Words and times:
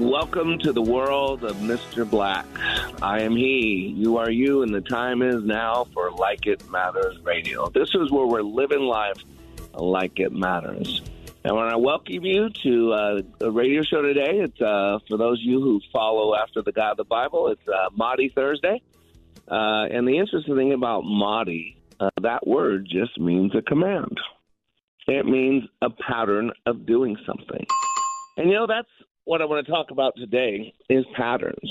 Welcome 0.00 0.58
to 0.60 0.72
the 0.72 0.80
world 0.80 1.44
of 1.44 1.56
Mr. 1.56 2.08
Black. 2.08 2.46
I 3.02 3.20
am 3.20 3.36
he, 3.36 3.92
you 3.94 4.16
are 4.16 4.30
you, 4.30 4.62
and 4.62 4.74
the 4.74 4.80
time 4.80 5.20
is 5.20 5.44
now 5.44 5.88
for 5.92 6.10
Like 6.10 6.46
It 6.46 6.66
Matters 6.70 7.18
Radio. 7.22 7.68
This 7.68 7.90
is 7.94 8.10
where 8.10 8.26
we're 8.26 8.40
living 8.40 8.80
life 8.80 9.22
like 9.74 10.18
it 10.18 10.32
matters. 10.32 11.02
And 11.44 11.54
when 11.54 11.66
I 11.66 11.76
welcome 11.76 12.24
you 12.24 12.48
to 12.48 12.92
uh, 12.94 13.22
radio 13.50 13.82
show 13.82 14.00
today, 14.00 14.38
it's 14.38 14.58
uh, 14.62 15.00
for 15.06 15.18
those 15.18 15.38
of 15.38 15.44
you 15.44 15.60
who 15.60 15.82
follow 15.92 16.34
after 16.34 16.62
the 16.62 16.72
God 16.72 16.92
of 16.92 16.96
the 16.96 17.04
Bible, 17.04 17.48
it's 17.48 17.68
uh, 17.68 17.90
Maundy 17.94 18.30
Thursday. 18.30 18.80
Uh, 19.48 19.84
and 19.90 20.08
the 20.08 20.16
interesting 20.16 20.56
thing 20.56 20.72
about 20.72 21.02
Maundy, 21.04 21.76
uh, 22.00 22.08
that 22.22 22.46
word 22.46 22.88
just 22.90 23.20
means 23.20 23.54
a 23.54 23.60
command. 23.60 24.18
It 25.06 25.26
means 25.26 25.64
a 25.82 25.90
pattern 25.90 26.52
of 26.64 26.86
doing 26.86 27.18
something. 27.26 27.66
And 28.38 28.48
you 28.48 28.54
know, 28.54 28.66
that's 28.66 28.88
what 29.24 29.42
I 29.42 29.44
want 29.44 29.64
to 29.64 29.72
talk 29.72 29.90
about 29.90 30.14
today 30.16 30.74
is 30.88 31.04
patterns. 31.16 31.70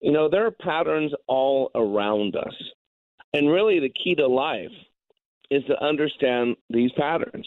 You 0.00 0.12
know, 0.12 0.28
there 0.28 0.46
are 0.46 0.50
patterns 0.50 1.12
all 1.26 1.70
around 1.74 2.36
us. 2.36 2.54
And 3.34 3.50
really, 3.50 3.80
the 3.80 3.88
key 3.90 4.14
to 4.16 4.26
life 4.26 4.72
is 5.50 5.62
to 5.64 5.84
understand 5.84 6.56
these 6.70 6.90
patterns. 6.98 7.46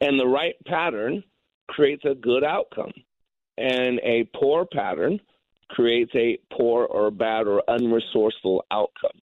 And 0.00 0.18
the 0.18 0.26
right 0.26 0.54
pattern 0.66 1.22
creates 1.68 2.04
a 2.04 2.14
good 2.14 2.42
outcome, 2.42 2.92
and 3.58 4.00
a 4.02 4.28
poor 4.34 4.66
pattern 4.66 5.20
creates 5.68 6.10
a 6.14 6.38
poor 6.52 6.84
or 6.86 7.10
bad 7.10 7.46
or 7.46 7.62
unresourceful 7.68 8.60
outcome. 8.70 9.18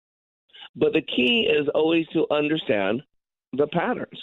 But 0.76 0.92
the 0.92 1.02
key 1.02 1.48
is 1.50 1.68
always 1.74 2.06
to 2.12 2.26
understand 2.30 3.02
the 3.56 3.66
patterns. 3.68 4.20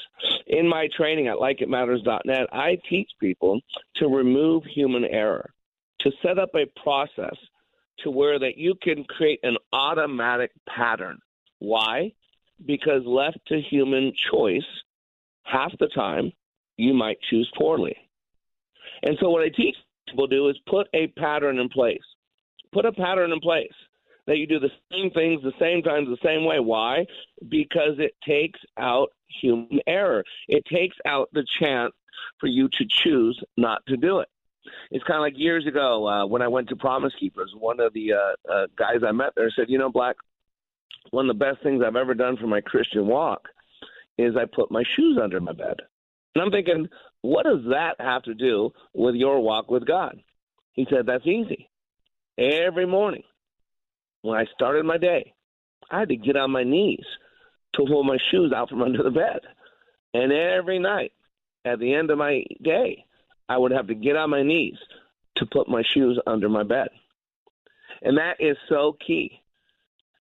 In 0.48 0.68
my 0.68 0.88
training 0.96 1.28
at 1.28 1.38
likeitmatters.net, 1.38 2.48
I 2.52 2.78
teach 2.90 3.10
people 3.20 3.60
to 3.98 4.08
remove 4.08 4.64
human 4.66 5.06
error, 5.06 5.50
to 6.02 6.12
set 6.22 6.40
up 6.40 6.50
a 6.56 6.66
process 6.82 7.36
to 8.00 8.12
where 8.12 8.40
that 8.40 8.58
you 8.58 8.76
can 8.82 9.04
create 9.06 9.40
an 9.44 9.58
automatic 9.72 10.52
pattern. 10.68 11.20
Why? 11.60 12.12
Because 12.66 13.02
left 13.06 13.38
to 13.48 13.62
human 13.62 14.14
choice, 14.32 14.62
half 15.44 15.72
the 15.80 15.90
time 15.96 16.32
you 16.78 16.94
might 16.94 17.18
choose 17.30 17.50
poorly. 17.58 17.96
And 19.04 19.18
so 19.20 19.30
what 19.30 19.44
I 19.44 19.50
teach 19.50 19.76
people 20.08 20.28
to 20.28 20.36
do 20.36 20.50
is 20.50 20.58
put 20.68 20.88
a 20.94 21.08
pattern 21.08 21.60
in 21.60 21.70
place. 21.70 22.02
Put 22.74 22.86
a 22.86 22.92
pattern 22.92 23.32
in 23.32 23.40
place 23.40 23.74
that 24.28 24.38
you 24.38 24.48
do 24.48 24.60
the 24.60 24.72
same 24.92 25.12
things 25.12 25.42
the 25.42 25.54
same 25.60 25.82
times 25.82 26.08
the 26.08 26.18
same 26.28 26.46
way. 26.46 26.60
Why? 26.60 27.06
Because 27.48 28.00
it 28.00 28.16
takes 28.26 28.60
out 28.78 29.10
human 29.28 29.80
error. 29.88 30.24
It 30.48 30.66
takes 30.66 30.98
out 31.06 31.30
the 31.34 31.46
chance 31.60 31.94
for 32.40 32.48
you 32.48 32.70
to 32.70 32.86
choose 32.88 33.42
not 33.58 33.86
to 33.88 33.98
do 33.98 34.20
it. 34.20 34.30
It's 34.92 35.04
kind 35.04 35.18
of 35.18 35.22
like 35.22 35.38
years 35.38 35.68
ago 35.68 36.08
uh, 36.08 36.26
when 36.26 36.42
I 36.42 36.48
went 36.48 36.70
to 36.70 36.76
Promise 36.76 37.14
Keepers. 37.20 37.54
One 37.58 37.80
of 37.80 37.94
the 37.94 38.14
uh, 38.14 38.52
uh, 38.52 38.68
guys 38.78 39.04
I 39.06 39.12
met 39.12 39.34
there 39.36 39.52
said, 39.52 39.70
"You 39.70 39.78
know, 39.78 39.90
Black, 39.90 40.16
one 41.12 41.30
of 41.30 41.38
the 41.38 41.46
best 41.46 41.62
things 41.64 41.84
I've 41.86 41.98
ever 41.98 42.14
done 42.14 42.38
for 42.38 42.48
my 42.48 42.62
Christian 42.62 43.08
walk 43.08 43.50
is 44.18 44.36
I 44.38 44.46
put 44.46 44.72
my 44.72 44.84
shoes 44.96 45.20
under 45.22 45.42
my 45.42 45.52
bed." 45.52 45.82
And 46.36 46.42
I'm 46.42 46.52
thinking, 46.52 46.88
what 47.22 47.44
does 47.44 47.64
that 47.70 47.96
have 48.00 48.24
to 48.24 48.34
do 48.34 48.72
with 48.94 49.16
your 49.16 49.40
walk 49.42 49.70
with 49.70 49.86
God? 49.86 50.22
He 50.72 50.88
said, 50.90 51.08
"That's 51.08 51.28
easy. 51.28 51.70
Every 52.38 52.86
morning 52.86 53.24
when 54.24 54.40
I 54.40 54.46
started 54.56 54.86
my 54.86 54.98
day, 54.98 55.34
I 55.92 56.00
had 56.00 56.10
to 56.10 56.16
get 56.16 56.36
on 56.36 56.50
my 56.50 56.64
knees 56.64 57.06
to 57.76 57.86
pull 57.86 58.04
my 58.04 58.18
shoes 58.32 58.52
out 58.56 58.70
from 58.70 58.82
under 58.82 59.04
the 59.04 59.12
bed. 59.12 59.42
And 60.14 60.32
every 60.32 60.80
night 60.80 61.12
at 61.66 61.80
the 61.80 61.94
end 61.94 62.10
of 62.10 62.18
my 62.18 62.44
day, 62.62 63.06
I 63.48 63.58
would 63.58 63.72
have 63.72 63.88
to 63.88 63.96
get 63.96 64.16
on 64.16 64.30
my 64.30 64.42
knees 64.42 64.78
to 65.38 65.46
put 65.46 65.68
my 65.68 65.84
shoes 65.94 66.20
under 66.26 66.50
my 66.50 66.64
bed. 66.64 66.88
And 68.02 68.18
that 68.18 68.38
is 68.40 68.58
so 68.70 68.96
key. 69.06 69.43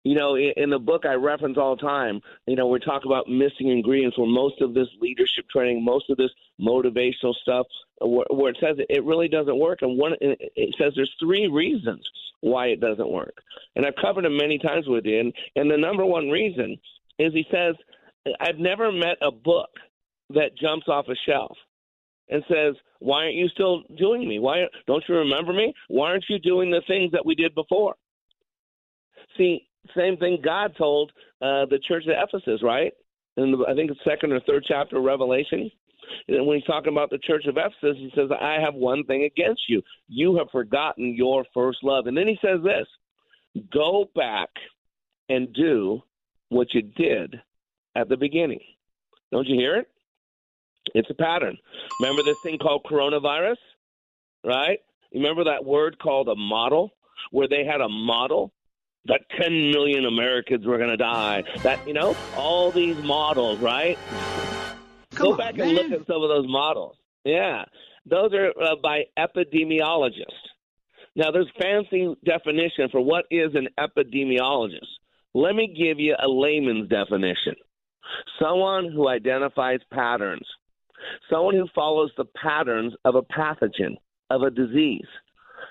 You 0.05 0.13
know, 0.13 0.38
in 0.38 0.69
the 0.69 0.77
book 0.77 1.03
I 1.05 1.16
reference 1.16 1.57
all 1.57 1.75
the 1.75 1.81
time, 1.81 2.21
you 2.45 2.55
know, 2.55 2.67
we 2.67 2.79
talk 2.79 3.05
about 3.05 3.27
missing 3.27 3.69
ingredients 3.69 4.17
where 4.19 4.27
most 4.27 4.61
of 4.61 4.75
this 4.75 4.88
leadership 5.01 5.49
training, 5.51 5.83
most 5.83 6.11
of 6.11 6.17
this 6.17 6.29
motivational 6.61 7.33
stuff, 7.41 7.66
where, 7.99 8.27
where 8.29 8.51
it 8.51 8.57
says 8.61 8.77
it 8.88 9.03
really 9.03 9.27
doesn't 9.27 9.57
work. 9.57 9.79
And 9.81 9.97
one, 9.97 10.13
it 10.21 10.75
says 10.77 10.94
there's 10.95 11.13
three 11.19 11.47
reasons 11.47 12.07
why 12.41 12.67
it 12.67 12.79
doesn't 12.79 13.09
work. 13.09 13.33
And 13.75 13.83
I've 13.83 13.95
covered 13.99 14.25
them 14.25 14.38
many 14.38 14.59
times 14.59 14.88
with 14.88 15.05
you. 15.05 15.19
And, 15.19 15.33
and 15.55 15.71
the 15.71 15.77
number 15.77 16.05
one 16.05 16.29
reason 16.29 16.77
is 17.17 17.33
he 17.33 17.47
says, 17.51 17.73
I've 18.39 18.59
never 18.59 18.91
met 18.91 19.17
a 19.23 19.31
book 19.31 19.71
that 20.35 20.55
jumps 20.55 20.88
off 20.88 21.07
a 21.07 21.15
shelf 21.27 21.57
and 22.29 22.44
says, 22.47 22.75
"Why 22.99 23.23
aren't 23.23 23.35
you 23.35 23.47
still 23.49 23.83
doing 23.97 24.27
me? 24.27 24.38
Why 24.38 24.65
don't 24.88 25.03
you 25.07 25.15
remember 25.15 25.53
me? 25.53 25.73
Why 25.88 26.09
aren't 26.09 26.25
you 26.29 26.39
doing 26.39 26.69
the 26.71 26.81
things 26.88 27.11
that 27.11 27.25
we 27.25 27.35
did 27.35 27.53
before?" 27.53 27.95
See, 29.38 29.67
same 29.96 30.18
thing 30.18 30.40
God 30.44 30.75
told 30.78 31.12
uh, 31.41 31.66
the 31.66 31.79
church 31.88 32.06
of 32.07 32.16
Ephesus, 32.16 32.62
right? 32.63 32.94
In 33.38 33.51
the, 33.51 33.66
I 33.68 33.73
think 33.75 33.91
it's 33.91 34.00
second 34.03 34.31
or 34.31 34.40
third 34.41 34.63
chapter 34.68 34.97
of 34.97 35.03
Revelation. 35.03 35.69
And 36.28 36.46
when 36.46 36.57
he's 36.57 36.68
talking 36.68 36.94
about 36.94 37.09
the 37.09 37.18
church 37.18 37.46
of 37.47 37.57
Ephesus, 37.57 37.97
he 37.97 38.12
says, 38.16 38.29
"I 38.31 38.59
have 38.62 38.75
one 38.75 39.03
thing 39.06 39.24
against 39.24 39.63
you: 39.68 39.81
you 40.07 40.38
have 40.38 40.50
forgotten 40.51 41.16
your 41.16 41.45
first 41.53 41.79
love." 41.84 42.07
And 42.07 42.16
then 42.16 42.28
he 42.28 42.38
says 42.41 42.59
this: 42.63 42.88
"Go 43.74 44.09
back 44.16 44.50
and 45.29 45.51
do 45.53 46.01
what 46.50 46.74
you 46.74 46.84
did 46.84 47.41
at 47.95 48.07
the 48.07 48.18
beginning." 48.18 48.62
Don't 49.31 49.47
you 49.47 49.56
hear 49.59 49.78
it? 49.78 49.88
It's 50.94 51.09
a 51.09 51.16
pattern. 51.16 51.57
Remember 52.00 52.24
this 52.24 52.38
thing 52.44 52.59
called 52.59 52.85
coronavirus, 52.90 53.57
right? 54.44 54.79
Remember 55.13 55.45
that 55.45 55.66
word 55.66 55.97
called 55.97 56.29
a 56.29 56.35
model, 56.35 56.91
where 57.31 57.47
they 57.47 57.66
had 57.66 57.81
a 57.81 57.90
model 57.90 58.53
that 59.05 59.21
10 59.39 59.71
million 59.71 60.05
Americans 60.05 60.66
were 60.66 60.77
going 60.77 60.89
to 60.89 60.97
die. 60.97 61.43
That, 61.63 61.85
you 61.88 61.93
know, 61.93 62.16
all 62.35 62.71
these 62.71 62.97
models, 63.03 63.59
right? 63.59 63.97
Come 65.16 65.25
Go 65.27 65.31
on, 65.33 65.38
back 65.38 65.55
man. 65.55 65.67
and 65.69 65.77
look 65.77 66.01
at 66.01 66.07
some 66.07 66.21
of 66.23 66.29
those 66.29 66.47
models. 66.47 66.97
Yeah. 67.23 67.65
Those 68.05 68.33
are 68.33 68.51
uh, 68.61 68.75
by 68.81 69.05
epidemiologists. 69.17 70.25
Now, 71.15 71.31
there's 71.31 71.49
fancy 71.59 72.13
definition 72.25 72.89
for 72.91 72.99
what 73.01 73.25
is 73.31 73.51
an 73.56 73.69
epidemiologist. 73.80 74.88
Let 75.33 75.56
me 75.56 75.68
give 75.68 76.00
you 76.00 76.15
a 76.21 76.27
layman's 76.27 76.89
definition. 76.89 77.56
Someone 78.39 78.91
who 78.91 79.07
identifies 79.07 79.80
patterns. 79.91 80.45
Someone 81.30 81.56
who 81.56 81.68
follows 81.74 82.12
the 82.18 82.25
patterns 82.25 82.94
of 83.06 83.15
a 83.15 83.21
pathogen, 83.21 83.95
of 84.30 84.41
a 84.41 84.50
disease, 84.50 85.07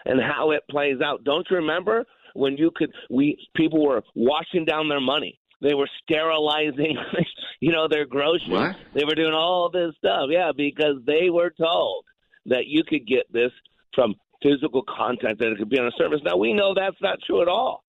and 0.05 0.21
how 0.21 0.51
it 0.53 0.63
plays 0.71 1.01
out. 1.01 1.25
Don't 1.25 1.47
you 1.51 1.57
remember 1.57 2.05
when 2.35 2.57
you 2.57 2.71
could 2.75 2.93
we 3.09 3.39
people 3.57 3.85
were 3.85 4.03
washing 4.15 4.65
down 4.65 4.89
their 4.89 5.01
money. 5.01 5.41
They 5.63 5.73
were 5.73 5.89
sterilizing, 6.03 6.99
you 7.61 7.73
know, 7.73 7.89
their 7.89 8.05
groceries. 8.05 8.51
What? 8.51 8.77
They 8.95 9.05
were 9.05 9.15
doing 9.15 9.33
all 9.33 9.71
this 9.71 9.95
stuff, 9.97 10.29
yeah, 10.29 10.51
because 10.55 10.97
they 11.07 11.31
were 11.31 11.51
told 11.51 12.05
that 12.47 12.67
you 12.67 12.83
could 12.87 13.07
get 13.07 13.33
this 13.33 13.51
from 13.95 14.15
physical 14.43 14.83
contact, 14.83 15.39
that 15.39 15.53
it 15.53 15.59
could 15.59 15.71
be 15.71 15.79
on 15.79 15.87
a 15.87 15.93
surface. 15.97 16.21
Now 16.23 16.37
we 16.37 16.53
know 16.53 16.75
that's 16.75 17.01
not 17.01 17.19
true 17.27 17.41
at 17.41 17.49
all. 17.49 17.83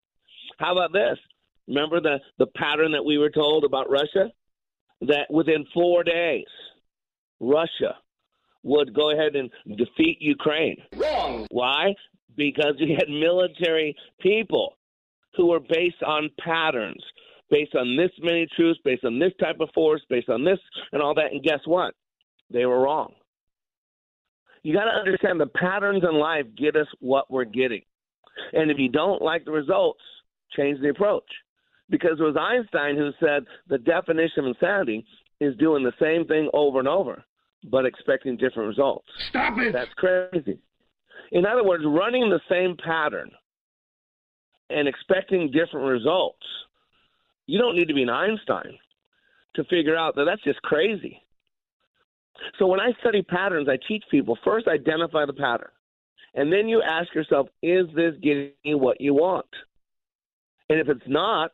How 0.58 0.72
about 0.72 0.94
this? 0.94 1.18
Remember 1.68 2.00
the 2.00 2.20
the 2.38 2.48
pattern 2.56 2.94
that 2.94 3.04
we 3.04 3.18
were 3.18 3.32
told 3.32 3.66
about 3.66 3.90
Russia? 3.90 4.30
That 5.02 5.28
within 5.30 5.66
four 5.74 6.04
days, 6.04 6.46
Russia 7.42 7.96
would 8.66 8.94
go 8.94 9.12
ahead 9.12 9.36
and 9.36 9.50
defeat 9.78 10.18
Ukraine. 10.20 10.76
Wrong. 10.98 11.48
Why? 11.52 11.94
Because 12.36 12.74
you 12.80 12.96
had 12.98 13.08
military 13.08 13.96
people 14.20 14.76
who 15.38 15.48
were 15.48 15.60
based 15.60 16.02
on 16.06 16.30
patterns, 16.44 17.02
based 17.50 17.76
on 17.76 17.96
this 17.96 18.12
many 18.20 18.48
troops, 18.58 18.80
based 18.84 19.06
on 19.06 19.20
this 19.20 19.32
type 19.40 19.58
of 19.62 19.70
force, 19.74 20.02
based 20.10 20.30
on 20.30 20.44
this 20.44 20.60
and 20.92 21.02
all 21.02 21.14
that. 21.14 21.32
And 21.32 21.44
guess 21.44 21.60
what? 21.66 21.94
They 22.52 22.66
were 22.66 22.82
wrong. 22.82 23.14
You 24.64 24.74
got 24.74 24.86
to 24.86 24.98
understand 25.00 25.40
the 25.40 25.46
patterns 25.46 26.04
in 26.04 26.16
life 26.16 26.46
get 26.58 26.76
us 26.76 26.88
what 27.00 27.30
we're 27.30 27.46
getting. 27.46 27.84
And 28.52 28.72
if 28.72 28.80
you 28.80 28.90
don't 28.90 29.22
like 29.22 29.46
the 29.46 29.52
results, 29.52 30.02
change 30.58 30.82
the 30.82 30.90
approach. 30.90 31.30
Because 31.88 32.20
it 32.20 32.24
was 32.24 32.36
Einstein 32.36 32.98
who 32.98 33.12
said 33.20 33.46
the 33.68 33.78
definition 33.78 34.40
of 34.40 34.46
insanity 34.48 35.06
is 35.40 35.56
doing 35.58 35.84
the 35.84 35.94
same 36.02 36.26
thing 36.26 36.50
over 36.52 36.80
and 36.80 36.88
over, 36.88 37.24
but 37.70 37.86
expecting 37.86 38.38
different 38.38 38.70
results. 38.70 39.08
Stop 39.30 39.58
it! 39.60 39.74
That's 39.74 39.94
crazy. 39.96 40.60
In 41.32 41.46
other 41.46 41.64
words, 41.64 41.84
running 41.86 42.30
the 42.30 42.40
same 42.50 42.76
pattern 42.78 43.32
and 44.70 44.88
expecting 44.88 45.52
different 45.52 45.88
results, 45.88 46.46
you 47.48 47.60
don't 47.60 47.76
need 47.76 47.88
to 47.88 47.94
be 47.94 48.04
an 48.04 48.10
Einstein 48.10 48.78
to 49.56 49.64
figure 49.66 49.96
out 49.96 50.16
that 50.16 50.26
that's 50.26 50.44
just 50.44 50.62
crazy. 50.62 51.22
So 52.60 52.68
when 52.68 52.80
I 52.80 52.92
study 53.00 53.22
patterns, 53.22 53.68
I 53.70 53.78
teach 53.88 54.04
people 54.12 54.38
first 54.44 54.68
identify 54.68 55.26
the 55.26 55.34
pattern. 55.34 55.70
And 56.34 56.52
then 56.52 56.68
you 56.68 56.82
ask 56.82 57.14
yourself, 57.16 57.48
is 57.64 57.86
this 57.96 58.14
getting 58.22 58.52
you 58.64 58.78
what 58.78 59.00
you 59.00 59.14
want? 59.14 59.46
And 60.70 60.80
if 60.80 60.90
it's 60.90 61.08
not, 61.08 61.52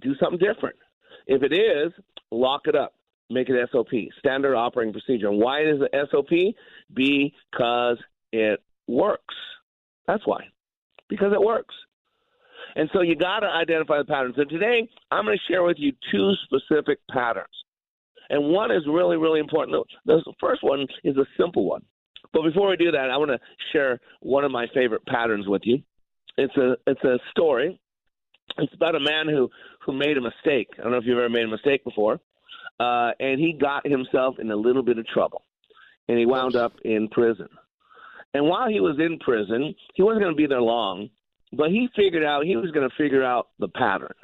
do 0.00 0.14
something 0.16 0.38
different. 0.38 0.76
If 1.26 1.42
it 1.42 1.52
is, 1.52 1.92
lock 2.30 2.62
it 2.66 2.74
up. 2.74 2.94
Make 3.30 3.48
it 3.48 3.68
SOP, 3.72 3.88
standard 4.18 4.54
operating 4.54 4.92
procedure. 4.92 5.28
And 5.28 5.38
why 5.38 5.62
is 5.62 5.80
it 5.80 6.08
SOP? 6.10 6.54
Because 6.92 7.96
it 8.32 8.62
works. 8.86 9.34
That's 10.06 10.26
why. 10.26 10.48
Because 11.08 11.32
it 11.32 11.40
works. 11.40 11.74
And 12.76 12.90
so 12.92 13.00
you 13.00 13.16
got 13.16 13.40
to 13.40 13.46
identify 13.46 13.98
the 13.98 14.04
patterns. 14.04 14.34
And 14.36 14.48
today, 14.48 14.88
I'm 15.10 15.24
going 15.24 15.36
to 15.38 15.52
share 15.52 15.62
with 15.62 15.76
you 15.78 15.92
two 16.10 16.32
specific 16.44 16.98
patterns. 17.10 17.46
And 18.30 18.50
one 18.50 18.70
is 18.70 18.82
really, 18.86 19.16
really 19.16 19.40
important. 19.40 19.86
The 20.06 20.22
first 20.40 20.62
one 20.62 20.86
is 21.02 21.16
a 21.16 21.26
simple 21.38 21.64
one. 21.64 21.82
But 22.32 22.42
before 22.42 22.68
we 22.68 22.76
do 22.76 22.90
that, 22.90 23.10
I 23.10 23.16
want 23.16 23.30
to 23.30 23.38
share 23.72 24.00
one 24.20 24.44
of 24.44 24.50
my 24.50 24.66
favorite 24.74 25.06
patterns 25.06 25.46
with 25.46 25.62
you. 25.64 25.82
It's 26.36 26.56
a 26.56 26.76
it's 26.86 27.04
a 27.04 27.18
story. 27.30 27.78
It's 28.58 28.74
about 28.74 28.96
a 28.96 29.00
man 29.00 29.28
who 29.28 29.50
who 29.84 29.92
made 29.92 30.16
a 30.16 30.20
mistake. 30.20 30.68
I 30.78 30.82
don't 30.82 30.90
know 30.90 30.98
if 30.98 31.04
you've 31.04 31.18
ever 31.18 31.28
made 31.28 31.44
a 31.44 31.48
mistake 31.48 31.84
before, 31.84 32.20
uh, 32.80 33.12
and 33.20 33.40
he 33.40 33.52
got 33.52 33.86
himself 33.86 34.36
in 34.38 34.50
a 34.50 34.56
little 34.56 34.82
bit 34.82 34.98
of 34.98 35.06
trouble, 35.06 35.42
and 36.08 36.18
he 36.18 36.26
wound 36.26 36.56
up 36.56 36.74
in 36.84 37.08
prison. 37.08 37.48
And 38.32 38.46
while 38.46 38.68
he 38.68 38.80
was 38.80 38.98
in 38.98 39.18
prison, 39.20 39.74
he 39.94 40.02
wasn't 40.02 40.22
going 40.22 40.34
to 40.34 40.36
be 40.36 40.46
there 40.46 40.60
long, 40.60 41.08
but 41.52 41.70
he 41.70 41.88
figured 41.94 42.24
out 42.24 42.44
he 42.44 42.56
was 42.56 42.70
going 42.72 42.88
to 42.88 42.96
figure 42.96 43.22
out 43.22 43.48
the 43.58 43.68
pattern 43.68 44.14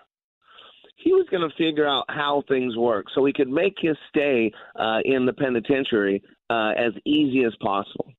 he 1.03 1.13
was 1.13 1.27
going 1.31 1.49
to 1.49 1.57
figure 1.57 1.89
out 1.89 2.05
how 2.09 2.43
things 2.49 2.77
work 2.77 3.07
so 3.15 3.25
he 3.25 3.33
could 3.33 3.49
make 3.49 3.75
his 3.81 3.97
stay 4.09 4.53
uh, 4.77 4.99
in 5.05 5.27
the 5.27 5.33
penitentiary 5.33 6.23
uh, 6.51 6.73
as 6.77 6.93
easy 7.05 7.45
as 7.45 7.55
possible. 7.61 8.13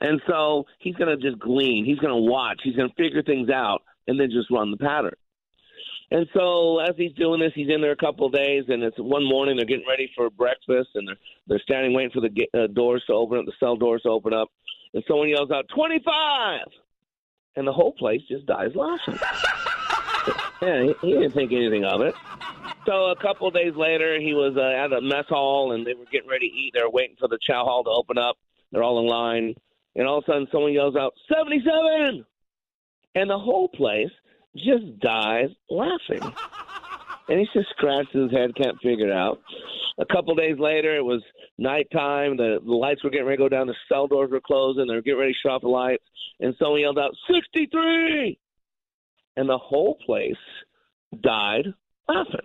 And 0.00 0.20
so 0.28 0.64
he's 0.78 0.94
going 0.96 1.16
to 1.16 1.30
just 1.30 1.40
glean. 1.40 1.84
He's 1.84 1.98
going 1.98 2.14
to 2.14 2.30
watch. 2.30 2.60
He's 2.62 2.76
going 2.76 2.88
to 2.88 2.94
figure 2.94 3.22
things 3.22 3.50
out 3.50 3.82
and 4.06 4.18
then 4.18 4.30
just 4.30 4.50
run 4.50 4.70
the 4.70 4.76
pattern. 4.76 5.14
And 6.10 6.26
so 6.34 6.78
as 6.78 6.94
he's 6.96 7.12
doing 7.12 7.40
this, 7.40 7.52
he's 7.54 7.68
in 7.68 7.82
there 7.82 7.92
a 7.92 7.96
couple 7.96 8.26
of 8.26 8.32
days, 8.32 8.64
and 8.68 8.82
it's 8.82 8.96
one 8.98 9.24
morning. 9.24 9.56
They're 9.56 9.66
getting 9.66 9.86
ready 9.86 10.10
for 10.16 10.30
breakfast, 10.30 10.90
and 10.94 11.06
they're 11.06 11.18
they're 11.46 11.60
standing 11.60 11.92
waiting 11.92 12.12
for 12.12 12.20
the 12.20 12.48
uh, 12.54 12.66
doors 12.68 13.02
to 13.08 13.12
open 13.12 13.38
up, 13.38 13.44
the 13.44 13.52
cell 13.60 13.76
doors 13.76 14.02
to 14.02 14.08
open 14.08 14.32
up, 14.32 14.48
and 14.94 15.04
someone 15.06 15.28
yells 15.28 15.50
out, 15.50 15.66
25! 15.74 16.60
And 17.56 17.66
the 17.66 17.72
whole 17.72 17.92
place 17.92 18.22
just 18.28 18.46
dies 18.46 18.70
laughing. 18.74 19.18
yeah, 20.62 20.82
he, 20.82 20.94
he 21.02 21.12
didn't 21.14 21.32
think 21.32 21.52
anything 21.52 21.84
of 21.84 22.00
it. 22.02 22.14
So 22.86 23.10
a 23.10 23.16
couple 23.16 23.48
of 23.48 23.54
days 23.54 23.74
later, 23.74 24.18
he 24.20 24.32
was 24.32 24.56
uh, 24.56 24.84
at 24.84 24.92
a 24.92 25.00
mess 25.00 25.26
hall, 25.28 25.72
and 25.72 25.86
they 25.86 25.94
were 25.94 26.06
getting 26.10 26.28
ready 26.28 26.48
to 26.48 26.54
eat. 26.54 26.72
They're 26.74 26.88
waiting 26.88 27.16
for 27.18 27.28
the 27.28 27.38
chow 27.40 27.64
hall 27.64 27.84
to 27.84 27.90
open 27.90 28.16
up. 28.16 28.36
They're 28.72 28.82
all 28.82 29.00
in 29.00 29.06
line, 29.06 29.54
and 29.96 30.06
all 30.06 30.18
of 30.18 30.24
a 30.24 30.26
sudden, 30.26 30.48
someone 30.52 30.72
yells 30.72 30.96
out, 30.96 31.14
77! 31.34 32.24
And 33.14 33.28
the 33.28 33.38
whole 33.38 33.68
place 33.68 34.10
just 34.56 34.98
dies 35.00 35.50
laughing. 35.70 36.22
And 37.28 37.40
he 37.40 37.48
just 37.52 37.68
scratches 37.70 38.14
his 38.14 38.30
head, 38.30 38.56
can't 38.56 38.80
figure 38.82 39.08
it 39.08 39.12
out. 39.12 39.40
A 39.98 40.06
couple 40.06 40.34
days 40.34 40.58
later, 40.58 40.96
it 40.96 41.04
was 41.04 41.22
nighttime. 41.58 42.36
The, 42.36 42.58
the 42.64 42.72
lights 42.72 43.04
were 43.04 43.10
getting 43.10 43.26
ready 43.26 43.36
to 43.36 43.44
go 43.44 43.48
down. 43.48 43.66
The 43.66 43.74
cell 43.88 44.06
doors 44.06 44.30
were 44.30 44.40
closing. 44.40 44.86
They 44.86 44.94
were 44.94 45.02
getting 45.02 45.20
ready 45.20 45.32
to 45.32 45.38
shut 45.42 45.52
off 45.52 45.62
the 45.62 45.68
lights. 45.68 46.04
And 46.40 46.54
someone 46.58 46.80
yelled 46.80 46.98
out, 46.98 47.14
63! 47.30 48.38
and 49.38 49.48
the 49.48 49.56
whole 49.56 49.96
place 50.04 50.36
died 51.22 51.66
laughing. 52.08 52.40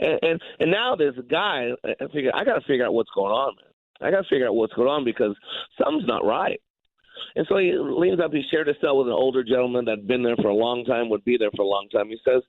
And 0.00 0.18
and, 0.22 0.40
and 0.58 0.70
now 0.70 0.94
a 0.94 1.22
guy. 1.22 1.70
I 1.84 2.06
figure 2.12 2.32
I 2.34 2.44
got 2.44 2.58
to 2.58 2.66
figure 2.66 2.84
out 2.84 2.92
what's 2.92 3.10
going 3.14 3.32
on, 3.32 3.54
man. 3.56 4.08
I 4.08 4.10
got 4.10 4.22
to 4.22 4.28
figure 4.28 4.48
out 4.48 4.56
what's 4.56 4.72
going 4.74 4.88
on 4.88 5.04
because 5.04 5.36
something's 5.80 6.08
not 6.08 6.24
right. 6.24 6.60
And 7.36 7.46
so 7.48 7.58
he 7.58 7.72
leans 7.72 8.20
up. 8.20 8.32
He 8.32 8.42
shared 8.50 8.68
a 8.68 8.74
cell 8.80 8.98
with 8.98 9.08
an 9.08 9.12
older 9.12 9.42
gentleman 9.42 9.84
that'd 9.84 10.06
been 10.06 10.22
there 10.22 10.36
for 10.36 10.48
a 10.48 10.54
long 10.54 10.84
time, 10.84 11.08
would 11.08 11.24
be 11.24 11.36
there 11.36 11.50
for 11.56 11.62
a 11.62 11.66
long 11.66 11.88
time. 11.88 12.08
He 12.08 12.18
says, 12.24 12.42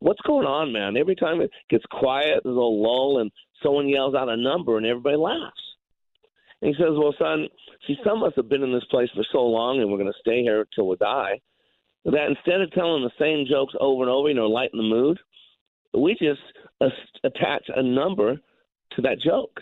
"What's 0.00 0.20
going 0.22 0.46
on, 0.46 0.72
man? 0.72 0.96
Every 0.96 1.14
time 1.14 1.40
it 1.40 1.50
gets 1.70 1.84
quiet, 1.86 2.42
there's 2.42 2.56
a 2.56 2.60
lull, 2.60 3.18
and 3.18 3.30
someone 3.62 3.88
yells 3.88 4.14
out 4.14 4.28
a 4.28 4.36
number, 4.36 4.76
and 4.76 4.86
everybody 4.86 5.16
laughs." 5.16 5.62
And 6.60 6.74
he 6.74 6.82
says, 6.82 6.92
"Well, 6.96 7.14
son, 7.18 7.48
see, 7.86 7.98
some 8.02 8.22
of 8.22 8.32
us 8.32 8.36
have 8.36 8.48
been 8.48 8.62
in 8.62 8.72
this 8.72 8.84
place 8.90 9.10
for 9.14 9.24
so 9.30 9.46
long, 9.46 9.80
and 9.80 9.90
we're 9.90 9.98
going 9.98 10.12
to 10.12 10.20
stay 10.20 10.42
here 10.42 10.66
till 10.74 10.88
we 10.88 10.96
die 10.96 11.40
that 12.06 12.28
instead 12.28 12.60
of 12.60 12.70
telling 12.70 13.02
the 13.02 13.10
same 13.18 13.46
jokes 13.46 13.74
over 13.80 14.02
and 14.02 14.10
over, 14.10 14.28
you 14.28 14.34
know, 14.34 14.46
lighten 14.46 14.78
the 14.78 14.82
mood, 14.84 15.18
we 15.92 16.14
just 16.14 16.40
attach 17.24 17.64
a 17.74 17.82
number 17.82 18.36
to 18.92 19.02
that 19.02 19.18
joke. 19.20 19.60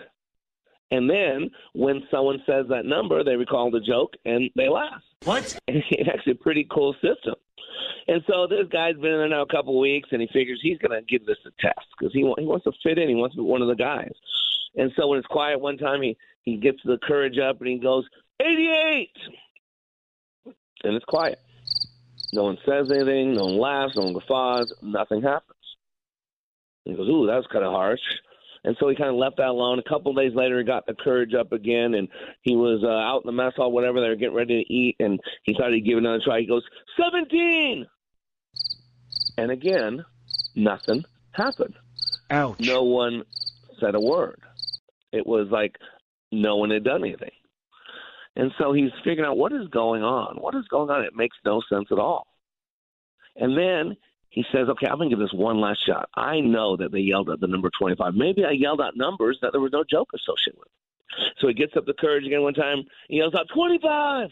And 0.90 1.08
then 1.10 1.50
when 1.72 2.02
someone 2.10 2.42
says 2.46 2.66
that 2.69 2.84
number, 2.84 3.25
they 3.25 3.36
recall 3.36 3.70
the 3.70 3.81
joke 3.81 4.14
and 4.25 4.50
they 4.54 4.69
laugh. 4.69 5.02
What? 5.25 5.58
It's 5.69 6.08
actually 6.08 6.32
a 6.32 6.36
pretty 6.36 6.66
cool 6.70 6.94
system. 6.94 7.34
And 8.06 8.22
so 8.28 8.46
this 8.46 8.69
guy's 8.70 8.94
been 8.96 9.12
in 9.12 9.19
there 9.19 9.28
now 9.28 9.42
a 9.42 9.46
couple 9.46 9.75
of 9.76 9.81
weeks, 9.81 10.10
and 10.12 10.20
he 10.20 10.28
figures 10.32 10.60
he's 10.62 10.78
going 10.78 10.90
to 10.98 11.04
give 11.06 11.26
this 11.26 11.38
a 11.46 11.50
test 11.60 11.86
because 11.98 12.12
he 12.12 12.20
he 12.20 12.44
wants 12.44 12.64
to 12.64 12.72
fit 12.82 12.98
in. 12.98 13.08
He 13.08 13.14
wants 13.14 13.34
to 13.34 13.42
be 13.42 13.48
one 13.48 13.62
of 13.62 13.69
the 13.69 13.75
guys. 13.75 14.12
And 14.76 14.92
so 14.96 15.08
when 15.08 15.19
it's 15.19 15.26
quiet 15.26 15.60
one 15.60 15.78
time, 15.78 16.02
he 16.02 16.16
he 16.42 16.58
gets 16.58 16.78
the 16.84 16.98
courage 17.02 17.38
up 17.38 17.60
and 17.60 17.69
he 17.69 17.78
goes 17.78 18.04
eighty 18.40 18.70
eight, 18.70 19.16
and 20.84 20.94
it's 20.94 21.04
quiet. 21.06 21.38
No 22.34 22.44
one 22.44 22.58
says 22.66 22.90
anything. 22.90 23.34
No 23.34 23.44
one 23.44 23.58
laughs. 23.58 23.96
No 23.96 24.04
one 24.04 24.12
guffaws. 24.14 24.72
Nothing 24.82 25.22
happens. 25.22 25.56
he 26.84 26.94
goes, 26.94 27.08
"Ooh, 27.08 27.26
that 27.26 27.36
was 27.36 27.46
kind 27.50 27.64
of 27.64 27.72
harsh." 27.72 28.00
And 28.64 28.76
so 28.80 28.88
he 28.88 28.96
kind 28.96 29.10
of 29.10 29.16
left 29.16 29.36
that 29.36 29.48
alone. 29.48 29.78
A 29.78 29.88
couple 29.88 30.10
of 30.10 30.16
days 30.16 30.34
later, 30.34 30.58
he 30.58 30.64
got 30.64 30.86
the 30.86 30.94
courage 30.94 31.34
up 31.34 31.52
again, 31.52 31.94
and 31.94 32.08
he 32.42 32.56
was 32.56 32.82
uh, 32.82 32.88
out 32.88 33.22
in 33.22 33.26
the 33.26 33.32
mess 33.32 33.52
hall, 33.56 33.70
whatever. 33.70 34.00
They 34.00 34.08
were 34.08 34.16
getting 34.16 34.34
ready 34.34 34.64
to 34.64 34.72
eat, 34.72 34.96
and 35.00 35.20
he 35.42 35.54
thought 35.54 35.72
he'd 35.72 35.84
give 35.84 35.98
another 35.98 36.22
try. 36.24 36.40
He 36.40 36.46
goes, 36.46 36.64
17! 36.98 37.86
And 39.36 39.50
again, 39.50 40.04
nothing 40.56 41.04
happened. 41.32 41.74
Ouch. 42.30 42.60
No 42.60 42.84
one 42.84 43.24
said 43.80 43.94
a 43.94 44.00
word. 44.00 44.40
It 45.12 45.26
was 45.26 45.48
like 45.50 45.76
no 46.32 46.56
one 46.56 46.70
had 46.70 46.84
done 46.84 47.04
anything. 47.04 47.30
And 48.36 48.50
so 48.58 48.72
he's 48.72 48.90
figuring 49.04 49.28
out 49.28 49.36
what 49.36 49.52
is 49.52 49.68
going 49.68 50.02
on. 50.02 50.36
What 50.36 50.54
is 50.54 50.66
going 50.68 50.90
on? 50.90 51.04
It 51.04 51.14
makes 51.14 51.36
no 51.44 51.62
sense 51.68 51.88
at 51.92 51.98
all. 51.98 52.26
And 53.36 53.56
then 53.56 53.96
he 54.34 54.44
says, 54.50 54.69
okay, 54.69 54.88
I'm 54.88 54.96
going 54.96 55.08
to 55.10 55.14
give 55.14 55.22
this 55.22 55.32
one 55.32 55.60
last 55.60 55.86
shot. 55.86 56.08
I 56.17 56.41
know 56.41 56.76
that 56.76 56.91
they 56.91 56.98
yelled 56.98 57.31
at 57.31 57.38
the 57.38 57.46
number 57.46 57.70
25. 57.79 58.14
Maybe 58.14 58.44
I 58.44 58.50
yelled 58.50 58.81
out 58.81 58.96
numbers 58.96 59.38
that 59.43 59.53
there 59.53 59.60
was 59.60 59.70
no 59.72 59.84
joke 59.88 60.08
associated 60.12 60.58
with. 60.58 60.69
So 61.38 61.46
he 61.46 61.55
gets 61.55 61.76
up 61.76 61.86
the 61.86 61.94
courage 61.94 62.26
again 62.26 62.43
one 62.43 62.55
time. 62.55 62.82
He 63.08 63.19
yells 63.19 63.34
out 63.36 63.46
25, 63.55 64.31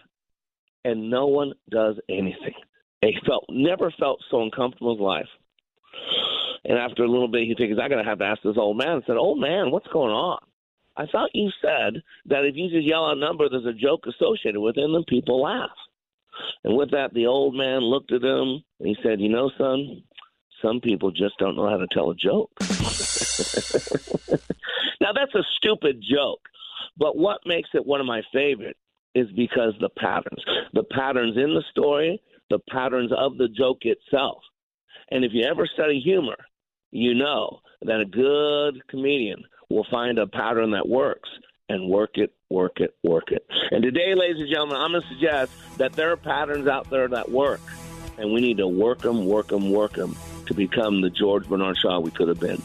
and 0.85 1.09
no 1.09 1.29
one 1.29 1.53
does 1.71 2.01
anything. 2.09 2.55
He 3.01 3.17
felt 3.25 3.45
never 3.49 3.93
felt 3.97 4.25
so 4.29 4.43
uncomfortable 4.43 4.91
in 4.91 4.99
his 4.99 5.05
life. 5.05 5.29
And 6.65 6.79
after 6.79 7.05
a 7.05 7.09
little 7.09 7.29
bit, 7.29 7.47
he 7.47 7.55
figures, 7.55 7.79
I 7.81 7.89
got 7.89 8.03
to 8.03 8.05
have 8.05 8.19
to 8.19 8.25
ask 8.25 8.43
this 8.43 8.57
old 8.57 8.79
man. 8.79 9.03
I 9.03 9.07
said, 9.07 9.17
old 9.17 9.41
man, 9.41 9.71
what's 9.71 9.87
going 9.93 10.11
on? 10.11 10.41
I 10.97 11.07
thought 11.07 11.31
you 11.33 11.51
said 11.61 12.03
that 12.27 12.45
if 12.45 12.57
you 12.57 12.71
just 12.71 12.87
yell 12.87 13.07
out 13.07 13.17
a 13.17 13.21
number, 13.21 13.49
there's 13.49 13.67
a 13.67 13.73
joke 13.73 14.07
associated 14.09 14.61
with 14.61 14.77
it, 14.77 14.83
and 14.83 14.95
then 14.95 15.05
people 15.09 15.43
laugh. 15.43 15.71
And 16.65 16.77
with 16.77 16.91
that, 16.93 17.13
the 17.15 17.27
old 17.27 17.55
man 17.55 17.81
looked 17.81 18.13
at 18.13 18.23
him 18.23 18.63
and 18.79 18.89
he 18.89 18.97
said, 19.03 19.21
You 19.21 19.29
know, 19.29 19.51
son, 19.59 20.03
some 20.63 20.81
people 20.81 21.11
just 21.11 21.39
don't 21.39 21.57
know 21.57 21.69
how 21.69 21.79
to 21.79 21.89
tell 21.93 22.11
a 22.11 22.15
joke. 22.15 22.51
now, 25.01 25.13
that's 25.13 25.35
a 25.35 25.45
stupid 25.57 26.03
joke, 26.03 26.41
but 26.97 27.17
what 27.17 27.41
makes 27.47 27.71
it 27.75 27.85
one 27.85 28.01
of 28.01 28.07
my 28.07 28.23
favorite 28.33 28.77
is 29.15 29.31
because 29.37 29.75
the 29.81 29.91
patterns. 29.99 30.43
The 30.73 30.85
patterns 30.85 31.37
in 31.37 31.55
the 31.55 31.65
story, 31.71 32.23
the 32.51 32.61
patterns 32.71 33.13
of 33.17 33.37
the 33.37 33.49
joke 33.49 33.81
itself. 33.83 34.43
And 35.11 35.25
if 35.25 35.33
you 35.35 35.45
ever 35.45 35.67
study 35.67 36.01
humor, 36.01 36.37
you 36.91 37.15
know 37.15 37.61
that 37.83 38.01
a 38.01 38.07
good 38.07 38.87
comedian 38.89 39.43
will 39.69 39.87
find 39.91 40.19
a 40.19 40.27
pattern 40.27 40.71
that 40.73 40.89
works 40.89 41.29
and 41.73 41.89
work 41.89 42.19
it, 42.19 42.35
work 42.51 42.81
it, 42.81 42.95
work 43.03 43.33
it. 43.33 43.47
And 43.71 43.83
today, 43.83 44.15
ladies 44.15 44.41
and 44.41 44.49
gentlemen, 44.51 44.77
I'm 44.77 44.93
going 44.93 45.03
to 45.03 45.09
suggest 45.09 45.53
that 45.79 45.95
there 45.95 46.13
are 46.13 46.19
patterns 46.19 46.69
out 46.69 46.91
there 46.91 47.09
that 47.09 47.31
work, 47.31 47.63
and 48.19 48.31
we 48.31 48.43
need 48.43 48.59
to 48.59 48.69
work 48.69 49.01
them, 49.01 49.25
work 49.25 49.49
them, 49.49 49.71
work 49.71 49.95
them 49.95 50.15
to 50.47 50.53
become 50.53 51.01
the 51.01 51.09
George 51.09 51.49
Bernard 51.49 51.79
Shaw 51.79 51.99
we 51.99 52.11
could 52.11 52.29
have 52.29 52.39
been. 52.39 52.61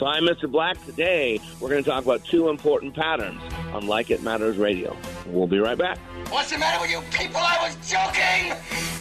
So 0.00 0.06
I'm 0.06 0.24
Mr. 0.24 0.50
Black. 0.50 0.84
Today, 0.86 1.40
we're 1.60 1.68
going 1.68 1.84
to 1.84 1.88
talk 1.88 2.02
about 2.02 2.24
two 2.24 2.48
important 2.48 2.96
patterns 2.96 3.40
on 3.72 3.86
Like 3.86 4.10
It 4.10 4.24
Matters 4.24 4.56
Radio. 4.56 4.96
We'll 5.26 5.46
be 5.46 5.60
right 5.60 5.78
back. 5.78 5.98
What's 6.30 6.50
the 6.50 6.58
matter 6.58 6.80
with 6.80 6.90
you 6.90 7.00
people? 7.12 7.36
I 7.36 7.58
was 7.62 7.76
joking! 7.88 8.56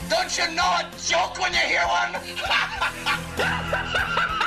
Don't 0.08 0.38
you 0.38 0.56
know 0.56 0.78
a 0.78 0.88
joke 1.04 1.40
when 1.40 1.52
you 1.52 1.60
hear 1.60 1.82
one? 1.82 2.14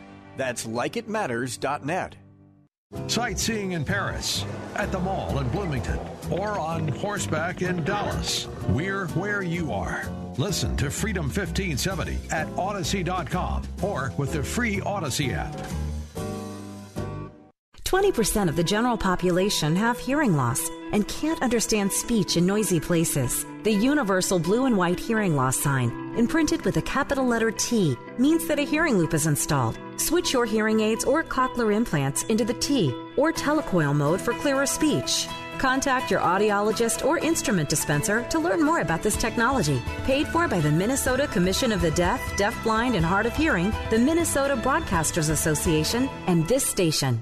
That's 0.37 0.65
likeitmatters.net. 0.65 2.15
Sightseeing 3.07 3.71
in 3.71 3.85
Paris, 3.85 4.45
at 4.75 4.91
the 4.91 4.99
mall 4.99 5.39
in 5.39 5.47
Bloomington, 5.49 5.99
or 6.29 6.59
on 6.59 6.89
horseback 6.89 7.61
in 7.61 7.83
Dallas. 7.85 8.47
We're 8.69 9.07
where 9.09 9.41
you 9.41 9.71
are. 9.71 10.09
Listen 10.37 10.75
to 10.77 10.89
Freedom 10.89 11.25
1570 11.25 12.17
at 12.31 12.47
Audacy.com 12.55 13.63
or 13.81 14.13
with 14.17 14.33
the 14.33 14.43
free 14.43 14.79
Audacy 14.81 15.33
app. 15.33 15.55
20% 17.85 18.47
of 18.47 18.55
the 18.55 18.63
general 18.63 18.97
population 18.97 19.75
have 19.75 19.99
hearing 19.99 20.35
loss 20.37 20.69
and 20.93 21.05
can't 21.09 21.41
understand 21.41 21.91
speech 21.91 22.37
in 22.37 22.45
noisy 22.45 22.79
places. 22.79 23.45
The 23.63 23.71
universal 23.71 24.39
blue 24.39 24.65
and 24.65 24.77
white 24.77 24.99
hearing 24.99 25.35
loss 25.35 25.57
sign, 25.57 26.13
imprinted 26.17 26.63
with 26.63 26.77
a 26.77 26.81
capital 26.81 27.25
letter 27.25 27.51
T, 27.51 27.97
means 28.17 28.47
that 28.47 28.59
a 28.59 28.63
hearing 28.63 28.97
loop 28.97 29.13
is 29.13 29.27
installed. 29.27 29.77
Switch 30.01 30.33
your 30.33 30.45
hearing 30.45 30.79
aids 30.79 31.05
or 31.05 31.23
cochlear 31.23 31.73
implants 31.75 32.23
into 32.23 32.43
the 32.43 32.55
T 32.55 32.91
or 33.17 33.31
telecoil 33.31 33.95
mode 33.95 34.19
for 34.19 34.33
clearer 34.33 34.65
speech. 34.65 35.27
Contact 35.59 36.09
your 36.09 36.21
audiologist 36.21 37.05
or 37.05 37.19
instrument 37.19 37.69
dispenser 37.69 38.23
to 38.29 38.39
learn 38.39 38.63
more 38.63 38.79
about 38.79 39.03
this 39.03 39.15
technology. 39.15 39.79
Paid 40.05 40.27
for 40.29 40.47
by 40.47 40.59
the 40.59 40.71
Minnesota 40.71 41.27
Commission 41.27 41.71
of 41.71 41.81
the 41.81 41.91
Deaf, 41.91 42.19
Deafblind, 42.35 42.95
and 42.95 43.05
Hard 43.05 43.27
of 43.27 43.35
Hearing, 43.35 43.71
the 43.91 43.99
Minnesota 43.99 44.55
Broadcasters 44.55 45.29
Association, 45.29 46.09
and 46.25 46.47
this 46.47 46.65
station. 46.65 47.21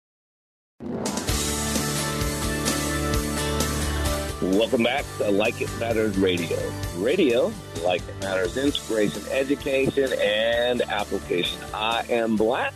Welcome 4.41 4.81
back 4.81 5.05
to 5.19 5.29
Like 5.29 5.61
It 5.61 5.69
Matters 5.79 6.17
Radio. 6.17 6.57
Radio, 6.95 7.53
like 7.83 8.01
it 8.01 8.19
matters, 8.19 8.57
inspiration, 8.57 9.21
education, 9.29 10.11
and 10.19 10.81
application. 10.81 11.61
I 11.71 12.03
am 12.09 12.35
Black, 12.35 12.73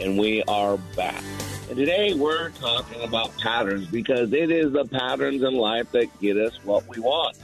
and 0.00 0.18
we 0.18 0.42
are 0.44 0.78
back. 0.96 1.22
And 1.68 1.76
today 1.76 2.14
we're 2.14 2.48
talking 2.52 3.02
about 3.02 3.36
patterns 3.36 3.86
because 3.86 4.32
it 4.32 4.50
is 4.50 4.72
the 4.72 4.86
patterns 4.86 5.42
in 5.42 5.52
life 5.52 5.92
that 5.92 6.06
get 6.22 6.38
us 6.38 6.58
what 6.64 6.88
we 6.88 7.02
want. 7.02 7.36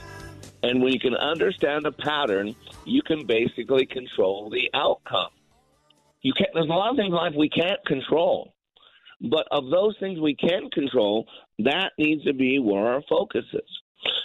And 0.63 0.81
when 0.81 0.91
you 0.91 0.99
can 0.99 1.13
understand 1.13 1.85
a 1.85 1.91
pattern, 1.91 2.55
you 2.83 3.03
can 3.03 3.27
basically 3.27 3.85
control 3.85 4.49
the 4.49 4.71
outcome. 4.73 5.29
You 6.23 6.33
can't, 6.33 6.49
there's 6.55 6.65
a 6.65 6.69
lot 6.69 6.89
of 6.89 6.95
things 6.95 7.09
in 7.09 7.13
life 7.13 7.35
we 7.35 7.49
can't 7.49 7.85
control. 7.85 8.55
But 9.21 9.47
of 9.51 9.69
those 9.69 9.95
things 9.99 10.19
we 10.19 10.35
can 10.35 10.69
control, 10.69 11.25
that 11.59 11.91
needs 11.97 12.23
to 12.23 12.33
be 12.33 12.59
where 12.59 12.85
our 12.85 13.01
focus 13.09 13.45
is. 13.53 13.79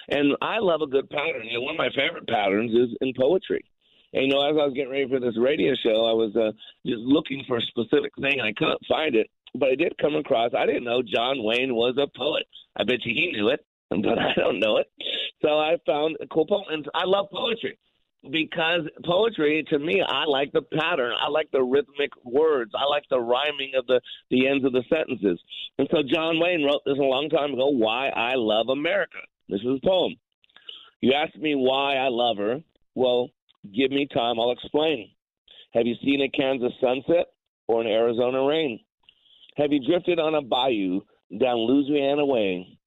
And 0.08 0.36
I 0.40 0.58
love 0.58 0.82
a 0.82 0.86
good 0.86 1.10
pattern. 1.10 1.46
You 1.46 1.54
know, 1.54 1.62
one 1.62 1.74
of 1.74 1.78
my 1.78 1.90
favorite 1.96 2.28
patterns 2.28 2.72
is 2.72 2.96
in 3.00 3.12
poetry. 3.18 3.64
And, 4.12 4.26
you 4.26 4.28
know, 4.28 4.48
as 4.48 4.54
I 4.54 4.66
was 4.66 4.74
getting 4.74 4.92
ready 4.92 5.08
for 5.08 5.18
this 5.18 5.36
radio 5.36 5.74
show, 5.82 6.06
I 6.06 6.14
was 6.14 6.36
uh, 6.36 6.52
just 6.86 7.00
looking 7.00 7.42
for 7.48 7.56
a 7.56 7.62
specific 7.62 8.12
thing, 8.20 8.38
and 8.38 8.46
I 8.46 8.52
couldn't 8.52 8.86
find 8.88 9.16
it. 9.16 9.28
But 9.56 9.70
I 9.70 9.74
did 9.74 9.98
come 9.98 10.14
across, 10.14 10.52
I 10.56 10.66
didn't 10.66 10.84
know 10.84 11.02
John 11.02 11.42
Wayne 11.42 11.74
was 11.74 11.96
a 11.98 12.06
poet. 12.16 12.46
I 12.76 12.84
bet 12.84 13.04
you 13.04 13.14
he 13.14 13.32
knew 13.32 13.48
it, 13.48 13.64
but 13.90 14.18
I 14.18 14.34
don't 14.36 14.60
know 14.60 14.76
it. 14.78 14.86
So 15.42 15.58
I 15.58 15.76
found 15.86 16.16
a 16.20 16.26
cool 16.28 16.46
poem. 16.46 16.64
And 16.70 16.88
I 16.94 17.04
love 17.04 17.26
poetry 17.32 17.78
because 18.30 18.82
poetry 19.04 19.64
to 19.68 19.78
me 19.78 20.02
i 20.06 20.24
like 20.24 20.52
the 20.52 20.62
pattern. 20.62 21.12
I 21.20 21.28
like 21.28 21.50
the 21.52 21.62
rhythmic 21.62 22.10
words. 22.24 22.72
I 22.74 22.84
like 22.86 23.04
the 23.10 23.20
rhyming 23.20 23.72
of 23.76 23.86
the 23.86 24.00
the 24.30 24.48
ends 24.48 24.64
of 24.64 24.72
the 24.72 24.82
sentences. 24.88 25.40
And 25.78 25.88
so 25.90 25.98
john 26.02 26.40
wayne 26.40 26.64
wrote 26.64 26.82
this 26.86 26.98
a 26.98 27.02
long 27.02 27.28
time 27.28 27.52
ago 27.52 27.68
why 27.68 28.08
i 28.08 28.34
love 28.34 28.68
america. 28.68 29.18
This 29.48 29.60
is 29.60 29.78
a 29.82 29.86
poem. 29.86 30.16
You 31.00 31.12
ask 31.12 31.36
me 31.36 31.54
why 31.54 31.96
i 31.96 32.08
love 32.08 32.38
her. 32.38 32.60
Well 32.94 33.30
give 33.74 33.90
me 33.90 34.06
time 34.12 34.38
i'll 34.40 34.52
explain. 34.52 35.10
Have 35.74 35.86
you 35.86 35.94
seen 36.02 36.22
a 36.22 36.28
kansas 36.30 36.72
sunset 36.80 37.26
or 37.66 37.80
an 37.80 37.86
arizona 37.86 38.44
rain? 38.44 38.80
Have 39.56 39.72
you 39.72 39.86
drifted 39.86 40.18
on 40.18 40.34
a 40.34 40.42
bayou 40.42 41.02
down 41.38 41.58
louisiana 41.58 42.24
way? 42.24 42.78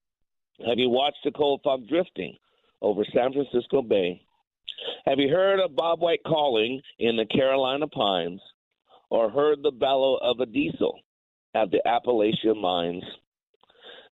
Have 0.66 0.80
you 0.80 0.90
watched 0.90 1.20
the 1.24 1.32
cold 1.32 1.62
fog 1.64 1.88
drifting 1.88 2.36
over 2.82 3.04
san 3.14 3.34
francisco 3.34 3.82
bay 3.82 4.22
have 5.06 5.20
you 5.20 5.30
heard 5.30 5.60
of 5.60 5.72
bobwhite 5.72 6.24
calling 6.26 6.82
in 7.00 7.16
the 7.16 7.26
Carolina 7.26 7.88
Pines 7.88 8.42
or 9.10 9.30
heard 9.30 9.64
the 9.64 9.72
bellow 9.72 10.16
of 10.16 10.40
a 10.40 10.46
diesel 10.46 11.00
at 11.56 11.72
the 11.72 11.86
Appalachian 11.88 12.60
mines? 12.62 13.04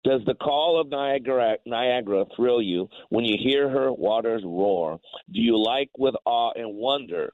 Does 0.03 0.21
the 0.25 0.33
call 0.33 0.81
of 0.81 0.89
Niagara, 0.89 1.57
Niagara 1.65 2.25
thrill 2.35 2.61
you 2.61 2.89
when 3.09 3.23
you 3.23 3.37
hear 3.41 3.69
her 3.69 3.93
waters 3.93 4.41
roar? 4.43 4.99
Do 5.31 5.39
you 5.39 5.57
like 5.61 5.91
with 5.97 6.15
awe 6.25 6.51
and 6.55 6.75
wonder 6.75 7.33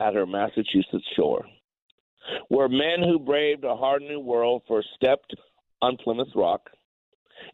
at 0.00 0.14
her 0.14 0.26
Massachusetts 0.26 1.06
shore? 1.14 1.44
Where 2.48 2.68
men 2.68 3.02
who 3.02 3.18
braved 3.18 3.64
a 3.64 3.76
hard 3.76 4.02
new 4.02 4.20
world 4.20 4.62
first 4.66 4.88
stepped 4.96 5.34
on 5.80 5.96
Plymouth 5.96 6.34
Rock? 6.34 6.70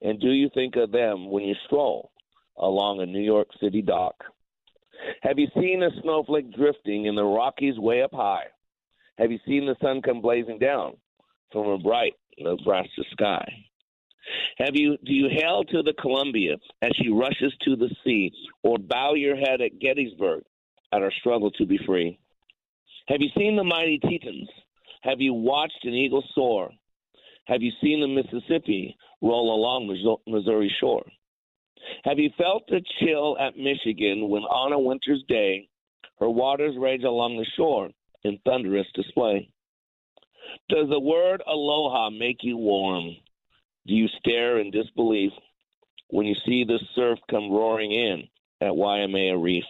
And 0.02 0.20
do 0.20 0.30
you 0.30 0.50
think 0.54 0.76
of 0.76 0.92
them 0.92 1.30
when 1.30 1.44
you 1.44 1.54
stroll 1.66 2.10
along 2.56 3.00
a 3.00 3.06
New 3.06 3.22
York 3.22 3.48
City 3.60 3.82
dock? 3.82 4.14
Have 5.22 5.38
you 5.38 5.48
seen 5.54 5.82
a 5.82 5.90
snowflake 6.02 6.52
drifting 6.54 7.06
in 7.06 7.14
the 7.14 7.24
Rockies 7.24 7.78
way 7.78 8.02
up 8.02 8.12
high? 8.12 8.44
Have 9.18 9.32
you 9.32 9.38
seen 9.46 9.66
the 9.66 9.76
sun 9.82 10.02
come 10.02 10.20
blazing 10.20 10.58
down 10.58 10.96
from 11.52 11.68
a 11.68 11.78
bright 11.78 12.14
Nebraska 12.38 13.02
sky? 13.12 13.46
Have 14.58 14.74
you 14.74 14.96
do 15.04 15.12
you 15.12 15.28
hail 15.30 15.64
to 15.64 15.82
the 15.82 15.94
Columbia 15.94 16.56
as 16.82 16.90
she 16.96 17.08
rushes 17.08 17.52
to 17.62 17.76
the 17.76 17.90
sea, 18.04 18.32
or 18.62 18.76
bow 18.78 19.14
your 19.14 19.36
head 19.36 19.60
at 19.60 19.78
Gettysburg 19.80 20.42
at 20.92 21.02
our 21.02 21.12
struggle 21.20 21.50
to 21.52 21.66
be 21.66 21.78
free? 21.86 22.18
Have 23.08 23.20
you 23.20 23.30
seen 23.36 23.56
the 23.56 23.64
mighty 23.64 23.98
Tetons? 23.98 24.48
Have 25.02 25.20
you 25.20 25.32
watched 25.32 25.84
an 25.84 25.94
eagle 25.94 26.22
soar? 26.34 26.70
Have 27.46 27.62
you 27.62 27.72
seen 27.80 28.00
the 28.00 28.08
Mississippi 28.08 28.96
roll 29.22 29.54
along 29.54 29.88
the 29.88 30.30
Missouri 30.30 30.74
shore? 30.78 31.06
Have 32.04 32.18
you 32.18 32.30
felt 32.36 32.66
the 32.68 32.82
chill 33.00 33.36
at 33.38 33.56
Michigan 33.56 34.28
when 34.28 34.42
on 34.42 34.72
a 34.72 34.78
winter's 34.78 35.22
day 35.28 35.68
her 36.18 36.30
waters 36.30 36.76
rage 36.78 37.04
along 37.04 37.36
the 37.36 37.46
shore 37.56 37.90
in 38.24 38.38
thunderous 38.44 38.86
display? 38.94 39.50
Does 40.68 40.88
the 40.88 41.00
word 41.00 41.42
aloha 41.46 42.10
make 42.10 42.38
you 42.42 42.56
warm? 42.56 43.16
Do 43.86 43.94
you 43.94 44.08
stare 44.18 44.58
in 44.58 44.70
disbelief 44.70 45.32
when 46.08 46.26
you 46.26 46.34
see 46.46 46.64
the 46.64 46.78
surf 46.94 47.18
come 47.30 47.50
roaring 47.50 47.92
in 47.92 48.28
at 48.60 48.74
Waimea 48.74 49.36
Reef? 49.36 49.64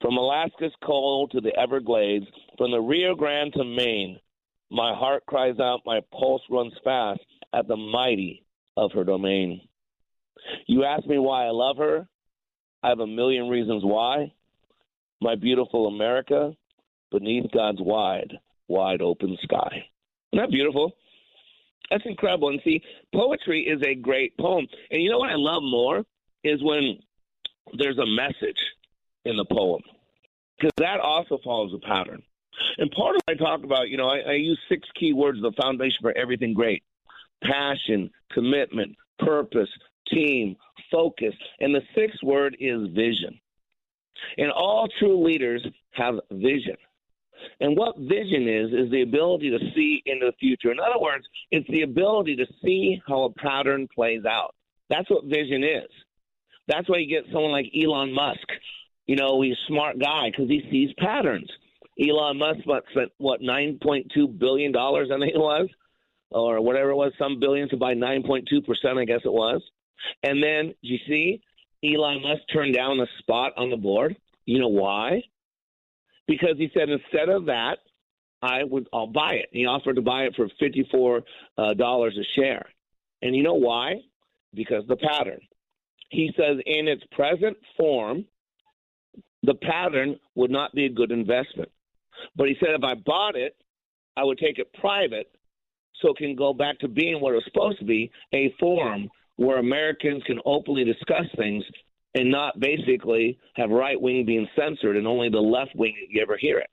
From 0.00 0.16
Alaska's 0.16 0.74
cold 0.84 1.30
to 1.32 1.40
the 1.40 1.56
Everglades, 1.58 2.26
from 2.58 2.70
the 2.70 2.80
Rio 2.80 3.14
Grande 3.14 3.52
to 3.54 3.64
Maine, 3.64 4.18
my 4.70 4.94
heart 4.94 5.24
cries 5.26 5.58
out, 5.58 5.80
my 5.86 6.00
pulse 6.12 6.42
runs 6.50 6.74
fast 6.82 7.20
at 7.52 7.68
the 7.68 7.76
mighty 7.76 8.44
of 8.76 8.92
her 8.92 9.04
domain. 9.04 9.60
You 10.66 10.84
ask 10.84 11.06
me 11.06 11.18
why 11.18 11.46
I 11.46 11.50
love 11.50 11.76
her? 11.78 12.06
I 12.82 12.88
have 12.88 13.00
a 13.00 13.06
million 13.06 13.48
reasons 13.48 13.82
why. 13.84 14.32
My 15.20 15.34
beautiful 15.34 15.86
America, 15.86 16.54
beneath 17.10 17.50
God's 17.52 17.80
wide, 17.80 18.34
wide 18.68 19.00
open 19.00 19.36
sky. 19.42 19.86
Isn't 20.32 20.44
that 20.44 20.50
beautiful? 20.50 20.92
That's 21.90 22.04
incredible. 22.04 22.48
And 22.48 22.60
see, 22.64 22.82
poetry 23.14 23.62
is 23.62 23.80
a 23.82 23.94
great 23.94 24.36
poem. 24.36 24.66
And 24.90 25.02
you 25.02 25.10
know 25.10 25.18
what 25.18 25.30
I 25.30 25.36
love 25.36 25.62
more 25.62 26.04
is 26.44 26.62
when 26.62 26.98
there's 27.74 27.98
a 27.98 28.06
message 28.06 28.60
in 29.24 29.36
the 29.36 29.44
poem, 29.44 29.82
because 30.56 30.72
that 30.78 31.00
also 31.00 31.38
follows 31.42 31.72
a 31.74 31.78
pattern. 31.78 32.22
And 32.78 32.90
part 32.90 33.16
of 33.16 33.22
what 33.26 33.36
I 33.36 33.44
talk 33.44 33.64
about, 33.64 33.88
you 33.88 33.96
know, 33.96 34.08
I, 34.08 34.18
I 34.18 34.32
use 34.32 34.58
six 34.68 34.88
key 34.94 35.12
words, 35.12 35.40
the 35.40 35.52
foundation 35.52 35.98
for 36.00 36.16
everything 36.16 36.54
great 36.54 36.82
passion, 37.42 38.10
commitment, 38.32 38.96
purpose, 39.18 39.68
team, 40.12 40.56
focus. 40.90 41.34
And 41.60 41.74
the 41.74 41.82
sixth 41.94 42.22
word 42.22 42.56
is 42.60 42.88
vision. 42.94 43.38
And 44.38 44.50
all 44.50 44.88
true 44.98 45.24
leaders 45.24 45.66
have 45.92 46.20
vision. 46.30 46.76
And 47.60 47.76
what 47.76 47.98
vision 47.98 48.48
is, 48.48 48.72
is 48.72 48.90
the 48.90 49.02
ability 49.02 49.50
to 49.50 49.58
see 49.74 50.02
into 50.06 50.26
the 50.26 50.32
future. 50.40 50.72
In 50.72 50.80
other 50.80 51.00
words, 51.00 51.26
it's 51.50 51.68
the 51.68 51.82
ability 51.82 52.36
to 52.36 52.46
see 52.64 53.00
how 53.06 53.24
a 53.24 53.32
pattern 53.32 53.88
plays 53.94 54.24
out. 54.24 54.54
That's 54.88 55.08
what 55.10 55.24
vision 55.24 55.62
is. 55.62 55.90
That's 56.68 56.88
why 56.88 56.98
you 56.98 57.08
get 57.08 57.30
someone 57.32 57.52
like 57.52 57.66
Elon 57.76 58.12
Musk. 58.12 58.46
You 59.06 59.16
know, 59.16 59.40
he's 59.42 59.52
a 59.52 59.66
smart 59.68 59.98
guy 59.98 60.30
because 60.30 60.48
he 60.48 60.66
sees 60.70 60.92
patterns. 60.98 61.50
Elon 62.00 62.38
Musk 62.38 62.60
spent, 62.90 63.12
what, 63.18 63.40
$9.2 63.40 64.38
billion, 64.38 64.76
I 64.76 65.04
think 65.06 65.34
it 65.34 65.38
was, 65.38 65.68
or 66.30 66.60
whatever 66.60 66.90
it 66.90 66.96
was, 66.96 67.12
some 67.18 67.38
billion 67.38 67.68
to 67.70 67.76
buy 67.76 67.94
9.2%, 67.94 68.98
I 68.98 69.04
guess 69.04 69.20
it 69.24 69.32
was. 69.32 69.62
And 70.22 70.42
then, 70.42 70.74
you 70.80 70.98
see, 71.08 71.40
Elon 71.84 72.22
Musk 72.22 72.42
turned 72.52 72.74
down 72.74 72.98
the 72.98 73.08
spot 73.18 73.52
on 73.56 73.70
the 73.70 73.76
board. 73.76 74.16
You 74.44 74.58
know 74.58 74.68
why? 74.68 75.22
Because 76.26 76.56
he 76.56 76.70
said 76.74 76.88
instead 76.88 77.28
of 77.28 77.46
that, 77.46 77.78
I 78.42 78.64
would 78.64 78.88
I'll 78.92 79.06
buy 79.06 79.34
it. 79.34 79.48
He 79.52 79.66
offered 79.66 79.96
to 79.96 80.02
buy 80.02 80.24
it 80.24 80.34
for 80.36 80.48
fifty 80.60 80.86
four 80.90 81.22
uh, 81.56 81.74
dollars 81.74 82.16
a 82.18 82.40
share. 82.40 82.66
And 83.22 83.34
you 83.34 83.42
know 83.42 83.54
why? 83.54 84.02
Because 84.54 84.84
the 84.88 84.96
pattern. 84.96 85.40
He 86.10 86.32
says 86.36 86.58
in 86.66 86.86
its 86.86 87.02
present 87.12 87.56
form, 87.76 88.24
the 89.42 89.54
pattern 89.54 90.18
would 90.34 90.50
not 90.50 90.74
be 90.74 90.86
a 90.86 90.90
good 90.90 91.10
investment. 91.10 91.70
But 92.36 92.48
he 92.48 92.56
said 92.60 92.70
if 92.70 92.84
I 92.84 92.94
bought 92.94 93.36
it, 93.36 93.56
I 94.16 94.24
would 94.24 94.38
take 94.38 94.58
it 94.58 94.72
private 94.74 95.30
so 96.00 96.10
it 96.10 96.16
can 96.16 96.36
go 96.36 96.52
back 96.52 96.78
to 96.80 96.88
being 96.88 97.20
what 97.20 97.32
it 97.32 97.36
was 97.36 97.44
supposed 97.44 97.78
to 97.78 97.84
be 97.84 98.10
a 98.32 98.54
forum 98.60 99.08
where 99.36 99.58
Americans 99.58 100.22
can 100.24 100.40
openly 100.44 100.84
discuss 100.84 101.26
things 101.36 101.64
and 102.14 102.30
not 102.30 102.58
basically 102.58 103.38
have 103.54 103.70
right 103.70 104.00
wing 104.00 104.24
being 104.24 104.48
censored 104.58 104.96
and 104.96 105.06
only 105.06 105.28
the 105.28 105.38
left 105.38 105.74
wing 105.74 105.94
you 106.08 106.22
ever 106.22 106.36
hear 106.38 106.58
it. 106.58 106.70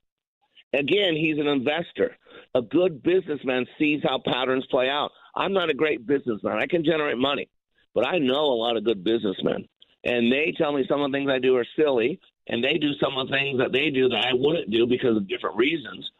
Again, 0.72 1.14
he's 1.14 1.38
an 1.38 1.46
investor. 1.46 2.16
A 2.54 2.62
good 2.62 3.02
businessman 3.02 3.66
sees 3.78 4.00
how 4.02 4.20
patterns 4.24 4.66
play 4.70 4.88
out. 4.88 5.10
I'm 5.36 5.52
not 5.52 5.70
a 5.70 5.74
great 5.74 6.06
businessman. 6.06 6.58
I 6.60 6.66
can 6.66 6.84
generate 6.84 7.18
money, 7.18 7.48
but 7.94 8.06
I 8.06 8.18
know 8.18 8.44
a 8.44 8.60
lot 8.60 8.76
of 8.76 8.84
good 8.84 9.04
businessmen. 9.04 9.68
And 10.04 10.32
they 10.32 10.52
tell 10.56 10.72
me 10.72 10.84
some 10.88 11.00
of 11.00 11.10
the 11.10 11.16
things 11.16 11.30
I 11.30 11.38
do 11.38 11.56
are 11.56 11.66
silly, 11.78 12.20
and 12.48 12.62
they 12.62 12.74
do 12.74 12.92
some 13.00 13.16
of 13.16 13.28
the 13.28 13.34
things 13.34 13.58
that 13.58 13.72
they 13.72 13.90
do 13.90 14.08
that 14.08 14.26
I 14.26 14.32
wouldn't 14.34 14.70
do 14.70 14.86
because 14.86 15.16
of 15.16 15.28
different 15.28 15.56
reasons. 15.56 16.10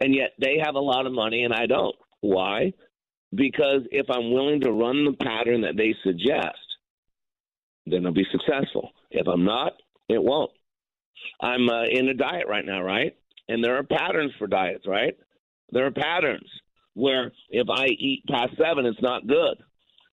And 0.00 0.14
yet 0.14 0.30
they 0.40 0.58
have 0.62 0.74
a 0.74 0.80
lot 0.80 1.06
of 1.06 1.12
money 1.12 1.44
and 1.44 1.52
I 1.52 1.66
don't. 1.66 1.94
Why? 2.20 2.72
Because 3.34 3.82
if 3.90 4.06
I'm 4.10 4.32
willing 4.32 4.60
to 4.62 4.72
run 4.72 5.04
the 5.04 5.12
pattern 5.12 5.62
that 5.62 5.76
they 5.76 5.94
suggest, 6.02 6.58
then 7.86 8.06
I'll 8.06 8.12
be 8.12 8.26
successful. 8.32 8.90
If 9.10 9.26
I'm 9.26 9.44
not, 9.44 9.72
it 10.08 10.22
won't. 10.22 10.50
I'm 11.40 11.68
uh, 11.68 11.84
in 11.84 12.08
a 12.08 12.14
diet 12.14 12.46
right 12.48 12.64
now, 12.64 12.82
right? 12.82 13.16
And 13.48 13.62
there 13.62 13.76
are 13.76 13.82
patterns 13.82 14.32
for 14.38 14.46
diets, 14.46 14.86
right? 14.86 15.16
There 15.70 15.86
are 15.86 15.90
patterns 15.90 16.48
where 16.94 17.32
if 17.50 17.68
I 17.70 17.86
eat 17.86 18.24
past 18.28 18.52
seven, 18.56 18.86
it's 18.86 19.02
not 19.02 19.26
good. 19.26 19.58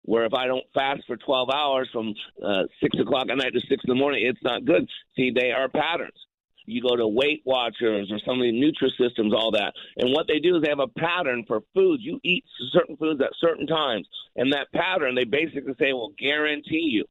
Where 0.04 0.24
if 0.24 0.34
I 0.34 0.46
don't 0.46 0.64
fast 0.74 1.02
for 1.06 1.16
12 1.16 1.48
hours 1.50 1.88
from 1.92 2.14
uh, 2.44 2.62
six 2.82 2.98
o'clock 2.98 3.26
at 3.30 3.36
night 3.36 3.52
to 3.52 3.60
six 3.60 3.84
in 3.84 3.88
the 3.88 3.94
morning, 3.94 4.26
it's 4.26 4.42
not 4.42 4.64
good. 4.64 4.88
See, 5.16 5.30
they 5.30 5.52
are 5.52 5.68
patterns. 5.68 6.18
You 6.66 6.82
go 6.82 6.96
to 6.96 7.06
Weight 7.06 7.42
Watchers 7.44 8.10
or 8.10 8.18
some 8.24 8.40
of 8.40 8.42
the 8.42 8.52
Nutrisystems, 8.52 9.34
all 9.34 9.50
that. 9.52 9.72
And 9.96 10.12
what 10.12 10.26
they 10.28 10.38
do 10.38 10.56
is 10.56 10.62
they 10.62 10.68
have 10.68 10.78
a 10.78 10.86
pattern 10.86 11.44
for 11.46 11.62
foods. 11.74 12.02
You 12.02 12.20
eat 12.22 12.44
certain 12.72 12.96
foods 12.96 13.20
at 13.20 13.30
certain 13.40 13.66
times. 13.66 14.06
And 14.36 14.52
that 14.52 14.72
pattern, 14.72 15.14
they 15.14 15.24
basically 15.24 15.74
say, 15.78 15.92
will 15.92 16.14
guarantee 16.18 16.88
you 16.90 17.04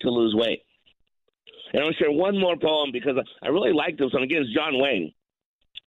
to 0.00 0.10
lose 0.10 0.34
weight. 0.34 0.62
And 1.72 1.82
I'm 1.82 1.86
going 1.86 1.94
to 1.94 1.98
share 1.98 2.12
one 2.12 2.38
more 2.38 2.56
poem 2.56 2.90
because 2.92 3.16
I 3.42 3.48
really 3.48 3.72
like 3.72 3.98
this 3.98 4.12
one. 4.12 4.22
Again, 4.22 4.42
it's 4.42 4.54
John 4.54 4.78
Wayne. 4.80 5.12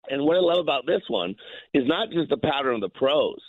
And 0.09 0.23
what 0.23 0.37
I 0.37 0.39
love 0.39 0.59
about 0.59 0.85
this 0.85 1.01
one 1.07 1.35
is 1.73 1.87
not 1.87 2.11
just 2.11 2.29
the 2.29 2.37
pattern 2.37 2.75
of 2.75 2.81
the 2.81 2.89
prose, 2.89 3.41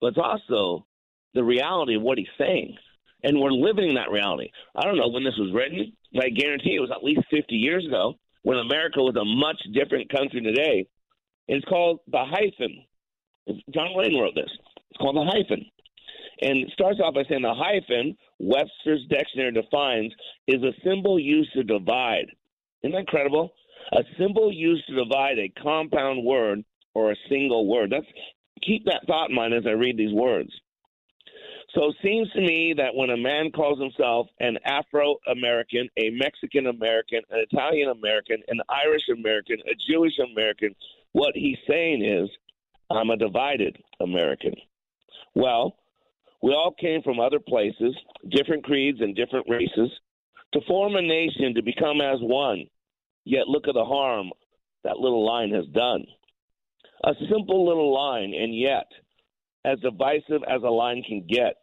but 0.00 0.08
it's 0.08 0.18
also 0.18 0.86
the 1.34 1.44
reality 1.44 1.94
of 1.94 2.02
what 2.02 2.18
he's 2.18 2.26
saying. 2.38 2.76
And 3.22 3.40
we're 3.40 3.50
living 3.50 3.94
that 3.94 4.10
reality. 4.10 4.50
I 4.74 4.84
don't 4.84 4.96
know 4.96 5.08
when 5.08 5.24
this 5.24 5.36
was 5.36 5.52
written, 5.52 5.92
but 6.12 6.24
I 6.24 6.28
guarantee 6.28 6.76
it 6.76 6.80
was 6.80 6.90
at 6.90 7.04
least 7.04 7.22
50 7.30 7.54
years 7.54 7.84
ago 7.86 8.14
when 8.48 8.56
America 8.56 9.02
was 9.02 9.14
a 9.14 9.24
much 9.26 9.60
different 9.74 10.10
country 10.10 10.40
today. 10.40 10.86
It's 11.48 11.66
called 11.66 12.00
The 12.10 12.24
Hyphen. 12.24 12.82
John 13.74 13.90
Wayne 13.94 14.18
wrote 14.18 14.34
this. 14.34 14.48
It's 14.90 14.96
called 14.98 15.16
The 15.16 15.30
Hyphen. 15.30 15.66
And 16.40 16.60
it 16.60 16.70
starts 16.72 16.98
off 16.98 17.12
by 17.12 17.24
saying 17.28 17.42
the 17.42 17.52
hyphen, 17.52 18.16
Webster's 18.38 19.04
dictionary 19.10 19.52
defines, 19.52 20.14
is 20.46 20.62
a 20.62 20.72
symbol 20.82 21.18
used 21.18 21.52
to 21.52 21.62
divide. 21.62 22.24
Isn't 22.82 22.92
that 22.92 23.00
incredible? 23.00 23.52
A 23.92 24.02
symbol 24.18 24.50
used 24.50 24.86
to 24.86 24.94
divide 24.94 25.38
a 25.38 25.52
compound 25.62 26.24
word 26.24 26.64
or 26.94 27.12
a 27.12 27.16
single 27.28 27.66
word. 27.66 27.90
That's 27.90 28.06
keep 28.62 28.86
that 28.86 29.06
thought 29.06 29.28
in 29.28 29.36
mind 29.36 29.52
as 29.52 29.66
I 29.66 29.72
read 29.72 29.98
these 29.98 30.14
words. 30.14 30.50
So 31.78 31.90
it 31.90 31.96
seems 32.02 32.28
to 32.32 32.40
me 32.40 32.74
that 32.76 32.96
when 32.96 33.10
a 33.10 33.16
man 33.16 33.52
calls 33.52 33.78
himself 33.78 34.26
an 34.40 34.58
Afro 34.64 35.14
American, 35.30 35.88
a 35.96 36.10
Mexican 36.10 36.66
American, 36.66 37.20
an 37.30 37.44
Italian 37.48 37.90
American, 37.90 38.42
an 38.48 38.58
Irish 38.68 39.08
American, 39.16 39.58
a 39.60 39.76
Jewish 39.88 40.14
American, 40.18 40.74
what 41.12 41.36
he's 41.36 41.58
saying 41.70 42.04
is, 42.04 42.28
I'm 42.90 43.10
a 43.10 43.16
divided 43.16 43.76
American. 44.00 44.54
Well, 45.36 45.76
we 46.42 46.50
all 46.50 46.74
came 46.80 47.00
from 47.02 47.20
other 47.20 47.38
places, 47.38 47.94
different 48.28 48.64
creeds 48.64 49.00
and 49.00 49.14
different 49.14 49.46
races, 49.48 49.92
to 50.54 50.60
form 50.66 50.96
a 50.96 51.02
nation 51.02 51.54
to 51.54 51.62
become 51.62 52.00
as 52.00 52.18
one. 52.20 52.64
Yet 53.24 53.46
look 53.46 53.68
at 53.68 53.74
the 53.74 53.84
harm 53.84 54.30
that 54.82 54.98
little 54.98 55.24
line 55.24 55.54
has 55.54 55.66
done. 55.66 56.06
A 57.04 57.12
simple 57.30 57.68
little 57.68 57.94
line, 57.94 58.34
and 58.34 58.52
yet 58.52 58.86
as 59.64 59.78
divisive 59.78 60.42
as 60.48 60.62
a 60.64 60.70
line 60.70 61.04
can 61.06 61.24
get. 61.28 61.54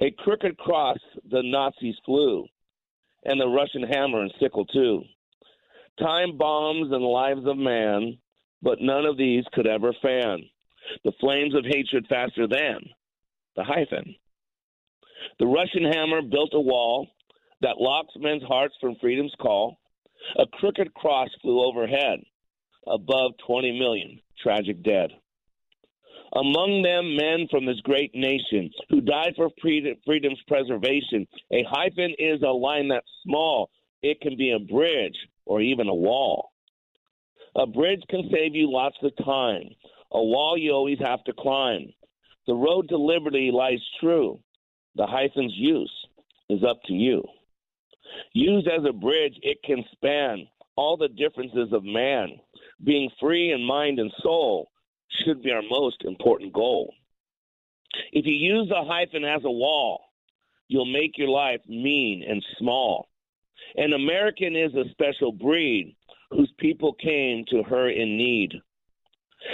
A 0.00 0.10
crooked 0.10 0.56
cross 0.58 0.98
the 1.30 1.42
Nazis 1.42 1.96
flew, 2.04 2.46
and 3.24 3.40
the 3.40 3.48
Russian 3.48 3.82
hammer 3.82 4.22
and 4.22 4.32
sickle 4.40 4.64
too. 4.66 5.02
Time 5.98 6.38
bombs 6.38 6.92
and 6.92 7.04
lives 7.04 7.46
of 7.46 7.56
man, 7.56 8.18
but 8.62 8.80
none 8.80 9.04
of 9.04 9.16
these 9.16 9.44
could 9.52 9.66
ever 9.66 9.92
fan 10.02 10.44
the 11.04 11.12
flames 11.20 11.54
of 11.54 11.64
hatred 11.64 12.06
faster 12.08 12.46
than 12.46 12.80
the 13.56 13.64
hyphen. 13.64 14.14
The 15.38 15.46
Russian 15.46 15.84
hammer 15.84 16.22
built 16.22 16.50
a 16.54 16.60
wall 16.60 17.08
that 17.60 17.78
locks 17.78 18.14
men's 18.16 18.42
hearts 18.42 18.74
from 18.80 18.96
freedom's 19.00 19.34
call. 19.40 19.78
A 20.38 20.46
crooked 20.46 20.92
cross 20.94 21.28
flew 21.40 21.64
overhead, 21.64 22.20
above 22.86 23.32
20 23.46 23.78
million 23.78 24.20
tragic 24.42 24.82
dead. 24.82 25.10
Among 26.34 26.80
them, 26.80 27.14
men 27.14 27.46
from 27.50 27.66
this 27.66 27.80
great 27.80 28.14
nation 28.14 28.70
who 28.88 29.02
died 29.02 29.34
for 29.36 29.50
freedom's 29.60 30.40
preservation. 30.48 31.26
A 31.50 31.62
hyphen 31.68 32.14
is 32.18 32.40
a 32.42 32.50
line 32.50 32.88
that's 32.88 33.06
small. 33.22 33.68
It 34.02 34.20
can 34.22 34.36
be 34.36 34.52
a 34.52 34.58
bridge 34.58 35.16
or 35.44 35.60
even 35.60 35.88
a 35.88 35.94
wall. 35.94 36.52
A 37.54 37.66
bridge 37.66 38.02
can 38.08 38.30
save 38.32 38.54
you 38.54 38.70
lots 38.70 38.96
of 39.02 39.14
time. 39.22 39.68
A 40.10 40.22
wall 40.22 40.56
you 40.56 40.72
always 40.72 40.98
have 41.00 41.22
to 41.24 41.34
climb. 41.34 41.92
The 42.46 42.54
road 42.54 42.88
to 42.88 42.96
liberty 42.96 43.50
lies 43.52 43.80
true. 44.00 44.40
The 44.96 45.06
hyphen's 45.06 45.54
use 45.54 45.92
is 46.48 46.64
up 46.64 46.80
to 46.86 46.94
you. 46.94 47.22
Used 48.32 48.68
as 48.68 48.84
a 48.88 48.92
bridge, 48.92 49.38
it 49.42 49.58
can 49.64 49.84
span 49.92 50.46
all 50.76 50.96
the 50.96 51.08
differences 51.08 51.72
of 51.72 51.84
man. 51.84 52.40
Being 52.82 53.10
free 53.20 53.52
in 53.52 53.62
mind 53.62 53.98
and 53.98 54.10
soul 54.22 54.71
should 55.24 55.42
be 55.42 55.50
our 55.50 55.62
most 55.62 56.02
important 56.04 56.52
goal. 56.52 56.94
If 58.12 58.26
you 58.26 58.32
use 58.32 58.68
the 58.68 58.84
hyphen 58.84 59.24
as 59.24 59.44
a 59.44 59.50
wall, 59.50 60.04
you'll 60.68 60.86
make 60.86 61.18
your 61.18 61.28
life 61.28 61.60
mean 61.68 62.24
and 62.26 62.44
small. 62.58 63.08
An 63.76 63.92
American 63.92 64.56
is 64.56 64.74
a 64.74 64.90
special 64.90 65.32
breed 65.32 65.94
whose 66.30 66.52
people 66.58 66.94
came 66.94 67.44
to 67.50 67.62
her 67.62 67.88
in 67.90 68.16
need. 68.16 68.54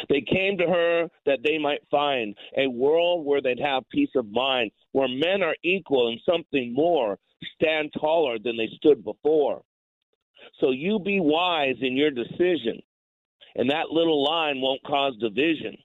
They 0.08 0.20
came 0.20 0.58
to 0.58 0.66
her 0.66 1.08
that 1.26 1.40
they 1.42 1.58
might 1.58 1.80
find 1.90 2.36
a 2.56 2.68
world 2.68 3.24
where 3.24 3.40
they'd 3.40 3.60
have 3.60 3.88
peace 3.90 4.10
of 4.16 4.30
mind, 4.30 4.70
where 4.92 5.08
men 5.08 5.42
are 5.42 5.56
equal 5.62 6.08
and 6.08 6.20
something 6.28 6.74
more, 6.74 7.18
stand 7.54 7.92
taller 7.98 8.38
than 8.38 8.56
they 8.56 8.68
stood 8.76 9.02
before. 9.02 9.62
So 10.60 10.70
you 10.70 10.98
be 10.98 11.20
wise 11.20 11.76
in 11.80 11.96
your 11.96 12.10
decision, 12.10 12.80
and 13.56 13.70
that 13.70 13.90
little 13.90 14.22
line 14.24 14.60
won't 14.60 14.82
cause 14.84 15.14
division. 15.18 15.76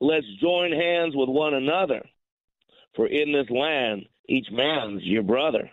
Let's 0.00 0.26
join 0.40 0.72
hands 0.72 1.14
with 1.16 1.28
one 1.28 1.54
another, 1.54 2.04
for 2.94 3.06
in 3.06 3.32
this 3.32 3.50
land, 3.50 4.06
each 4.28 4.46
man's 4.50 5.02
your 5.02 5.22
brother. 5.22 5.70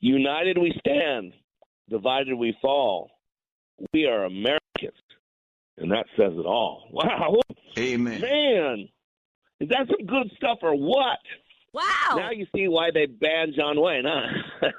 United 0.00 0.58
we 0.58 0.72
stand, 0.78 1.32
divided 1.88 2.34
we 2.34 2.56
fall. 2.62 3.10
We 3.92 4.06
are 4.06 4.24
Americans. 4.24 4.60
And 5.78 5.90
that 5.90 6.06
says 6.16 6.32
it 6.32 6.46
all. 6.46 6.88
Wow. 6.92 7.36
Amen. 7.78 8.20
Man, 8.22 8.88
is 9.60 9.68
that 9.68 9.86
some 9.88 10.06
good 10.06 10.30
stuff 10.36 10.58
or 10.62 10.74
what? 10.74 11.18
Wow. 11.74 12.16
Now 12.16 12.30
you 12.30 12.46
see 12.54 12.68
why 12.68 12.90
they 12.92 13.04
banned 13.04 13.52
John 13.54 13.78
Wayne, 13.78 14.04
huh? 14.06 14.70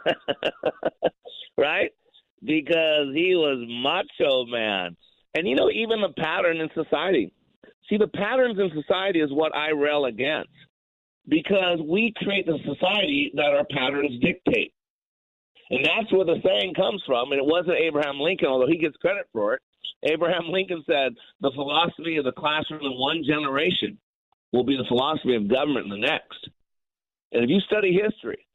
right? 1.57 1.91
Because 2.43 3.13
he 3.13 3.35
was 3.35 3.63
macho 3.67 4.45
man. 4.45 4.97
And 5.37 5.47
you 5.47 5.55
know, 5.55 5.69
even 5.69 6.01
the 6.01 6.13
pattern 6.17 6.57
in 6.57 6.69
society. 6.73 7.31
See, 7.87 7.97
the 7.97 8.07
patterns 8.07 8.57
in 8.57 8.71
society 8.73 9.21
is 9.21 9.31
what 9.31 9.55
I 9.55 9.69
rail 9.69 10.05
against. 10.05 10.49
Because 11.27 11.77
we 11.87 12.11
create 12.17 12.47
the 12.47 12.57
society 12.65 13.31
that 13.35 13.53
our 13.53 13.65
patterns 13.69 14.19
dictate. 14.19 14.73
And 15.69 15.85
that's 15.85 16.11
where 16.11 16.25
the 16.25 16.41
saying 16.43 16.73
comes 16.73 17.03
from. 17.05 17.31
And 17.31 17.39
it 17.39 17.45
wasn't 17.45 17.77
Abraham 17.77 18.19
Lincoln, 18.19 18.47
although 18.47 18.67
he 18.67 18.79
gets 18.79 18.97
credit 18.97 19.27
for 19.31 19.53
it. 19.53 19.61
Abraham 20.03 20.49
Lincoln 20.49 20.83
said, 20.87 21.13
the 21.41 21.51
philosophy 21.53 22.17
of 22.17 22.25
the 22.25 22.31
classroom 22.31 22.81
in 22.81 22.97
one 22.97 23.21
generation 23.23 23.99
will 24.53 24.63
be 24.63 24.75
the 24.75 24.85
philosophy 24.87 25.35
of 25.35 25.47
government 25.47 25.85
in 25.85 25.91
the 25.91 26.07
next. 26.07 26.49
And 27.31 27.43
if 27.43 27.49
you 27.51 27.59
study 27.59 27.93
history, 27.93 28.46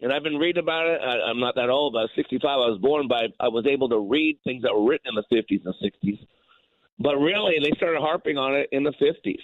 and 0.00 0.12
I've 0.12 0.22
been 0.22 0.36
reading 0.36 0.62
about 0.62 0.86
it, 0.86 1.00
I, 1.00 1.30
I'm 1.30 1.40
not 1.40 1.54
that 1.54 1.70
old, 1.70 1.96
I 1.96 2.02
was 2.02 2.10
65, 2.16 2.44
I 2.44 2.56
was 2.56 2.78
born, 2.80 3.08
but 3.08 3.16
I, 3.16 3.46
I 3.46 3.48
was 3.48 3.66
able 3.66 3.88
to 3.88 3.98
read 3.98 4.38
things 4.44 4.62
that 4.62 4.74
were 4.74 4.88
written 4.88 5.08
in 5.08 5.14
the 5.14 5.36
50s 5.36 5.64
and 5.64 5.74
60s. 5.74 6.18
But 6.98 7.16
really, 7.16 7.56
they 7.62 7.76
started 7.76 8.00
harping 8.00 8.38
on 8.38 8.54
it 8.54 8.68
in 8.72 8.82
the 8.82 8.92
50s. 8.92 9.40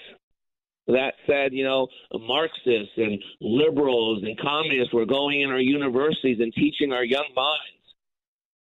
That 0.89 1.15
said, 1.27 1.53
you 1.53 1.65
know, 1.65 1.87
Marxists 2.13 2.93
and 2.97 3.23
liberals 3.41 4.23
and 4.25 4.39
communists 4.41 4.93
were 4.93 5.07
going 5.07 5.43
in 5.43 5.51
our 5.51 5.61
universities 5.61 6.39
and 6.41 6.53
teaching 6.53 6.93
our 6.93 7.05
young 7.05 7.29
minds. 7.37 7.61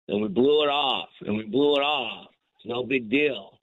And 0.08 0.22
we 0.22 0.28
blew 0.28 0.62
it 0.62 0.68
off, 0.68 1.08
and 1.22 1.36
we 1.36 1.44
blew 1.44 1.74
it 1.74 1.82
off. 1.82 2.28
It's 2.56 2.66
no 2.66 2.84
big 2.84 3.10
deal. 3.10 3.58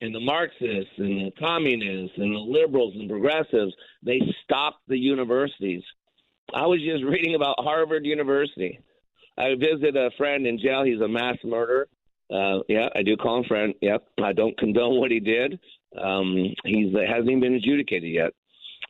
And 0.00 0.14
the 0.14 0.20
Marxists 0.20 0.92
and 0.96 1.26
the 1.26 1.32
communists 1.38 2.16
and 2.16 2.34
the 2.34 2.38
liberals 2.38 2.94
and 2.94 3.10
progressives, 3.10 3.74
they 4.02 4.20
stopped 4.44 4.80
the 4.86 4.96
universities. 4.96 5.82
I 6.54 6.66
was 6.66 6.80
just 6.80 7.04
reading 7.04 7.34
about 7.34 7.56
Harvard 7.58 8.06
University. 8.06 8.80
I 9.36 9.54
visited 9.54 9.96
a 9.96 10.10
friend 10.16 10.46
in 10.46 10.58
jail. 10.58 10.82
He's 10.82 11.00
a 11.00 11.08
mass 11.08 11.36
murderer. 11.44 11.88
Uh, 12.32 12.60
yeah, 12.68 12.88
I 12.94 13.02
do 13.02 13.16
call 13.16 13.38
him 13.38 13.44
friend. 13.44 13.74
Yep, 13.80 14.04
I 14.22 14.32
don't 14.32 14.58
condone 14.58 14.98
what 14.98 15.10
he 15.10 15.20
did. 15.20 15.58
Um, 16.02 16.54
he's 16.64 16.94
uh, 16.94 17.00
hasn't 17.06 17.30
even 17.30 17.40
been 17.40 17.54
adjudicated 17.54 18.10
yet, 18.10 18.32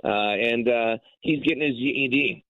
uh, 0.05 0.09
and 0.09 0.69
uh, 0.69 0.97
he's 1.21 1.43
getting 1.43 1.63
his 1.63 1.77
GED. 1.77 2.45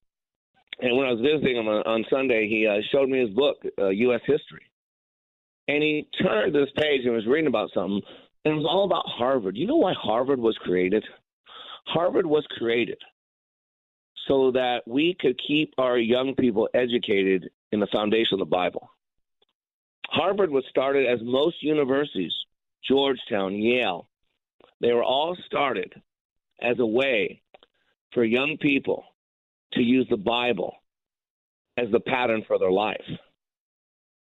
And 0.81 0.97
when 0.97 1.07
I 1.07 1.13
was 1.13 1.21
visiting 1.21 1.57
him 1.57 1.69
on, 1.69 1.83
on 1.83 2.05
Sunday, 2.09 2.49
he 2.49 2.67
uh, 2.67 2.81
showed 2.93 3.09
me 3.09 3.21
his 3.21 3.31
book, 3.31 3.57
uh, 3.79 3.89
U.S. 3.89 4.21
History, 4.27 4.63
and 5.67 5.83
he 5.83 6.09
turned 6.23 6.55
this 6.55 6.71
page 6.77 7.03
and 7.05 7.15
was 7.15 7.27
reading 7.27 7.49
about 7.49 7.71
something, 7.75 8.01
and 8.45 8.55
it 8.55 8.57
was 8.57 8.67
all 8.69 8.85
about 8.85 9.05
Harvard. 9.07 9.57
You 9.57 9.67
know 9.67 9.77
why 9.77 9.93
Harvard 10.01 10.39
was 10.39 10.57
created? 10.63 11.05
Harvard 11.87 12.27
was 12.27 12.47
created 12.57 12.99
so 14.29 14.53
that 14.53 14.83
we 14.87 15.17
could 15.19 15.41
keep 15.45 15.75
our 15.79 15.99
young 15.99 16.35
people 16.35 16.69
educated 16.75 17.51
in 17.73 17.81
the 17.81 17.89
foundation 17.89 18.35
of 18.35 18.39
the 18.41 18.45
Bible. 18.45 18.91
Harvard 20.07 20.51
was 20.51 20.65
started 20.71 21.07
as 21.07 21.19
most 21.23 21.63
universities, 21.63 22.33
Georgetown, 22.87 23.55
Yale, 23.55 24.09
they 24.81 24.93
were 24.93 25.05
all 25.05 25.37
started 25.47 25.93
as 26.61 26.79
a 26.79 26.87
way 26.87 27.43
for 28.13 28.25
young 28.25 28.57
people 28.61 29.05
to 29.73 29.83
use 29.83 30.07
the 30.09 30.17
Bible 30.17 30.75
as 31.77 31.91
the 31.91 32.01
pattern 32.01 32.45
for 32.47 32.59
their 32.59 32.71
life. 32.71 33.05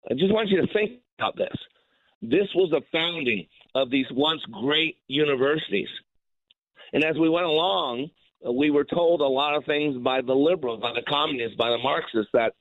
I 0.10 0.13
just 0.15 0.34
want 0.34 0.49
you 0.49 0.62
to 0.62 0.73
think 0.73 0.99
about 1.17 1.38
this. 1.38 1.56
This 2.21 2.47
was 2.56 2.69
the 2.71 2.82
founding 2.91 3.47
of 3.75 3.89
these 3.89 4.06
once 4.12 4.41
great 4.51 4.97
universities. 5.08 5.89
And 6.93 7.03
as 7.03 7.17
we 7.17 7.29
went 7.29 7.45
along, 7.45 8.10
we 8.51 8.71
were 8.71 8.84
told 8.84 9.21
a 9.21 9.27
lot 9.27 9.56
of 9.56 9.65
things 9.65 9.97
by 9.97 10.21
the 10.21 10.34
liberals, 10.34 10.82
by 10.82 10.91
the 10.93 11.03
communists, 11.08 11.58
by 11.58 11.69
the 11.69 11.77
Marxists 11.77 12.32
that 12.34 12.53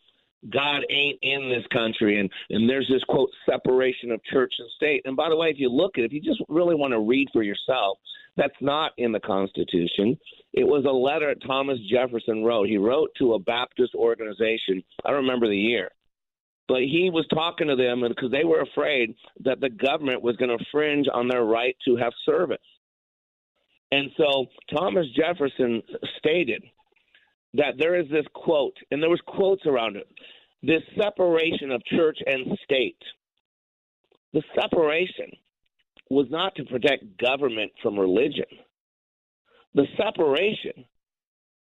God 0.51 0.83
ain't 0.91 1.19
in 1.23 1.49
this 1.49 1.65
country, 1.73 2.19
and 2.19 2.29
and 2.51 2.69
there's 2.69 2.89
this 2.91 3.05
quote 3.05 3.31
separation 3.49 4.11
of 4.11 4.23
church 4.25 4.53
and 4.59 4.69
state. 4.77 5.03
And 5.05 5.17
by 5.17 5.29
the 5.29 5.37
way, 5.37 5.51
if 5.51 5.59
you 5.59 5.69
look 5.69 5.99
at 5.99 6.05
it, 6.05 6.07
if 6.07 6.13
you 6.13 6.21
just 6.21 6.43
really 6.49 6.75
want 6.75 6.93
to 6.93 7.01
read 7.01 7.29
for 7.33 7.43
yourself, 7.43 7.99
that's 8.37 8.55
not 8.61 8.93
in 8.99 9.13
the 9.13 9.21
Constitution. 9.21 10.19
It 10.53 10.65
was 10.65 10.85
a 10.85 10.91
letter 10.91 11.35
Thomas 11.47 11.79
Jefferson 11.89 12.43
wrote. 12.43 12.69
He 12.69 12.77
wrote 12.77 13.11
to 13.19 13.35
a 13.35 13.39
Baptist 13.39 13.95
organization. 13.95 14.83
I 15.05 15.11
don't 15.11 15.23
remember 15.23 15.49
the 15.49 15.57
year, 15.57 15.91
but 16.67 16.81
he 16.81 17.11
was 17.13 17.27
talking 17.33 17.69
to 17.69 17.77
them 17.77 18.03
because 18.07 18.33
they 18.33 18.45
were 18.45 18.63
afraid 18.63 19.15
that 19.45 19.61
the 19.61 19.71
government 19.71 20.23
was 20.23 20.37
going 20.37 20.57
to 20.57 20.65
fringe 20.73 21.07
on 21.13 21.29
their 21.29 21.45
right 21.45 21.77
to 21.85 21.97
have 21.97 22.13
service. 22.27 22.59
And 23.93 24.11
so 24.17 24.47
Thomas 24.75 25.07
Jefferson 25.15 25.83
stated 26.19 26.65
that 27.53 27.75
there 27.79 28.01
is 28.01 28.09
this 28.11 28.25
quote, 28.33 28.75
and 28.91 29.03
there 29.03 29.11
was 29.11 29.21
quotes 29.27 29.67
around 29.67 29.97
it, 29.97 30.09
this 30.63 30.83
separation 30.99 31.71
of 31.71 31.85
church 31.85 32.17
and 32.25 32.59
state. 32.65 32.97
The 34.33 34.43
separation 34.59 35.31
was 36.09 36.27
not 36.31 36.55
to 36.55 36.65
protect 36.65 37.19
government 37.19 37.71
from 37.83 37.99
religion. 37.99 38.47
The 39.75 39.87
separation 39.99 40.87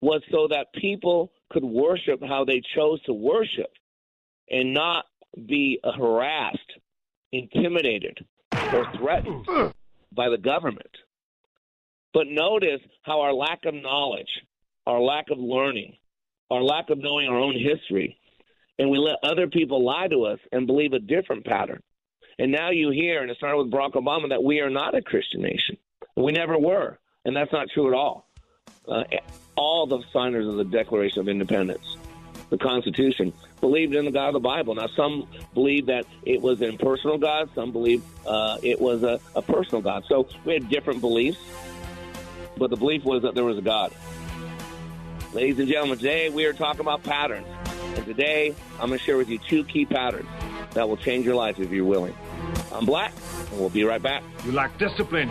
was 0.02 0.20
so 0.30 0.46
that 0.50 0.74
people 0.78 1.32
could 1.50 1.64
worship 1.64 2.20
how 2.22 2.44
they 2.44 2.60
chose 2.74 3.02
to 3.04 3.14
worship 3.14 3.72
and 4.50 4.74
not 4.74 5.06
be 5.46 5.80
harassed, 5.96 6.58
intimidated, 7.32 8.18
or 8.52 8.92
threatened 8.98 9.46
by 10.12 10.28
the 10.28 10.38
government. 10.38 10.90
But 12.12 12.26
notice 12.28 12.80
how 13.02 13.20
our 13.20 13.32
lack 13.32 13.64
of 13.64 13.74
knowledge 13.74 14.28
our 14.86 15.00
lack 15.00 15.30
of 15.30 15.38
learning, 15.38 15.96
our 16.50 16.62
lack 16.62 16.90
of 16.90 16.98
knowing 16.98 17.28
our 17.28 17.38
own 17.38 17.54
history, 17.54 18.18
and 18.78 18.90
we 18.90 18.98
let 18.98 19.16
other 19.22 19.46
people 19.46 19.84
lie 19.84 20.08
to 20.08 20.24
us 20.24 20.40
and 20.50 20.66
believe 20.66 20.94
a 20.94 20.98
different 20.98 21.44
pattern. 21.44 21.82
And 22.38 22.50
now 22.50 22.70
you 22.70 22.90
hear, 22.90 23.20
and 23.20 23.30
it 23.30 23.36
started 23.36 23.58
with 23.58 23.70
Barack 23.70 23.92
Obama, 23.92 24.30
that 24.30 24.42
we 24.42 24.60
are 24.60 24.70
not 24.70 24.94
a 24.96 25.02
Christian 25.02 25.42
nation. 25.42 25.76
We 26.16 26.32
never 26.32 26.58
were, 26.58 26.98
and 27.24 27.36
that's 27.36 27.52
not 27.52 27.68
true 27.72 27.88
at 27.88 27.94
all. 27.94 28.26
uh, 28.88 29.04
all 29.56 29.86
the 29.86 30.02
signers 30.12 30.46
of 30.46 30.56
the 30.56 30.64
Declaration 30.64 31.20
of 31.20 31.28
Independence, 31.28 31.96
the 32.48 32.58
Constitution, 32.58 33.32
believed 33.60 33.94
in 33.94 34.04
the 34.04 34.10
God 34.10 34.28
of 34.28 34.34
the 34.34 34.40
Bible. 34.40 34.74
Now, 34.74 34.88
some 34.88 35.28
believe 35.54 35.86
that 35.86 36.06
it 36.24 36.40
was 36.40 36.60
an 36.62 36.70
impersonal 36.70 37.18
God. 37.18 37.50
Some 37.54 37.72
believe 37.72 38.02
uh, 38.26 38.58
it 38.62 38.80
was 38.80 39.02
a, 39.02 39.20
a 39.36 39.42
personal 39.42 39.82
God. 39.82 40.04
So 40.08 40.26
we 40.44 40.54
had 40.54 40.68
different 40.68 41.00
beliefs, 41.00 41.38
but 42.60 42.68
the 42.68 42.76
belief 42.76 43.04
was 43.04 43.22
that 43.22 43.34
there 43.34 43.42
was 43.42 43.56
a 43.56 43.62
God. 43.62 43.90
Ladies 45.32 45.58
and 45.58 45.66
gentlemen, 45.66 45.96
today 45.96 46.28
we 46.28 46.44
are 46.44 46.52
talking 46.52 46.82
about 46.82 47.02
patterns. 47.02 47.46
And 47.96 48.04
today 48.04 48.54
I'm 48.78 48.88
going 48.88 48.98
to 48.98 49.04
share 49.04 49.16
with 49.16 49.30
you 49.30 49.38
two 49.38 49.64
key 49.64 49.86
patterns 49.86 50.28
that 50.72 50.86
will 50.86 50.98
change 50.98 51.24
your 51.24 51.34
life 51.34 51.58
if 51.58 51.70
you're 51.70 51.86
willing. 51.86 52.14
I'm 52.70 52.84
Black, 52.84 53.12
and 53.50 53.58
we'll 53.58 53.70
be 53.70 53.84
right 53.84 54.02
back. 54.02 54.22
You 54.44 54.52
lack 54.52 54.76
discipline. 54.78 55.30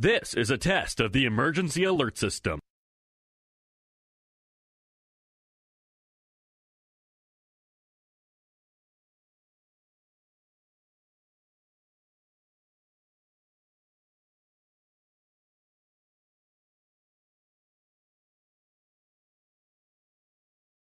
This 0.00 0.32
is 0.32 0.48
a 0.48 0.56
test 0.56 1.00
of 1.00 1.12
the 1.12 1.24
emergency 1.24 1.82
alert 1.82 2.16
system. 2.16 2.60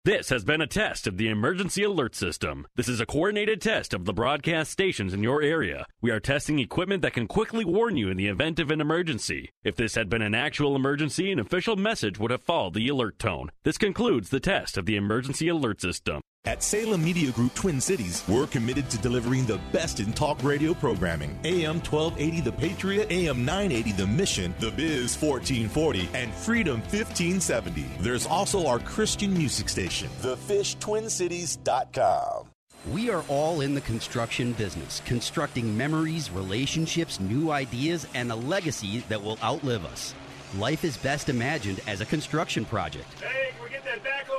This 0.05 0.29
has 0.29 0.45
been 0.45 0.61
a 0.61 0.65
test 0.65 1.07
of 1.07 1.17
the 1.17 1.27
emergency 1.27 1.83
alert 1.83 2.15
system. 2.15 2.65
This 2.77 2.87
is 2.87 3.01
a 3.01 3.05
coordinated 3.05 3.61
test 3.61 3.93
of 3.93 4.05
the 4.05 4.13
broadcast 4.13 4.71
stations 4.71 5.13
in 5.13 5.21
your 5.21 5.41
area. 5.41 5.85
We 5.99 6.09
are 6.11 6.21
testing 6.21 6.57
equipment 6.57 7.01
that 7.01 7.11
can 7.11 7.27
quickly 7.27 7.65
warn 7.65 7.97
you 7.97 8.09
in 8.09 8.15
the 8.15 8.29
event 8.29 8.59
of 8.59 8.71
an 8.71 8.79
emergency. 8.79 9.49
If 9.61 9.75
this 9.75 9.95
had 9.95 10.09
been 10.09 10.21
an 10.21 10.33
actual 10.33 10.77
emergency, 10.77 11.33
an 11.33 11.39
official 11.39 11.75
message 11.75 12.17
would 12.17 12.31
have 12.31 12.41
followed 12.41 12.75
the 12.75 12.87
alert 12.87 13.19
tone. 13.19 13.51
This 13.65 13.77
concludes 13.77 14.29
the 14.29 14.39
test 14.39 14.77
of 14.77 14.85
the 14.85 14.95
emergency 14.95 15.49
alert 15.49 15.81
system. 15.81 16.21
At 16.45 16.63
Salem 16.63 17.03
Media 17.03 17.33
Group 17.33 17.53
Twin 17.53 17.81
Cities, 17.81 18.23
we're 18.25 18.47
committed 18.47 18.89
to 18.91 18.97
delivering 18.99 19.45
the 19.45 19.59
best 19.73 19.99
in 19.99 20.13
talk 20.13 20.41
radio 20.41 20.73
programming. 20.73 21.37
AM 21.43 21.81
1280 21.81 22.39
The 22.39 22.51
Patriot, 22.53 23.11
AM 23.11 23.43
980 23.43 23.91
The 23.91 24.07
Mission, 24.07 24.55
The 24.59 24.71
Biz 24.71 25.21
1440, 25.21 26.07
and 26.13 26.33
Freedom 26.33 26.79
1570. 26.79 27.81
There's 27.99 28.25
also 28.25 28.67
our 28.67 28.79
Christian 28.79 29.33
music 29.33 29.67
station, 29.67 30.07
thefishtwincities.com. 30.21 32.47
We 32.93 33.09
are 33.09 33.25
all 33.27 33.59
in 33.59 33.75
the 33.75 33.81
construction 33.81 34.53
business, 34.53 35.01
constructing 35.05 35.75
memories, 35.75 36.31
relationships, 36.31 37.19
new 37.19 37.51
ideas, 37.51 38.07
and 38.13 38.31
a 38.31 38.35
legacy 38.35 39.03
that 39.09 39.21
will 39.21 39.37
outlive 39.43 39.83
us. 39.83 40.13
Life 40.57 40.85
is 40.85 40.95
best 40.95 41.27
imagined 41.27 41.81
as 41.85 41.99
a 41.99 42.05
construction 42.05 42.63
project. 42.63 43.11
Hey, 43.21 43.51
can 43.55 43.63
we 43.65 43.71
get 43.71 43.83
that 43.83 44.01
backhoe 44.05 44.07
over 44.07 44.29
here? 44.29 44.38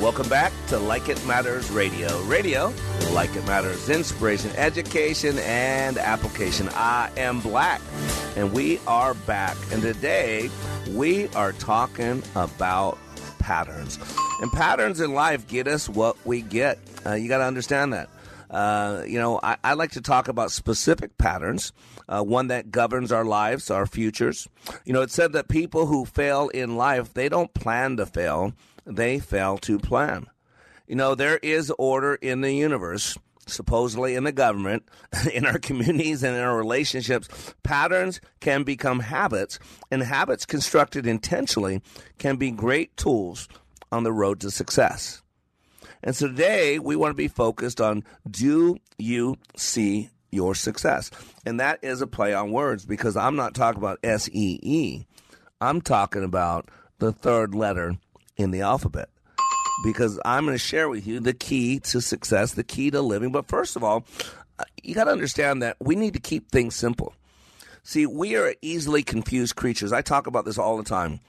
Welcome 0.00 0.28
back 0.28 0.52
to 0.68 0.78
Like 0.78 1.08
It 1.08 1.24
Matters 1.26 1.70
Radio. 1.70 2.20
Radio, 2.24 2.70
like 3.12 3.34
it 3.34 3.46
matters, 3.46 3.88
inspiration, 3.88 4.50
education, 4.50 5.38
and 5.38 5.96
application. 5.96 6.68
I 6.74 7.10
am 7.16 7.40
Black, 7.40 7.80
and 8.36 8.52
we 8.52 8.78
are 8.86 9.14
back. 9.14 9.56
And 9.72 9.80
today 9.80 10.50
we 10.90 11.28
are 11.28 11.52
talking 11.52 12.22
about 12.34 12.98
patterns. 13.38 13.98
And 14.42 14.52
patterns 14.52 15.00
in 15.00 15.14
life 15.14 15.48
get 15.48 15.66
us 15.66 15.88
what 15.88 16.18
we 16.26 16.42
get. 16.42 16.78
Uh, 17.06 17.14
you 17.14 17.26
got 17.26 17.38
to 17.38 17.44
understand 17.44 17.94
that. 17.94 18.10
Uh, 18.50 19.02
you 19.06 19.18
know, 19.18 19.40
I, 19.42 19.56
I, 19.64 19.72
like 19.74 19.92
to 19.92 20.02
talk 20.02 20.28
about 20.28 20.52
specific 20.52 21.16
patterns, 21.16 21.72
uh, 22.08 22.22
one 22.22 22.48
that 22.48 22.70
governs 22.70 23.10
our 23.12 23.24
lives, 23.24 23.70
our 23.70 23.86
futures. 23.86 24.46
You 24.84 24.92
know, 24.92 25.00
it 25.00 25.10
said 25.10 25.32
that 25.32 25.48
people 25.48 25.86
who 25.86 26.04
fail 26.04 26.48
in 26.50 26.76
life, 26.76 27.14
they 27.14 27.28
don't 27.28 27.52
plan 27.54 27.96
to 27.96 28.06
fail, 28.06 28.52
they 28.86 29.18
fail 29.18 29.58
to 29.58 29.78
plan. 29.78 30.26
You 30.86 30.94
know, 30.94 31.14
there 31.14 31.38
is 31.38 31.72
order 31.78 32.14
in 32.14 32.40
the 32.40 32.52
universe, 32.52 33.18
supposedly 33.46 34.14
in 34.14 34.24
the 34.24 34.32
government, 34.32 34.88
in 35.34 35.44
our 35.44 35.58
communities, 35.58 36.22
and 36.22 36.36
in 36.36 36.42
our 36.42 36.56
relationships. 36.56 37.28
Patterns 37.62 38.20
can 38.40 38.62
become 38.62 39.00
habits, 39.00 39.58
and 39.90 40.02
habits 40.02 40.46
constructed 40.46 41.06
intentionally 41.06 41.82
can 42.18 42.36
be 42.36 42.50
great 42.50 42.96
tools 42.96 43.48
on 43.90 44.04
the 44.04 44.12
road 44.12 44.40
to 44.40 44.50
success. 44.50 45.22
And 46.02 46.14
so 46.14 46.28
today 46.28 46.78
we 46.78 46.94
want 46.94 47.10
to 47.10 47.16
be 47.16 47.28
focused 47.28 47.80
on 47.80 48.04
do 48.30 48.76
you 48.98 49.36
see 49.56 50.10
your 50.30 50.54
success? 50.54 51.10
And 51.44 51.58
that 51.58 51.80
is 51.82 52.00
a 52.00 52.06
play 52.06 52.32
on 52.32 52.52
words 52.52 52.84
because 52.84 53.16
I'm 53.16 53.34
not 53.34 53.54
talking 53.54 53.82
about 53.82 53.98
S 54.04 54.28
E 54.32 54.60
E. 54.62 55.06
I'm 55.60 55.80
talking 55.80 56.22
about 56.22 56.68
the 56.98 57.12
third 57.12 57.54
letter 57.54 57.96
in 58.36 58.50
the 58.50 58.60
alphabet. 58.60 59.08
Because 59.84 60.18
I'm 60.24 60.44
going 60.44 60.54
to 60.54 60.58
share 60.58 60.88
with 60.88 61.06
you 61.06 61.20
the 61.20 61.34
key 61.34 61.80
to 61.80 62.00
success, 62.00 62.54
the 62.54 62.64
key 62.64 62.90
to 62.90 63.02
living. 63.02 63.30
But 63.30 63.48
first 63.48 63.76
of 63.76 63.84
all, 63.84 64.06
uh, 64.58 64.64
you 64.82 64.94
got 64.94 65.04
to 65.04 65.10
understand 65.10 65.62
that 65.62 65.76
we 65.80 65.96
need 65.96 66.14
to 66.14 66.20
keep 66.20 66.50
things 66.50 66.74
simple. 66.74 67.12
See, 67.82 68.06
we 68.06 68.36
are 68.36 68.54
easily 68.62 69.02
confused 69.02 69.54
creatures. 69.54 69.92
I 69.92 70.02
talk 70.02 70.26
about 70.26 70.44
this 70.44 70.58
all 70.58 70.76
the 70.76 70.82
time 70.82 71.20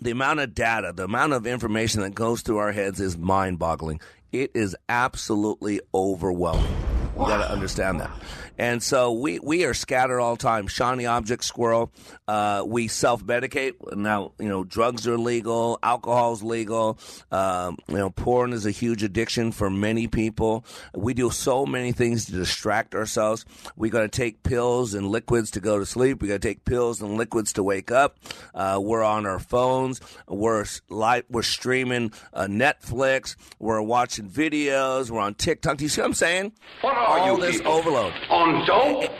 the 0.00 0.10
amount 0.10 0.40
of 0.40 0.54
data, 0.54 0.92
the 0.94 1.04
amount 1.04 1.32
of 1.32 1.46
information 1.46 2.02
that 2.02 2.14
goes 2.14 2.42
through 2.42 2.58
our 2.58 2.72
heads 2.72 3.00
is 3.00 3.16
mind 3.16 3.58
boggling. 3.58 4.00
It 4.32 4.52
is 4.54 4.76
absolutely 4.88 5.80
overwhelming. 5.94 6.76
You 7.18 7.26
got 7.26 7.38
to 7.38 7.50
understand 7.50 8.00
that. 8.00 8.10
And 8.58 8.82
so 8.82 9.12
we, 9.12 9.38
we 9.38 9.64
are 9.64 9.72
scattered 9.74 10.20
all 10.20 10.34
the 10.36 10.42
time. 10.42 10.66
Shiny 10.66 11.06
object 11.06 11.44
squirrel. 11.44 11.92
Uh, 12.26 12.64
we 12.66 12.88
self 12.88 13.24
medicate. 13.24 13.74
Now, 13.96 14.32
you 14.38 14.48
know, 14.48 14.64
drugs 14.64 15.06
are 15.06 15.16
legal, 15.16 15.78
alcohol's 15.82 16.42
legal. 16.42 16.98
Um, 17.30 17.78
you 17.88 17.96
know, 17.96 18.10
porn 18.10 18.52
is 18.52 18.66
a 18.66 18.70
huge 18.70 19.02
addiction 19.02 19.52
for 19.52 19.70
many 19.70 20.08
people. 20.08 20.64
We 20.94 21.14
do 21.14 21.30
so 21.30 21.64
many 21.66 21.92
things 21.92 22.26
to 22.26 22.32
distract 22.32 22.94
ourselves. 22.94 23.44
We 23.76 23.90
got 23.90 24.00
to 24.00 24.08
take 24.08 24.42
pills 24.42 24.94
and 24.94 25.06
liquids 25.08 25.52
to 25.52 25.60
go 25.60 25.78
to 25.78 25.86
sleep. 25.86 26.20
We 26.20 26.28
got 26.28 26.40
to 26.42 26.48
take 26.48 26.64
pills 26.64 27.00
and 27.00 27.16
liquids 27.16 27.52
to 27.54 27.62
wake 27.62 27.90
up. 27.92 28.18
Uh, 28.54 28.80
we're 28.82 29.04
on 29.04 29.24
our 29.24 29.38
phones. 29.38 30.00
We're 30.26 30.64
live, 30.88 31.24
we're 31.30 31.42
streaming 31.42 32.12
uh, 32.34 32.46
Netflix. 32.46 33.36
We're 33.58 33.80
watching 33.82 34.28
videos. 34.28 35.10
We're 35.10 35.20
on 35.20 35.34
TikTok. 35.34 35.76
Do 35.78 35.84
you 35.84 35.88
see 35.88 36.00
what 36.00 36.08
I'm 36.08 36.14
saying? 36.14 36.52
What 36.80 36.96
are 36.96 37.06
All 37.20 37.34
you 37.36 37.40
this 37.40 37.58
people? 37.58 37.72
overload. 37.72 38.12
On 38.30 38.47
dope? 38.66 39.10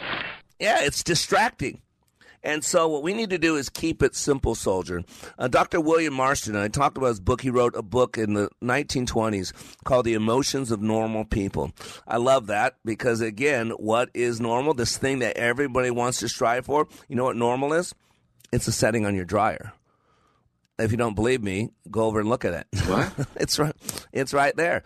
Yeah, 0.59 0.83
it's 0.83 1.03
distracting. 1.03 1.81
And 2.41 2.63
so, 2.63 2.87
what 2.87 3.03
we 3.03 3.13
need 3.13 3.31
to 3.31 3.37
do 3.37 3.57
is 3.57 3.67
keep 3.67 4.01
it 4.01 4.15
simple, 4.15 4.55
soldier. 4.55 5.03
Uh, 5.37 5.49
Dr. 5.49 5.81
William 5.81 6.13
Marston, 6.13 6.55
I 6.55 6.69
talked 6.69 6.97
about 6.97 7.07
his 7.07 7.19
book. 7.19 7.41
He 7.41 7.49
wrote 7.49 7.75
a 7.75 7.81
book 7.81 8.17
in 8.17 8.33
the 8.33 8.49
1920s 8.63 9.51
called 9.83 10.05
The 10.05 10.13
Emotions 10.13 10.71
of 10.71 10.81
Normal 10.81 11.25
People. 11.25 11.71
I 12.07 12.17
love 12.17 12.47
that 12.47 12.77
because, 12.85 13.19
again, 13.19 13.71
what 13.71 14.09
is 14.13 14.39
normal? 14.39 14.73
This 14.73 14.97
thing 14.97 15.19
that 15.19 15.35
everybody 15.35 15.91
wants 15.91 16.19
to 16.19 16.29
strive 16.29 16.65
for. 16.65 16.87
You 17.09 17.17
know 17.17 17.25
what 17.25 17.35
normal 17.35 17.73
is? 17.73 17.93
It's 18.53 18.67
a 18.67 18.71
setting 18.71 19.05
on 19.05 19.15
your 19.15 19.25
dryer. 19.25 19.73
If 20.79 20.91
you 20.91 20.97
don't 20.97 21.15
believe 21.15 21.43
me, 21.43 21.71
go 21.91 22.05
over 22.05 22.21
and 22.21 22.29
look 22.29 22.45
at 22.45 22.53
it. 22.53 22.67
What? 22.87 23.27
it's 23.35 23.59
right. 23.59 23.75
It's 24.13 24.33
right 24.33 24.55
there, 24.55 24.83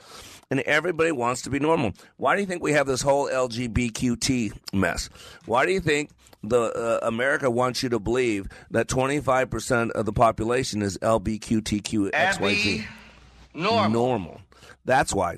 and 0.54 0.62
everybody 0.68 1.12
wants 1.12 1.42
to 1.42 1.50
be 1.50 1.58
normal. 1.58 1.94
Why 2.18 2.36
do 2.36 2.42
you 2.42 2.46
think 2.46 2.62
we 2.62 2.74
have 2.74 2.86
this 2.86 3.02
whole 3.02 3.28
LGBTQT 3.28 4.54
mess? 4.72 5.10
Why 5.48 5.66
do 5.66 5.72
you 5.72 5.80
think 5.80 6.12
the 6.44 6.62
uh, 6.62 7.00
America 7.02 7.50
wants 7.50 7.82
you 7.82 7.90
to 7.90 8.00
believe 8.00 8.48
that 8.70 8.88
25 8.88 9.50
percent 9.50 9.92
of 9.94 10.06
the 10.06 10.14
population 10.14 10.84
is 10.84 11.00
LBQTQXYZ? 11.00 12.86
normal. 13.56 13.90
Normal. 13.90 14.42
That's 14.86 15.12
why. 15.12 15.38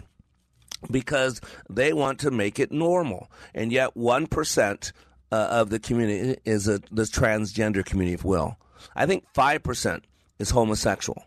Because 0.92 1.40
they 1.70 1.94
want 1.94 2.20
to 2.20 2.30
make 2.32 2.60
it 2.60 2.74
normal, 2.74 3.32
and 3.54 3.72
yet 3.72 3.96
one 3.96 4.28
percent 4.28 4.92
uh, 5.32 5.48
of 5.50 5.70
the 5.70 5.80
community 5.80 6.42
is 6.44 6.68
a, 6.68 6.80
the 6.92 7.04
transgender 7.04 7.86
community, 7.86 8.16
if 8.16 8.26
will. 8.26 8.58
I 8.98 9.06
think 9.06 9.24
five 9.34 9.64
percent 9.64 10.04
is 10.40 10.50
homosexual. 10.50 11.24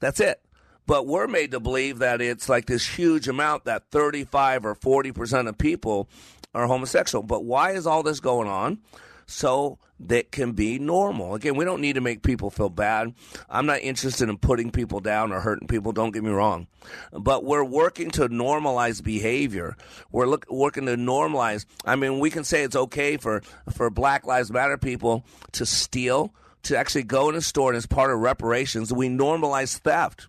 That's 0.00 0.18
it. 0.18 0.40
But 0.86 1.06
we're 1.06 1.28
made 1.28 1.52
to 1.52 1.60
believe 1.60 1.98
that 1.98 2.20
it's 2.20 2.48
like 2.48 2.66
this 2.66 2.86
huge 2.86 3.28
amount 3.28 3.64
that 3.64 3.84
35 3.90 4.66
or 4.66 4.74
40% 4.74 5.48
of 5.48 5.58
people 5.58 6.08
are 6.54 6.66
homosexual. 6.66 7.22
But 7.22 7.44
why 7.44 7.72
is 7.72 7.86
all 7.86 8.02
this 8.02 8.20
going 8.20 8.48
on? 8.48 8.78
So 9.26 9.78
that 10.08 10.32
can 10.32 10.52
be 10.52 10.78
normal. 10.78 11.34
Again, 11.34 11.56
we 11.56 11.64
don't 11.64 11.80
need 11.80 11.94
to 11.94 12.00
make 12.00 12.22
people 12.22 12.50
feel 12.50 12.68
bad. 12.68 13.14
I'm 13.48 13.66
not 13.66 13.80
interested 13.80 14.28
in 14.28 14.36
putting 14.38 14.70
people 14.70 15.00
down 15.00 15.32
or 15.32 15.40
hurting 15.40 15.68
people, 15.68 15.92
don't 15.92 16.10
get 16.10 16.24
me 16.24 16.30
wrong. 16.30 16.66
But 17.12 17.44
we're 17.44 17.64
working 17.64 18.10
to 18.12 18.28
normalize 18.28 19.02
behavior. 19.02 19.76
We're 20.10 20.26
look, 20.26 20.46
working 20.50 20.86
to 20.86 20.96
normalize. 20.96 21.66
I 21.84 21.96
mean, 21.96 22.18
we 22.18 22.30
can 22.30 22.44
say 22.44 22.62
it's 22.62 22.76
okay 22.76 23.16
for, 23.16 23.42
for 23.72 23.90
Black 23.90 24.26
Lives 24.26 24.50
Matter 24.50 24.76
people 24.76 25.24
to 25.52 25.64
steal, 25.64 26.34
to 26.64 26.76
actually 26.76 27.04
go 27.04 27.28
in 27.28 27.36
a 27.36 27.40
store 27.40 27.70
and 27.70 27.76
as 27.76 27.86
part 27.86 28.10
of 28.10 28.18
reparations, 28.18 28.92
we 28.92 29.08
normalize 29.08 29.78
theft. 29.78 30.28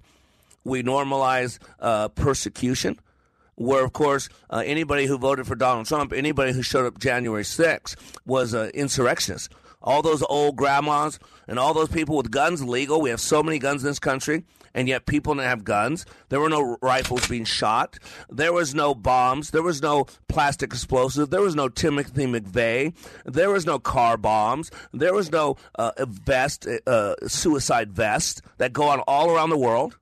We 0.64 0.84
normalize 0.84 1.60
uh, 1.80 2.10
persecution, 2.10 3.00
where, 3.56 3.84
of 3.84 3.94
course, 3.94 4.30
uh, 4.50 4.64
anybody 4.66 5.06
who 5.06 5.18
voted 5.18 5.48
for 5.48 5.56
Donald 5.56 5.88
Trump, 5.88 6.14
anybody 6.14 6.54
who 6.54 6.62
showed 6.62 6.86
up 6.86 7.00
January 7.00 7.44
6th 7.44 7.96
was 8.26 8.54
an 8.54 8.70
insurrectionist. 8.72 9.52
All 9.82 10.02
those 10.02 10.24
old 10.24 10.56
grandmas 10.56 11.20
and 11.48 11.60
all 11.60 11.74
those 11.74 11.90
people 11.90 12.16
with 12.16 12.32
guns 12.32 12.64
legal. 12.64 13.02
We 13.02 13.10
have 13.10 13.20
so 13.20 13.44
many 13.44 13.60
guns 13.60 13.84
in 13.84 13.90
this 13.90 14.00
country, 14.00 14.46
and 14.74 14.88
yet 14.88 15.06
people 15.06 15.34
didn't 15.34 15.50
have 15.50 15.66
guns. 15.66 16.06
There 16.30 16.40
were 16.40 16.50
no 16.50 16.78
rifles 16.82 17.28
being 17.28 17.44
shot. 17.44 18.00
There 18.30 18.54
was 18.54 18.74
no 18.74 18.96
bombs. 18.96 19.52
There 19.52 19.62
was 19.62 19.82
no 19.82 20.06
plastic 20.30 20.72
explosive. 20.72 21.30
There 21.30 21.42
was 21.42 21.56
no 21.56 21.68
Timothy 21.68 22.26
McVeigh. 22.26 22.96
There 23.26 23.50
was 23.50 23.66
no 23.66 23.78
car 23.78 24.16
bombs. 24.16 24.72
There 24.94 25.14
was 25.14 25.32
no 25.32 25.58
uh, 25.76 25.92
vest, 26.06 26.66
uh, 26.88 27.16
suicide 27.28 27.92
vest 27.92 28.42
that 28.58 28.72
go 28.72 28.84
on 28.88 29.02
all 29.02 29.32
around 29.32 29.50
the 29.50 29.58
world. 29.58 29.98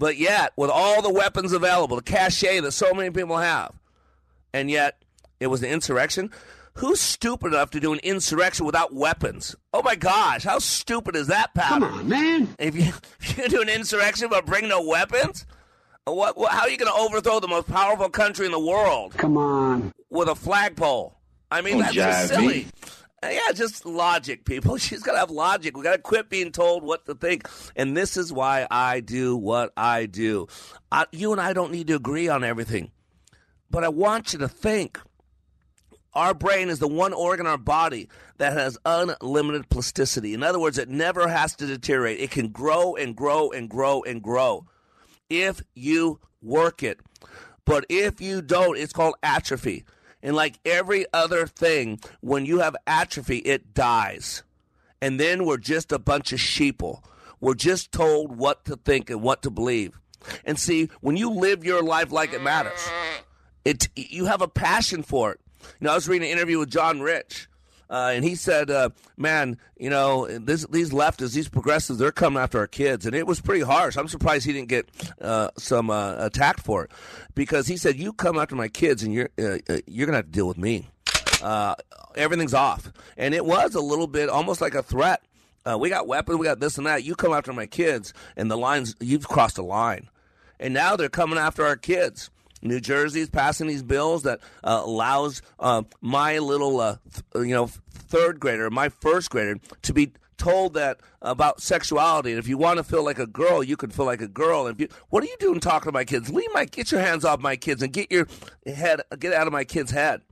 But 0.00 0.16
yet, 0.16 0.54
with 0.56 0.70
all 0.70 1.02
the 1.02 1.12
weapons 1.12 1.52
available, 1.52 1.96
the 1.96 2.02
cachet 2.02 2.60
that 2.60 2.72
so 2.72 2.94
many 2.94 3.10
people 3.10 3.36
have, 3.36 3.78
and 4.54 4.70
yet 4.70 4.96
it 5.40 5.48
was 5.48 5.62
an 5.62 5.68
insurrection. 5.68 6.30
Who's 6.74 7.02
stupid 7.02 7.48
enough 7.48 7.68
to 7.72 7.80
do 7.80 7.92
an 7.92 7.98
insurrection 8.02 8.64
without 8.64 8.94
weapons? 8.94 9.54
Oh 9.74 9.82
my 9.82 9.96
gosh, 9.96 10.44
how 10.44 10.58
stupid 10.58 11.16
is 11.16 11.26
that, 11.26 11.52
Pat? 11.52 11.68
Come 11.68 11.84
on, 11.84 12.08
man. 12.08 12.48
If 12.58 12.74
you, 12.74 12.84
if 13.20 13.36
you 13.36 13.48
do 13.50 13.60
an 13.60 13.68
insurrection 13.68 14.28
but 14.30 14.46
bring 14.46 14.68
no 14.70 14.80
weapons, 14.82 15.44
uh, 16.08 16.12
what, 16.14 16.38
what, 16.38 16.50
how 16.50 16.60
are 16.60 16.70
you 16.70 16.78
going 16.78 16.90
to 16.90 16.98
overthrow 16.98 17.38
the 17.38 17.48
most 17.48 17.68
powerful 17.68 18.08
country 18.08 18.46
in 18.46 18.52
the 18.52 18.58
world? 18.58 19.12
Come 19.18 19.36
on. 19.36 19.92
With 20.08 20.28
a 20.30 20.34
flagpole. 20.34 21.14
I 21.50 21.60
mean, 21.60 21.74
Don't 21.74 21.82
that's 21.82 21.94
just 21.94 22.28
silly. 22.28 22.46
me. 22.46 22.66
Uh, 23.22 23.28
Yeah, 23.28 23.52
just 23.52 23.84
logic, 23.86 24.44
people. 24.44 24.76
She's 24.78 25.02
got 25.02 25.12
to 25.12 25.18
have 25.18 25.30
logic. 25.30 25.76
We 25.76 25.82
got 25.82 25.92
to 25.92 25.98
quit 26.02 26.28
being 26.28 26.52
told 26.52 26.82
what 26.82 27.06
to 27.06 27.14
think. 27.14 27.48
And 27.76 27.96
this 27.96 28.16
is 28.16 28.32
why 28.32 28.66
I 28.70 29.00
do 29.00 29.36
what 29.36 29.72
I 29.76 30.06
do. 30.06 30.48
I, 30.90 31.06
you 31.12 31.32
and 31.32 31.40
I 31.40 31.52
don't 31.52 31.72
need 31.72 31.86
to 31.88 31.94
agree 31.96 32.28
on 32.28 32.44
everything, 32.44 32.90
but 33.70 33.84
I 33.84 33.88
want 33.88 34.32
you 34.32 34.38
to 34.40 34.48
think. 34.48 35.00
Our 36.12 36.34
brain 36.34 36.70
is 36.70 36.80
the 36.80 36.88
one 36.88 37.12
organ 37.12 37.46
in 37.46 37.50
our 37.52 37.56
body 37.56 38.08
that 38.38 38.52
has 38.52 38.76
unlimited 38.84 39.68
plasticity. 39.68 40.34
In 40.34 40.42
other 40.42 40.58
words, 40.58 40.76
it 40.76 40.88
never 40.88 41.28
has 41.28 41.54
to 41.54 41.66
deteriorate. 41.66 42.18
It 42.18 42.32
can 42.32 42.48
grow 42.48 42.96
and 42.96 43.14
grow 43.14 43.52
and 43.52 43.70
grow 43.70 44.02
and 44.02 44.20
grow 44.20 44.66
if 45.28 45.62
you 45.76 46.18
work 46.42 46.82
it. 46.82 46.98
But 47.64 47.86
if 47.88 48.20
you 48.20 48.42
don't, 48.42 48.76
it's 48.76 48.92
called 48.92 49.14
atrophy. 49.22 49.84
And 50.22 50.36
like 50.36 50.58
every 50.64 51.06
other 51.12 51.46
thing, 51.46 52.00
when 52.20 52.44
you 52.46 52.58
have 52.58 52.76
atrophy, 52.86 53.38
it 53.38 53.74
dies. 53.74 54.42
And 55.00 55.18
then 55.18 55.44
we're 55.44 55.56
just 55.56 55.92
a 55.92 55.98
bunch 55.98 56.32
of 56.32 56.38
sheeple. 56.38 57.02
We're 57.40 57.54
just 57.54 57.90
told 57.90 58.36
what 58.36 58.64
to 58.66 58.76
think 58.76 59.08
and 59.08 59.22
what 59.22 59.42
to 59.42 59.50
believe. 59.50 59.98
And 60.44 60.58
see, 60.58 60.90
when 61.00 61.16
you 61.16 61.30
live 61.30 61.64
your 61.64 61.82
life 61.82 62.12
like 62.12 62.34
it 62.34 62.42
matters, 62.42 62.86
it 63.64 63.88
you 63.96 64.26
have 64.26 64.42
a 64.42 64.48
passion 64.48 65.02
for 65.02 65.32
it. 65.32 65.40
You 65.80 65.86
know, 65.86 65.92
I 65.92 65.94
was 65.94 66.08
reading 66.08 66.30
an 66.30 66.36
interview 66.36 66.58
with 66.58 66.70
John 66.70 67.00
Rich, 67.00 67.48
uh, 67.90 68.12
and 68.14 68.24
he 68.24 68.36
said, 68.36 68.70
uh, 68.70 68.90
"Man, 69.16 69.58
you 69.76 69.90
know, 69.90 70.26
this, 70.26 70.64
these 70.66 70.90
leftists, 70.90 71.34
these 71.34 71.48
progressives, 71.48 71.98
they're 71.98 72.12
coming 72.12 72.40
after 72.40 72.58
our 72.58 72.68
kids, 72.68 73.04
and 73.04 73.16
it 73.16 73.26
was 73.26 73.40
pretty 73.40 73.62
harsh. 73.62 73.96
I'm 73.96 74.06
surprised 74.06 74.46
he 74.46 74.52
didn't 74.52 74.68
get 74.68 74.88
uh, 75.20 75.50
some 75.58 75.90
uh, 75.90 76.14
attacked 76.18 76.60
for 76.60 76.84
it, 76.84 76.92
because 77.34 77.66
he 77.66 77.76
said, 77.76 77.96
"You 77.96 78.12
come 78.12 78.38
after 78.38 78.54
my 78.54 78.68
kids, 78.68 79.02
and 79.02 79.12
you're 79.12 79.30
uh, 79.38 79.58
uh, 79.68 79.78
you're 79.88 80.06
gonna 80.06 80.18
have 80.18 80.26
to 80.26 80.30
deal 80.30 80.46
with 80.46 80.58
me. 80.58 80.88
Everything's 82.14 82.54
off." 82.54 82.92
And 83.16 83.34
it 83.34 83.44
was 83.44 83.74
a 83.74 83.80
little 83.80 84.06
bit 84.06 84.28
almost 84.28 84.60
like 84.60 84.74
a 84.74 84.82
threat. 84.82 85.22
We 85.78 85.88
got 85.88 86.06
weapons, 86.06 86.38
we 86.38 86.46
got 86.46 86.60
this 86.60 86.78
and 86.78 86.86
that. 86.86 87.04
You 87.04 87.14
come 87.14 87.32
after 87.32 87.52
my 87.52 87.66
kids, 87.66 88.14
and 88.36 88.50
the 88.50 88.56
lines 88.56 88.94
you've 89.00 89.28
crossed 89.28 89.58
a 89.58 89.62
line. 89.62 90.08
And 90.58 90.74
now 90.74 90.94
they're 90.96 91.08
coming 91.08 91.38
after 91.38 91.64
our 91.64 91.76
kids. 91.76 92.30
New 92.62 92.80
Jersey 92.80 93.20
is 93.20 93.30
passing 93.30 93.66
these 93.66 93.82
bills 93.82 94.22
that 94.24 94.40
uh, 94.62 94.82
allows 94.84 95.42
uh, 95.58 95.82
my 96.00 96.38
little, 96.38 96.80
uh, 96.80 96.96
th- 97.12 97.46
you 97.46 97.54
know, 97.54 97.66
third 97.90 98.38
grader, 98.40 98.70
my 98.70 98.88
first 98.88 99.30
grader, 99.30 99.58
to 99.82 99.92
be 99.92 100.12
told 100.36 100.74
that 100.74 101.00
about 101.22 101.60
sexuality. 101.60 102.30
And 102.30 102.38
if 102.38 102.48
you 102.48 102.58
want 102.58 102.78
to 102.78 102.84
feel 102.84 103.04
like 103.04 103.18
a 103.18 103.26
girl, 103.26 103.62
you 103.62 103.76
can 103.76 103.90
feel 103.90 104.06
like 104.06 104.22
a 104.22 104.28
girl. 104.28 104.66
And 104.66 104.74
if 104.74 104.80
you, 104.80 104.96
what 105.10 105.22
are 105.22 105.26
you 105.26 105.36
doing 105.38 105.60
talking 105.60 105.88
to 105.88 105.92
my 105.92 106.04
kids? 106.04 106.30
Leave 106.30 106.48
my, 106.52 106.64
get 106.64 106.90
your 106.90 107.00
hands 107.00 107.24
off 107.24 107.40
my 107.40 107.56
kids 107.56 107.82
and 107.82 107.92
get 107.92 108.10
your 108.10 108.26
head, 108.66 109.02
get 109.18 109.32
out 109.32 109.46
of 109.46 109.52
my 109.52 109.64
kid's 109.64 109.90
head. 109.90 110.22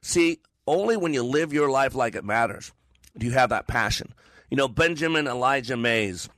See, 0.00 0.40
only 0.66 0.96
when 0.96 1.14
you 1.14 1.22
live 1.22 1.52
your 1.52 1.70
life 1.70 1.94
like 1.94 2.14
it 2.14 2.24
matters 2.24 2.72
do 3.16 3.26
you 3.26 3.32
have 3.32 3.50
that 3.50 3.66
passion. 3.66 4.14
You 4.50 4.56
know, 4.56 4.68
Benjamin 4.68 5.26
Elijah 5.26 5.76
Mays 5.76 6.28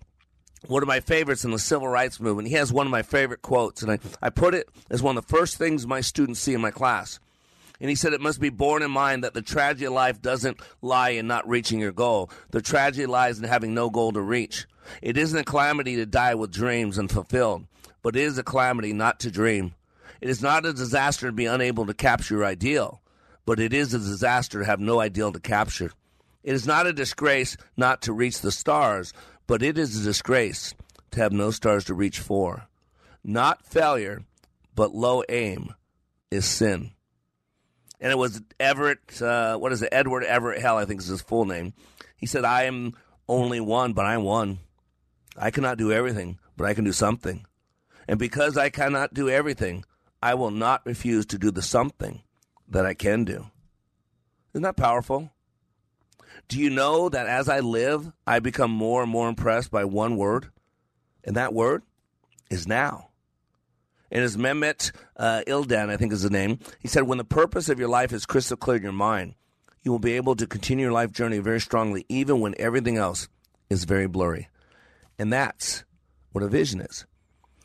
one 0.66 0.83
of 0.83 0.88
my 0.88 1.00
favorites 1.00 1.44
in 1.44 1.50
the 1.50 1.59
civil 1.59 1.88
rights 1.88 2.20
movement. 2.20 2.48
He 2.48 2.55
has 2.55 2.72
one 2.72 2.87
of 2.87 2.90
my 2.90 3.03
favorite 3.03 3.42
quotes, 3.42 3.83
and 3.83 3.91
I, 3.91 3.99
I 4.22 4.30
put 4.30 4.55
it 4.55 4.68
as 4.91 5.03
one 5.03 5.16
of 5.16 5.26
the 5.26 5.36
first 5.36 5.57
things 5.57 5.86
my 5.86 6.01
students 6.01 6.41
see 6.41 6.55
in 6.55 6.61
my 6.61 6.70
class. 6.70 7.18
And 7.80 7.91
he 7.91 7.97
said, 7.97 8.12
It 8.12 8.20
must 8.20 8.41
be 8.41 8.51
borne 8.51 8.82
in 8.82 8.91
mind 8.91 9.24
that 9.24 9.34
the 9.34 9.43
tragedy 9.43 9.86
of 9.86 9.93
life 9.93 10.22
doesn't 10.22 10.61
lie 10.80 11.11
in 11.11 11.26
not 11.26 11.49
reaching 11.49 11.80
your 11.80 11.93
goal. 11.93 12.30
The 12.51 12.62
tragedy 12.62 13.07
lies 13.07 13.39
in 13.39 13.45
having 13.45 13.74
no 13.74 13.91
goal 13.91 14.12
to 14.12 14.20
reach. 14.20 14.66
It 15.03 15.16
isn't 15.16 15.39
a 15.39 15.45
calamity 15.45 15.97
to 15.97 16.07
die 16.07 16.34
with 16.34 16.53
dreams 16.53 16.99
unfulfilled, 16.99 17.66
but 18.03 18.16
it 18.16 18.22
is 18.22 18.39
a 18.39 18.43
calamity 18.43 18.93
not 18.93 19.20
to 19.20 19.30
dream. 19.30 19.74
It 20.20 20.30
is 20.30 20.43
not 20.43 20.66
a 20.66 20.72
disaster 20.72 21.26
to 21.26 21.32
be 21.32 21.47
unable 21.47 21.86
to 21.86 21.95
capture 21.95 22.36
your 22.36 22.45
ideal, 22.45 23.03
but 23.45 23.61
it 23.61 23.72
is 23.72 23.93
a 23.93 23.99
disaster 23.99 24.61
to 24.61 24.66
have 24.66 24.80
no 24.80 25.01
ideal 25.01 25.32
to 25.32 25.41
capture. 25.41 25.91
It 26.43 26.55
is 26.55 26.66
not 26.66 26.86
a 26.86 26.93
disgrace 26.93 27.57
not 27.76 28.03
to 28.03 28.12
reach 28.12 28.41
the 28.41 28.53
stars, 28.53 29.14
but 29.47 29.62
it 29.62 29.78
is 29.78 30.01
a 30.01 30.05
disgrace 30.05 30.74
to 31.11 31.20
have 31.20 31.32
no 31.32 31.51
stars 31.51 31.84
to 31.84 31.95
reach 31.95 32.18
for. 32.18 32.66
Not 33.22 33.64
failure, 33.66 34.24
but 34.74 34.95
low 34.95 35.22
aim 35.28 35.74
is 36.30 36.45
sin. 36.45 36.92
and 38.01 38.12
it 38.12 38.16
was 38.16 38.42
Everett. 38.61 39.22
Uh, 39.22 39.57
what 39.57 39.72
is 39.72 39.80
it? 39.82 39.88
Edward 39.90 40.24
Everett 40.24 40.61
Hale, 40.61 40.76
I 40.76 40.84
think 40.84 41.01
is 41.01 41.07
his 41.07 41.22
full 41.22 41.47
name. 41.47 41.72
He 42.16 42.26
said, 42.26 42.45
"I 42.45 42.64
am 42.64 42.95
only 43.28 43.61
one, 43.61 43.95
but 43.95 44.05
I 44.05 44.14
am 44.14 44.24
one. 44.24 44.59
I 45.36 45.51
cannot 45.51 45.78
do 45.78 45.90
everything, 45.90 46.38
but 46.57 46.66
I 46.66 46.74
can 46.74 46.84
do 46.84 46.92
something. 46.92 47.47
And 48.07 48.18
because 48.18 48.59
I 48.59 48.68
cannot 48.68 49.14
do 49.14 49.30
everything, 49.30 49.84
I 50.22 50.34
will 50.34 50.51
not 50.51 50.84
refuse 50.84 51.24
to 51.26 51.38
do 51.38 51.51
the 51.51 51.62
something 51.62 52.22
that 52.68 52.84
I 52.84 52.92
can 52.95 53.24
do." 53.24 53.47
Isn't 54.53 54.62
that 54.62 54.76
powerful? 54.76 55.30
Do 56.49 56.59
you 56.59 56.70
know 56.70 57.09
that 57.09 57.26
as 57.26 57.49
I 57.49 57.61
live, 57.61 58.12
I 58.26 58.40
become 58.40 58.70
more 58.70 59.03
and 59.03 59.11
more 59.11 59.28
impressed 59.28 59.70
by 59.70 59.84
one 59.84 60.16
word? 60.16 60.51
And 61.24 61.36
that 61.36 61.55
word 61.55 61.82
is 62.51 62.66
now. 62.66 63.09
And 64.11 64.22
as 64.22 64.36
Mehmet 64.36 64.92
uh, 65.16 65.42
Ildan, 65.47 65.88
I 65.88 65.97
think 65.97 66.12
is 66.12 66.22
the 66.22 66.30
name, 66.30 66.59
he 66.78 66.88
said, 66.88 67.03
when 67.05 67.18
the 67.18 67.24
purpose 67.24 67.68
of 67.68 67.78
your 67.78 67.88
life 67.88 68.12
is 68.12 68.26
crystal 68.26 68.57
clear 68.57 68.76
in 68.76 68.82
your 68.82 68.92
mind, 68.92 69.34
you 69.82 69.90
will 69.90 69.99
be 69.99 70.12
able 70.12 70.36
to 70.36 70.47
continue 70.47 70.86
your 70.86 70.92
life 70.92 71.12
journey 71.12 71.38
very 71.38 71.61
strongly, 71.61 72.07
even 72.09 72.40
when 72.40 72.55
everything 72.59 72.97
else 72.97 73.28
is 73.70 73.84
very 73.84 74.07
blurry. 74.07 74.49
And 75.18 75.32
that's 75.32 75.84
what 76.32 76.45
a 76.45 76.49
vision 76.49 76.80
is. 76.80 77.07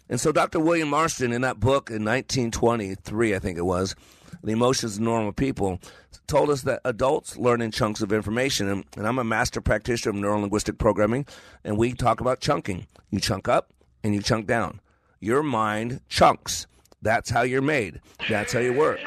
And 0.09 0.19
so 0.19 0.31
Dr. 0.31 0.59
William 0.59 0.89
Marston, 0.89 1.31
in 1.31 1.41
that 1.41 1.59
book 1.59 1.89
in 1.89 2.03
1923, 2.03 3.35
I 3.35 3.39
think 3.39 3.57
it 3.57 3.65
was, 3.65 3.95
The 4.43 4.51
Emotions 4.51 4.95
of 4.95 5.01
Normal 5.01 5.33
People, 5.33 5.79
told 6.27 6.49
us 6.49 6.61
that 6.61 6.81
adults 6.85 7.37
learn 7.37 7.61
in 7.61 7.71
chunks 7.71 8.01
of 8.01 8.13
information. 8.13 8.69
And, 8.69 8.85
and 8.95 9.07
I'm 9.07 9.19
a 9.19 9.23
master 9.23 9.61
practitioner 9.61 10.11
of 10.11 10.23
neurolinguistic 10.23 10.77
programming, 10.77 11.25
and 11.63 11.77
we 11.77 11.93
talk 11.93 12.21
about 12.21 12.39
chunking. 12.39 12.87
You 13.09 13.19
chunk 13.19 13.47
up 13.47 13.73
and 14.03 14.13
you 14.13 14.21
chunk 14.21 14.47
down. 14.47 14.79
Your 15.19 15.43
mind 15.43 16.01
chunks. 16.07 16.67
That's 17.01 17.29
how 17.29 17.41
you're 17.41 17.61
made. 17.61 18.01
That's 18.29 18.53
how 18.53 18.59
you 18.59 18.73
work. 18.73 18.99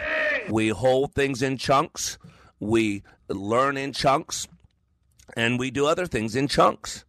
We 0.49 0.69
hold 0.69 1.15
things 1.15 1.43
in 1.43 1.57
chunks. 1.57 2.19
We 2.61 3.03
learn 3.29 3.77
in 3.77 3.93
chunks. 3.93 4.49
And 5.37 5.59
we 5.59 5.71
do 5.71 5.87
other 5.87 6.07
things 6.07 6.37
in 6.37 6.49
chunks. 6.49 7.05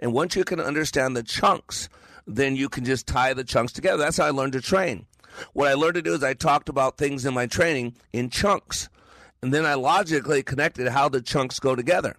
And 0.00 0.12
once 0.12 0.34
you 0.34 0.44
can 0.44 0.60
understand 0.60 1.16
the 1.16 1.22
chunks, 1.22 1.88
then 2.26 2.56
you 2.56 2.68
can 2.68 2.84
just 2.84 3.06
tie 3.06 3.34
the 3.34 3.44
chunks 3.44 3.72
together. 3.72 3.98
That's 3.98 4.16
how 4.16 4.26
I 4.26 4.30
learned 4.30 4.52
to 4.54 4.60
train. 4.60 5.06
What 5.52 5.68
I 5.68 5.74
learned 5.74 5.94
to 5.94 6.02
do 6.02 6.14
is 6.14 6.22
I 6.22 6.34
talked 6.34 6.68
about 6.68 6.98
things 6.98 7.24
in 7.24 7.34
my 7.34 7.46
training 7.46 7.94
in 8.12 8.30
chunks. 8.30 8.88
And 9.42 9.54
then 9.54 9.64
I 9.64 9.74
logically 9.74 10.42
connected 10.42 10.88
how 10.88 11.08
the 11.08 11.22
chunks 11.22 11.60
go 11.60 11.76
together. 11.76 12.16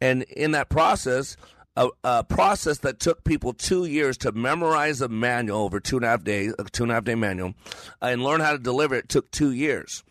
And 0.00 0.22
in 0.22 0.52
that 0.52 0.68
process, 0.68 1.36
a, 1.76 1.88
a, 2.02 2.24
process 2.24 2.78
that 2.78 2.98
took 2.98 3.24
people 3.24 3.52
two 3.52 3.84
years 3.84 4.16
to 4.18 4.32
memorize 4.32 5.00
a 5.00 5.08
manual 5.08 5.60
over 5.60 5.78
two 5.78 5.96
and 5.96 6.04
a 6.04 6.08
half 6.08 6.24
days, 6.24 6.54
a 6.58 6.64
two 6.64 6.84
and 6.84 6.92
a 6.92 6.94
half 6.94 7.04
day 7.04 7.14
manual, 7.14 7.54
uh, 8.02 8.06
and 8.06 8.22
learn 8.22 8.40
how 8.40 8.52
to 8.52 8.58
deliver 8.58 8.94
it 8.94 9.08
took 9.08 9.30
two 9.30 9.52
years. 9.52 10.02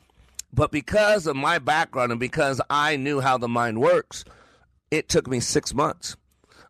But 0.54 0.72
because 0.72 1.28
of 1.28 1.36
my 1.36 1.60
background 1.60 2.12
and 2.12 2.20
because 2.20 2.62
I 2.70 2.96
knew 2.96 3.20
how 3.20 3.38
the 3.38 3.50
mind 3.50 3.82
works, 3.82 4.24
it 4.92 5.10
took 5.10 5.28
me 5.28 5.40
six 5.40 5.74
months. 5.74 6.16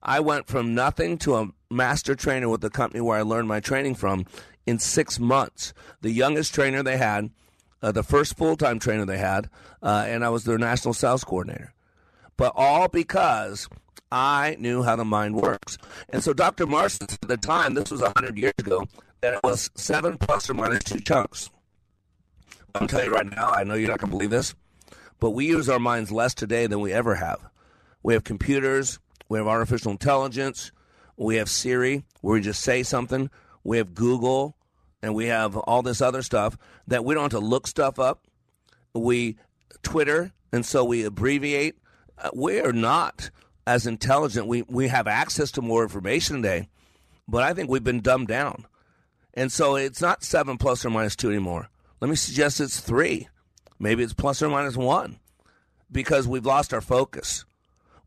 I 0.02 0.20
went 0.20 0.48
from 0.48 0.74
nothing 0.74 1.18
to 1.20 1.36
a 1.36 1.50
master 1.70 2.16
trainer 2.16 2.50
with 2.50 2.62
the 2.62 2.70
company 2.70 3.02
where 3.02 3.20
I 3.20 3.24
learned 3.24 3.48
my 3.48 3.60
training 3.60 3.96
from 3.96 4.26
in 4.68 4.78
six 4.78 5.20
months. 5.20 5.74
The 6.02 6.12
youngest 6.12 6.54
trainer 6.54 6.84
they 6.84 6.98
had, 6.98 7.32
uh, 7.82 7.92
the 7.92 8.04
first 8.04 8.38
full 8.38 8.56
time 8.56 8.78
trainer 8.78 9.06
they 9.06 9.18
had, 9.18 9.50
uh, 9.82 10.06
and 10.08 10.24
I 10.24 10.30
was 10.30 10.44
their 10.44 10.60
national 10.60 10.94
sales 10.94 11.24
coordinator. 11.24 11.74
But 12.36 12.54
all 12.56 12.88
because 12.88 13.68
I 14.12 14.58
knew 14.60 14.84
how 14.84 14.96
the 14.96 15.06
mind 15.06 15.36
works. 15.36 15.78
And 16.10 16.24
so 16.24 16.34
Dr. 16.34 16.68
Marston 16.68 17.08
at 17.10 17.28
the 17.28 17.38
time, 17.38 17.74
this 17.74 17.90
was 17.90 18.02
100 18.02 18.38
years 18.38 18.54
ago, 18.60 18.86
that 19.22 19.36
it 19.36 19.40
was 19.44 19.72
seven 19.76 20.18
plus 20.18 20.50
or 20.50 20.54
minus 20.54 20.84
two 20.84 21.00
chunks. 21.00 21.50
I'm 22.76 22.88
telling 22.88 23.08
you 23.08 23.14
right 23.14 23.26
now, 23.26 23.50
I 23.50 23.64
know 23.64 23.74
you're 23.74 23.90
not 23.90 24.00
going 24.00 24.12
to 24.12 24.16
believe 24.18 24.30
this, 24.30 24.54
but 25.20 25.32
we 25.32 25.48
use 25.48 25.68
our 25.68 25.80
minds 25.80 26.12
less 26.12 26.36
today 26.36 26.68
than 26.68 26.80
we 26.80 26.94
ever 26.94 27.16
have. 27.16 27.50
We 28.04 28.14
have 28.14 28.24
computers, 28.24 29.00
we 29.30 29.40
have 29.40 29.48
artificial 29.48 29.92
intelligence, 29.92 30.72
we 31.16 31.38
have 31.38 31.50
Siri, 31.50 32.04
where 32.22 32.36
we 32.36 32.42
just 32.42 32.62
say 32.62 32.84
something, 32.84 33.32
we 33.64 33.78
have 33.78 33.96
Google, 33.96 34.57
and 35.08 35.16
we 35.16 35.28
have 35.28 35.56
all 35.56 35.82
this 35.82 36.02
other 36.02 36.22
stuff 36.22 36.58
that 36.88 37.06
we 37.06 37.16
don't 37.16 37.32
have 37.32 37.40
to 37.42 37.48
look 37.48 37.66
stuff 37.66 37.98
up. 37.98 38.28
We 38.94 39.38
Twitter, 39.84 40.34
and 40.52 40.66
so 40.66 40.84
we 40.84 41.06
abbreviate. 41.06 41.78
Uh, 42.18 42.32
we 42.34 42.60
are 42.60 42.74
not 42.74 43.30
as 43.66 43.88
intelligent. 43.88 44.48
We 44.48 44.64
we 44.64 44.90
have 44.90 45.08
access 45.08 45.50
to 45.52 45.62
more 45.62 45.84
information 45.84 46.42
today, 46.42 46.68
but 47.26 47.42
I 47.42 47.54
think 47.54 47.70
we've 47.70 47.84
been 47.84 48.02
dumbed 48.02 48.28
down, 48.28 48.68
and 49.34 49.50
so 49.50 49.78
it's 49.78 50.02
not 50.02 50.24
seven 50.26 50.58
plus 50.58 50.84
or 50.84 50.90
minus 50.90 51.16
two 51.16 51.30
anymore. 51.30 51.70
Let 52.02 52.10
me 52.10 52.18
suggest 52.18 52.60
it's 52.60 52.82
three, 52.82 53.30
maybe 53.80 54.04
it's 54.04 54.14
plus 54.14 54.42
or 54.42 54.50
minus 54.50 54.76
one, 54.76 55.20
because 55.90 56.28
we've 56.28 56.46
lost 56.46 56.74
our 56.74 56.82
focus. 56.82 57.46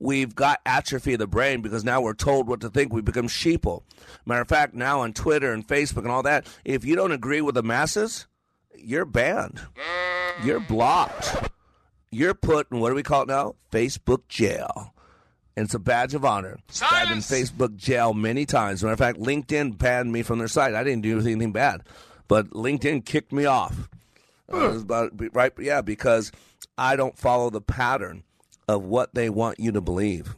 We've 0.00 0.34
got 0.34 0.60
atrophy 0.66 1.12
of 1.12 1.18
the 1.18 1.26
brain 1.26 1.60
because 1.60 1.84
now 1.84 2.00
we're 2.00 2.14
told 2.14 2.48
what 2.48 2.60
to 2.62 2.70
think. 2.70 2.92
We 2.92 3.02
become 3.02 3.28
sheeple. 3.28 3.82
Matter 4.26 4.40
of 4.40 4.48
fact, 4.48 4.74
now 4.74 5.00
on 5.00 5.12
Twitter 5.12 5.52
and 5.52 5.66
Facebook 5.66 5.98
and 5.98 6.08
all 6.08 6.22
that, 6.22 6.46
if 6.64 6.84
you 6.84 6.96
don't 6.96 7.12
agree 7.12 7.42
with 7.42 7.54
the 7.54 7.62
masses, 7.62 8.26
you're 8.74 9.04
banned. 9.04 9.60
You're 10.42 10.60
blocked. 10.60 11.50
You're 12.10 12.34
put 12.34 12.72
in 12.72 12.80
what 12.80 12.88
do 12.88 12.94
we 12.94 13.02
call 13.02 13.22
it 13.22 13.28
now? 13.28 13.54
Facebook 13.70 14.26
jail 14.28 14.94
and 15.60 15.66
it's 15.66 15.74
a 15.74 15.78
badge 15.78 16.14
of 16.14 16.24
honor. 16.24 16.58
I've 16.82 17.08
been 17.08 17.18
Facebook 17.18 17.76
jail 17.76 18.14
many 18.14 18.46
times. 18.46 18.82
Matter 18.82 18.94
of 18.94 18.98
fact, 18.98 19.18
LinkedIn 19.18 19.76
banned 19.76 20.10
me 20.10 20.22
from 20.22 20.38
their 20.38 20.48
site. 20.48 20.74
I 20.74 20.82
didn't 20.82 21.02
do 21.02 21.20
anything 21.20 21.52
bad, 21.52 21.82
but 22.28 22.48
LinkedIn 22.50 23.04
kicked 23.04 23.32
me 23.32 23.44
off. 23.44 23.88
Uh, 24.52 24.78
about, 24.80 25.12
right? 25.34 25.52
Yeah, 25.58 25.82
because 25.82 26.32
I 26.78 26.96
don't 26.96 27.16
follow 27.16 27.50
the 27.50 27.60
pattern 27.60 28.24
of 28.70 28.84
what 28.84 29.14
they 29.14 29.28
want 29.28 29.58
you 29.58 29.72
to 29.72 29.80
believe. 29.80 30.36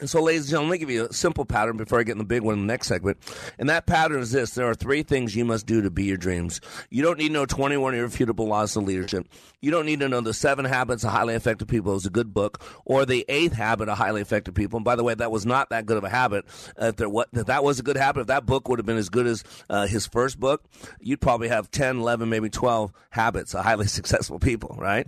And 0.00 0.10
so, 0.10 0.20
ladies 0.20 0.42
and 0.42 0.50
gentlemen, 0.50 0.70
let 0.70 0.74
me 0.74 0.78
give 0.78 0.90
you 0.90 1.06
a 1.06 1.12
simple 1.12 1.44
pattern 1.44 1.76
before 1.76 2.00
I 2.00 2.02
get 2.02 2.12
in 2.12 2.18
the 2.18 2.24
big 2.24 2.42
one 2.42 2.54
in 2.54 2.60
the 2.62 2.66
next 2.66 2.88
segment. 2.88 3.16
And 3.60 3.68
that 3.68 3.86
pattern 3.86 4.20
is 4.20 4.32
this 4.32 4.50
there 4.50 4.68
are 4.68 4.74
three 4.74 5.04
things 5.04 5.36
you 5.36 5.44
must 5.44 5.66
do 5.66 5.82
to 5.82 5.90
be 5.90 6.02
your 6.02 6.16
dreams. 6.16 6.60
You 6.90 7.04
don't 7.04 7.16
need 7.16 7.28
to 7.28 7.34
know 7.34 7.46
21 7.46 7.94
irrefutable 7.94 8.48
laws 8.48 8.74
of 8.74 8.82
leadership. 8.82 9.28
You 9.60 9.70
don't 9.70 9.86
need 9.86 10.00
to 10.00 10.08
know 10.08 10.20
the 10.20 10.34
seven 10.34 10.64
habits 10.64 11.04
of 11.04 11.10
highly 11.12 11.34
effective 11.34 11.68
people. 11.68 11.92
Was 11.92 12.06
a 12.06 12.10
good 12.10 12.34
book. 12.34 12.60
Or 12.84 13.06
the 13.06 13.24
eighth 13.28 13.52
habit 13.52 13.88
of 13.88 13.96
highly 13.96 14.20
effective 14.20 14.54
people. 14.54 14.78
And 14.78 14.84
by 14.84 14.96
the 14.96 15.04
way, 15.04 15.14
that 15.14 15.30
was 15.30 15.46
not 15.46 15.70
that 15.70 15.86
good 15.86 15.96
of 15.96 16.02
a 16.02 16.08
habit. 16.08 16.44
If, 16.76 16.96
there, 16.96 17.08
if 17.32 17.46
that 17.46 17.62
was 17.62 17.78
a 17.78 17.84
good 17.84 17.96
habit, 17.96 18.22
if 18.22 18.26
that 18.26 18.46
book 18.46 18.68
would 18.68 18.80
have 18.80 18.86
been 18.86 18.96
as 18.96 19.10
good 19.10 19.28
as 19.28 19.44
uh, 19.70 19.86
his 19.86 20.08
first 20.08 20.40
book, 20.40 20.64
you'd 20.98 21.20
probably 21.20 21.48
have 21.48 21.70
10, 21.70 21.98
11, 21.98 22.28
maybe 22.28 22.50
12 22.50 22.92
habits 23.10 23.54
of 23.54 23.62
highly 23.62 23.86
successful 23.86 24.40
people, 24.40 24.74
right? 24.76 25.06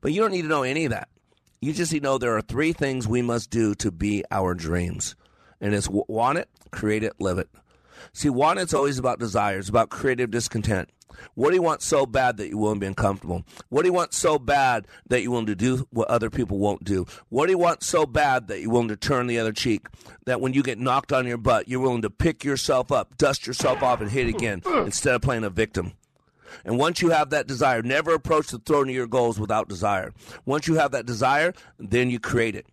But 0.00 0.12
you 0.12 0.20
don't 0.20 0.32
need 0.32 0.42
to 0.42 0.48
know 0.48 0.64
any 0.64 0.86
of 0.86 0.90
that. 0.90 1.08
You 1.66 1.72
just 1.72 1.90
to 1.90 1.98
know 1.98 2.16
there 2.16 2.36
are 2.36 2.42
three 2.42 2.72
things 2.72 3.08
we 3.08 3.22
must 3.22 3.50
do 3.50 3.74
to 3.74 3.90
be 3.90 4.22
our 4.30 4.54
dreams. 4.54 5.16
And 5.60 5.74
it's 5.74 5.88
want 5.90 6.38
it, 6.38 6.48
create 6.70 7.02
it, 7.02 7.14
live 7.18 7.38
it. 7.38 7.48
See, 8.12 8.30
want 8.30 8.60
it's 8.60 8.72
always 8.72 9.00
about 9.00 9.18
desires, 9.18 9.68
about 9.68 9.90
creative 9.90 10.30
discontent. 10.30 10.90
What 11.34 11.48
do 11.48 11.56
you 11.56 11.62
want 11.62 11.82
so 11.82 12.06
bad 12.06 12.36
that 12.36 12.50
you 12.50 12.56
won't 12.56 12.78
be 12.78 12.86
uncomfortable? 12.86 13.42
What 13.68 13.82
do 13.82 13.88
you 13.88 13.92
want 13.92 14.14
so 14.14 14.38
bad 14.38 14.86
that 15.08 15.22
you 15.22 15.32
willing 15.32 15.46
to 15.46 15.56
do 15.56 15.88
what 15.90 16.06
other 16.06 16.30
people 16.30 16.58
won't 16.58 16.84
do? 16.84 17.04
What 17.30 17.46
do 17.46 17.50
you 17.50 17.58
want 17.58 17.82
so 17.82 18.06
bad 18.06 18.46
that 18.46 18.60
you're 18.60 18.70
willing 18.70 18.86
to 18.86 18.96
turn 18.96 19.26
the 19.26 19.40
other 19.40 19.52
cheek? 19.52 19.88
That 20.24 20.40
when 20.40 20.54
you 20.54 20.62
get 20.62 20.78
knocked 20.78 21.12
on 21.12 21.26
your 21.26 21.36
butt, 21.36 21.66
you're 21.66 21.80
willing 21.80 22.02
to 22.02 22.10
pick 22.10 22.44
yourself 22.44 22.92
up, 22.92 23.18
dust 23.18 23.44
yourself 23.44 23.82
off, 23.82 24.00
and 24.00 24.12
hit 24.12 24.28
again 24.28 24.62
instead 24.66 25.16
of 25.16 25.22
playing 25.22 25.42
a 25.42 25.50
victim. 25.50 25.94
And 26.64 26.78
once 26.78 27.02
you 27.02 27.10
have 27.10 27.30
that 27.30 27.46
desire, 27.46 27.82
never 27.82 28.14
approach 28.14 28.48
the 28.48 28.58
throne 28.58 28.88
of 28.88 28.94
your 28.94 29.06
goals 29.06 29.38
without 29.38 29.68
desire. 29.68 30.12
Once 30.44 30.66
you 30.66 30.74
have 30.74 30.92
that 30.92 31.06
desire, 31.06 31.52
then 31.78 32.10
you 32.10 32.20
create 32.20 32.54
it. 32.54 32.66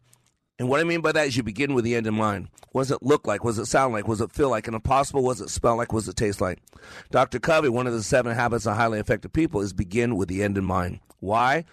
And 0.59 0.69
what 0.69 0.79
I 0.79 0.84
mean 0.84 1.01
by 1.01 1.11
that 1.11 1.27
is 1.27 1.36
you 1.36 1.43
begin 1.43 1.73
with 1.73 1.84
the 1.84 1.95
end 1.95 2.07
in 2.07 2.13
mind. 2.13 2.49
What 2.71 2.84
does 2.84 2.91
it 2.91 3.03
look 3.03 3.27
like? 3.27 3.43
What 3.43 3.51
does 3.51 3.59
it 3.59 3.65
sound 3.65 3.93
like? 3.93 4.07
What 4.07 4.15
does 4.15 4.21
it 4.21 4.31
feel 4.31 4.49
like? 4.49 4.67
And 4.67 4.75
if 4.75 4.84
possible, 4.84 5.23
what 5.23 5.38
does 5.38 5.41
it 5.41 5.49
smell 5.49 5.75
like? 5.75 5.91
What 5.91 6.01
does 6.01 6.09
it 6.09 6.15
taste 6.15 6.41
like? 6.41 6.59
Dr. 7.11 7.39
Covey, 7.39 7.69
one 7.69 7.88
of 7.88 7.93
the 7.93 8.03
seven 8.03 8.36
habits 8.36 8.65
of 8.65 8.75
highly 8.75 8.99
effective 8.99 9.34
people 9.34 9.61
is 9.61 9.73
begin 9.73 10.15
with 10.15 10.29
the 10.29 10.43
end 10.43 10.57
in 10.57 10.63
mind. 10.63 10.99
Why? 11.19 11.65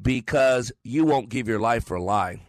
Because 0.00 0.72
you 0.82 1.04
won't 1.04 1.28
give 1.28 1.46
your 1.46 1.60
life 1.60 1.84
for 1.84 1.96
a 1.96 2.02
lie. 2.02 2.40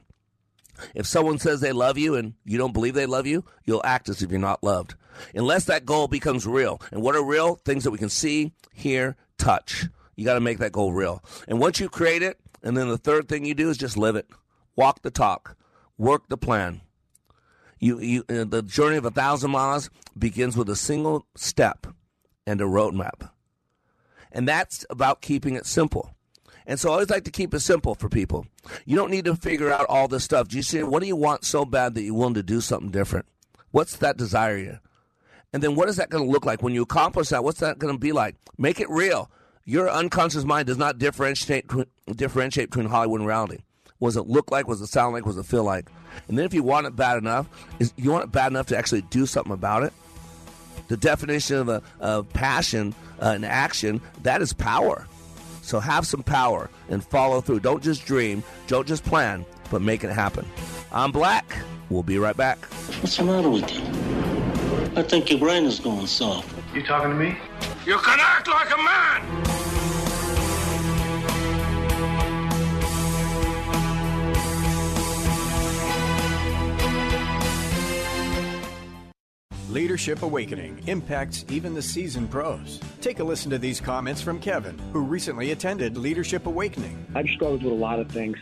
If 0.95 1.05
someone 1.05 1.39
says 1.39 1.61
they 1.61 1.71
love 1.71 1.97
you 1.97 2.15
and 2.15 2.33
you 2.45 2.57
don't 2.57 2.73
believe 2.73 2.93
they 2.93 3.05
love 3.05 3.27
you, 3.27 3.43
you'll 3.65 3.81
act 3.83 4.09
as 4.09 4.21
if 4.21 4.31
you're 4.31 4.39
not 4.39 4.63
loved. 4.63 4.95
Unless 5.33 5.65
that 5.65 5.85
goal 5.85 6.07
becomes 6.07 6.47
real. 6.47 6.81
And 6.91 7.01
what 7.01 7.15
are 7.15 7.23
real? 7.23 7.55
Things 7.55 7.83
that 7.83 7.91
we 7.91 7.97
can 7.97 8.09
see, 8.09 8.53
hear, 8.73 9.15
touch. 9.37 9.85
You 10.15 10.25
got 10.25 10.33
to 10.35 10.39
make 10.39 10.59
that 10.59 10.71
goal 10.71 10.93
real. 10.93 11.23
And 11.47 11.59
once 11.59 11.79
you 11.79 11.89
create 11.89 12.21
it, 12.23 12.39
and 12.61 12.77
then 12.77 12.87
the 12.87 12.97
third 12.97 13.27
thing 13.27 13.45
you 13.45 13.53
do 13.53 13.69
is 13.69 13.77
just 13.77 13.97
live 13.97 14.15
it. 14.15 14.27
Walk 14.75 15.01
the 15.01 15.11
talk. 15.11 15.57
Work 15.97 16.29
the 16.29 16.37
plan. 16.37 16.81
You, 17.79 17.99
you, 17.99 18.23
uh, 18.29 18.45
the 18.45 18.61
journey 18.61 18.97
of 18.97 19.05
a 19.05 19.11
thousand 19.11 19.51
miles 19.51 19.89
begins 20.17 20.55
with 20.55 20.69
a 20.69 20.75
single 20.75 21.27
step 21.35 21.87
and 22.47 22.61
a 22.61 22.65
roadmap. 22.65 23.29
And 24.31 24.47
that's 24.47 24.85
about 24.89 25.21
keeping 25.21 25.55
it 25.55 25.65
simple. 25.65 26.15
And 26.65 26.79
so 26.79 26.89
I 26.89 26.93
always 26.93 27.09
like 27.09 27.25
to 27.25 27.31
keep 27.31 27.53
it 27.53 27.59
simple 27.59 27.95
for 27.95 28.09
people. 28.09 28.45
You 28.85 28.95
don't 28.95 29.11
need 29.11 29.25
to 29.25 29.35
figure 29.35 29.71
out 29.71 29.85
all 29.89 30.07
this 30.07 30.23
stuff. 30.23 30.47
Do 30.47 30.57
you 30.57 30.63
see 30.63 30.83
what 30.83 31.01
do 31.01 31.07
you 31.07 31.15
want 31.15 31.45
so 31.45 31.65
bad 31.65 31.95
that 31.95 32.03
you're 32.03 32.13
willing 32.13 32.35
to 32.35 32.43
do 32.43 32.61
something 32.61 32.91
different? 32.91 33.25
What's 33.71 33.97
that 33.97 34.17
desire? 34.17 34.79
And 35.51 35.61
then 35.61 35.75
what 35.75 35.89
is 35.89 35.97
that 35.97 36.09
going 36.09 36.23
to 36.23 36.29
look 36.29 36.45
like 36.45 36.63
when 36.63 36.73
you 36.73 36.81
accomplish 36.81 37.29
that? 37.29 37.43
What's 37.43 37.59
that 37.59 37.79
going 37.79 37.93
to 37.93 37.99
be 37.99 38.11
like? 38.11 38.35
Make 38.57 38.79
it 38.79 38.89
real. 38.89 39.29
Your 39.65 39.89
unconscious 39.89 40.43
mind 40.43 40.67
does 40.67 40.77
not 40.77 40.97
differentiate 40.97 41.65
differentiate 42.15 42.69
between 42.69 42.87
Hollywood 42.87 43.21
and 43.21 43.27
reality. 43.27 43.59
What 43.99 44.09
does 44.09 44.17
it 44.17 44.27
look 44.27 44.51
like? 44.51 44.67
What 44.67 44.75
does 44.75 44.81
it 44.81 44.91
sound 44.91 45.13
like? 45.13 45.25
What 45.25 45.35
does 45.35 45.45
it 45.45 45.49
feel 45.49 45.63
like? 45.63 45.89
And 46.27 46.37
then 46.37 46.45
if 46.45 46.53
you 46.53 46.63
want 46.63 46.87
it 46.87 46.95
bad 46.95 47.17
enough, 47.17 47.47
is 47.79 47.93
you 47.95 48.11
want 48.11 48.25
it 48.25 48.31
bad 48.31 48.51
enough 48.51 48.67
to 48.67 48.77
actually 48.77 49.03
do 49.03 49.25
something 49.25 49.53
about 49.53 49.83
it. 49.83 49.93
The 50.89 50.97
definition 50.97 51.57
of, 51.57 51.69
a, 51.69 51.81
of 51.99 52.31
passion 52.33 52.93
uh, 53.21 53.31
and 53.35 53.45
action 53.45 54.01
that 54.23 54.41
is 54.41 54.51
power. 54.51 55.07
So 55.63 55.79
have 55.79 56.05
some 56.05 56.21
power 56.23 56.69
and 56.89 57.03
follow 57.03 57.39
through. 57.39 57.61
Don't 57.61 57.81
just 57.81 58.05
dream, 58.05 58.43
don't 58.67 58.85
just 58.85 59.03
plan, 59.05 59.45
but 59.71 59.81
make 59.81 60.03
it 60.03 60.11
happen. 60.11 60.45
I'm 60.91 61.11
Black. 61.11 61.57
We'll 61.89 62.03
be 62.03 62.17
right 62.17 62.35
back. 62.35 62.65
What's 63.01 63.17
the 63.17 63.23
matter 63.23 63.49
with 63.49 63.71
you? 63.73 63.81
I 64.95 65.03
think 65.03 65.29
your 65.29 65.39
brain 65.39 65.63
is 65.63 65.79
going 65.79 66.05
soft. 66.05 66.53
You 66.73 66.83
talking 66.83 67.11
to 67.11 67.15
me? 67.15 67.37
You 67.85 67.97
can 67.97 68.19
act 68.19 68.47
like 68.47 68.71
a 68.73 68.77
man! 68.77 69.92
Leadership 79.73 80.21
Awakening 80.21 80.83
impacts 80.85 81.45
even 81.49 81.73
the 81.73 81.81
seasoned 81.81 82.29
pros. 82.29 82.79
Take 83.01 83.17
a 83.17 83.23
listen 83.23 83.49
to 83.49 83.57
these 83.57 83.81
comments 83.81 84.21
from 84.21 84.39
Kevin, 84.39 84.77
who 84.93 85.01
recently 85.01 85.49
attended 85.49 85.97
Leadership 85.97 86.45
Awakening. 86.45 87.03
I've 87.15 87.27
struggled 87.29 87.63
with 87.63 87.73
a 87.73 87.75
lot 87.75 87.97
of 87.99 88.07
things. 88.11 88.37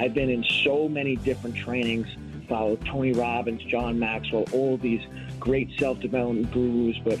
I've 0.00 0.12
been 0.12 0.28
in 0.28 0.42
so 0.64 0.88
many 0.88 1.14
different 1.14 1.54
trainings, 1.54 2.08
followed 2.48 2.84
Tony 2.84 3.12
Robbins, 3.12 3.62
John 3.62 3.96
Maxwell, 4.00 4.44
all 4.52 4.76
these 4.76 5.00
great 5.38 5.70
self-development 5.78 6.50
gurus, 6.50 6.96
but 7.04 7.20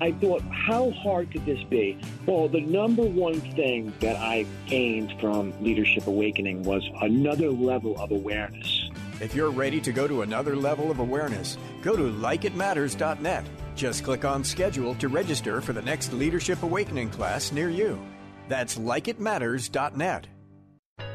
I 0.00 0.12
thought, 0.12 0.42
how 0.42 0.90
hard 0.90 1.32
could 1.32 1.44
this 1.44 1.62
be? 1.64 1.98
Well, 2.26 2.48
the 2.48 2.60
number 2.60 3.02
one 3.02 3.40
thing 3.40 3.92
that 4.00 4.16
I 4.16 4.46
gained 4.66 5.12
from 5.20 5.52
Leadership 5.62 6.06
Awakening 6.06 6.62
was 6.62 6.88
another 7.00 7.50
level 7.50 7.98
of 8.00 8.10
awareness. 8.10 8.90
If 9.20 9.34
you're 9.34 9.50
ready 9.50 9.80
to 9.80 9.92
go 9.92 10.06
to 10.06 10.22
another 10.22 10.54
level 10.54 10.90
of 10.90 11.00
awareness, 11.00 11.58
go 11.82 11.96
to 11.96 12.02
likeitmatters.net. 12.02 13.44
Just 13.74 14.04
click 14.04 14.24
on 14.24 14.44
schedule 14.44 14.94
to 14.96 15.08
register 15.08 15.60
for 15.60 15.72
the 15.72 15.82
next 15.82 16.12
Leadership 16.12 16.62
Awakening 16.62 17.10
class 17.10 17.50
near 17.50 17.68
you. 17.68 17.98
That's 18.48 18.78
likeitmatters.net. 18.78 20.26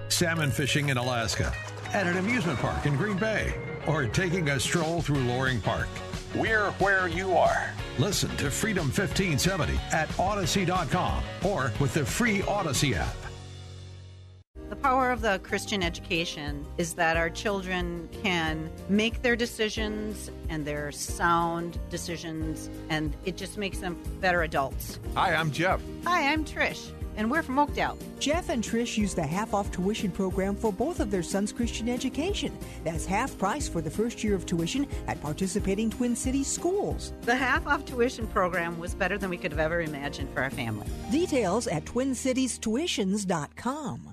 Salmon 0.09 0.51
fishing 0.51 0.89
in 0.89 0.97
Alaska, 0.97 1.53
at 1.93 2.07
an 2.07 2.17
amusement 2.17 2.59
park 2.59 2.85
in 2.85 2.95
Green 2.95 3.17
Bay, 3.17 3.53
or 3.87 4.05
taking 4.05 4.49
a 4.49 4.59
stroll 4.59 5.01
through 5.01 5.19
Loring 5.19 5.59
Park. 5.61 5.87
We're 6.35 6.71
where 6.71 7.07
you 7.07 7.37
are. 7.37 7.69
Listen 7.99 8.35
to 8.37 8.49
Freedom 8.49 8.85
1570 8.85 9.79
at 9.91 10.19
Odyssey.com 10.19 11.23
or 11.45 11.71
with 11.79 11.93
the 11.93 12.03
free 12.03 12.41
Odyssey 12.43 12.95
app. 12.95 13.15
The 14.69 14.75
power 14.75 15.11
of 15.11 15.21
the 15.21 15.39
Christian 15.43 15.83
education 15.83 16.65
is 16.79 16.95
that 16.95 17.15
our 17.15 17.29
children 17.29 18.09
can 18.23 18.71
make 18.89 19.21
their 19.21 19.35
decisions 19.35 20.31
and 20.49 20.65
their 20.65 20.91
sound 20.91 21.77
decisions, 21.91 22.71
and 22.89 23.15
it 23.25 23.37
just 23.37 23.59
makes 23.59 23.77
them 23.77 24.01
better 24.19 24.41
adults. 24.41 24.99
Hi, 25.13 25.35
I'm 25.35 25.51
Jeff. 25.51 25.79
Hi, 26.05 26.33
I'm 26.33 26.43
Trish, 26.43 26.89
and 27.17 27.29
we're 27.29 27.43
from 27.43 27.59
Oakdale. 27.59 27.97
Jeff 28.19 28.49
and 28.49 28.63
Trish 28.63 28.97
use 28.97 29.13
the 29.13 29.25
half 29.25 29.53
off 29.53 29.71
tuition 29.71 30.11
program 30.11 30.55
for 30.55 30.71
both 30.71 30.99
of 30.99 31.11
their 31.11 31.23
sons' 31.23 31.51
Christian 31.51 31.89
education. 31.89 32.57
That's 32.83 33.05
half 33.05 33.37
price 33.37 33.67
for 33.67 33.81
the 33.81 33.91
first 33.91 34.23
year 34.23 34.35
of 34.35 34.45
tuition 34.45 34.87
at 35.07 35.21
participating 35.21 35.89
Twin 35.89 36.15
Cities 36.15 36.47
schools. 36.47 37.13
The 37.21 37.35
half 37.35 37.67
off 37.67 37.85
tuition 37.85 38.27
program 38.27 38.79
was 38.79 38.95
better 38.95 39.17
than 39.17 39.29
we 39.29 39.37
could 39.37 39.51
have 39.51 39.59
ever 39.59 39.81
imagined 39.81 40.29
for 40.33 40.41
our 40.41 40.49
family. 40.49 40.87
Details 41.11 41.67
at 41.67 41.83
twincitiestuitions.com. 41.85 44.12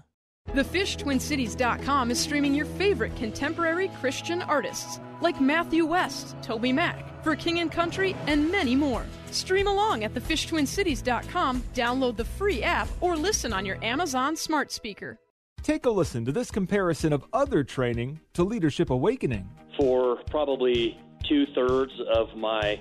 TheFishTwinCities.com 0.54 2.10
is 2.10 2.18
streaming 2.18 2.54
your 2.54 2.66
favorite 2.66 3.14
contemporary 3.16 3.88
Christian 4.00 4.42
artists 4.42 5.00
like 5.20 5.40
Matthew 5.40 5.86
West, 5.86 6.36
TobyMac, 6.40 7.22
For 7.22 7.36
King 7.36 7.60
and 7.60 7.70
Country, 7.70 8.16
and 8.26 8.50
many 8.50 8.74
more. 8.74 9.04
Stream 9.30 9.68
along 9.68 10.02
at 10.02 10.14
TheFishTwinCities.com, 10.14 11.62
download 11.74 12.16
the 12.16 12.24
free 12.24 12.62
app, 12.62 12.88
or 13.00 13.16
listen 13.16 13.52
on 13.52 13.64
your 13.64 13.82
Amazon 13.84 14.34
smart 14.34 14.72
speaker. 14.72 15.18
Take 15.62 15.86
a 15.86 15.90
listen 15.90 16.24
to 16.24 16.32
this 16.32 16.50
comparison 16.50 17.12
of 17.12 17.24
other 17.32 17.62
training 17.62 18.20
to 18.32 18.42
Leadership 18.42 18.90
Awakening. 18.90 19.48
For 19.76 20.16
probably 20.30 20.98
two 21.28 21.44
thirds 21.54 21.92
of 22.12 22.34
my 22.36 22.80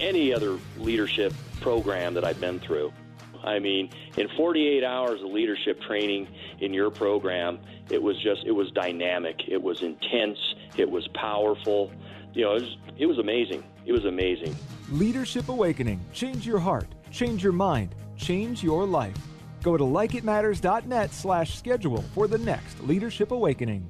any 0.00 0.32
other 0.32 0.58
leadership 0.78 1.32
program 1.60 2.14
that 2.14 2.24
I've 2.24 2.40
been 2.40 2.58
through. 2.58 2.92
I 3.42 3.58
mean, 3.58 3.90
in 4.16 4.28
48 4.36 4.84
hours 4.84 5.22
of 5.22 5.30
leadership 5.30 5.80
training 5.82 6.28
in 6.60 6.74
your 6.74 6.90
program, 6.90 7.58
it 7.90 8.02
was 8.02 8.20
just, 8.22 8.44
it 8.44 8.52
was 8.52 8.70
dynamic. 8.72 9.48
It 9.48 9.62
was 9.62 9.82
intense. 9.82 10.38
It 10.76 10.90
was 10.90 11.08
powerful. 11.08 11.90
You 12.34 12.44
know, 12.44 12.56
it 12.56 12.62
was, 12.62 12.76
it 12.98 13.06
was 13.06 13.18
amazing. 13.18 13.64
It 13.86 13.92
was 13.92 14.04
amazing. 14.04 14.54
Leadership 14.90 15.48
Awakening. 15.48 16.00
Change 16.12 16.46
your 16.46 16.58
heart. 16.58 16.88
Change 17.10 17.42
your 17.42 17.52
mind. 17.52 17.94
Change 18.16 18.62
your 18.62 18.84
life. 18.84 19.16
Go 19.62 19.76
to 19.76 19.84
likeitmatters.net 19.84 21.12
slash 21.12 21.56
schedule 21.56 22.02
for 22.14 22.26
the 22.26 22.38
next 22.38 22.82
Leadership 22.84 23.30
Awakening. 23.30 23.86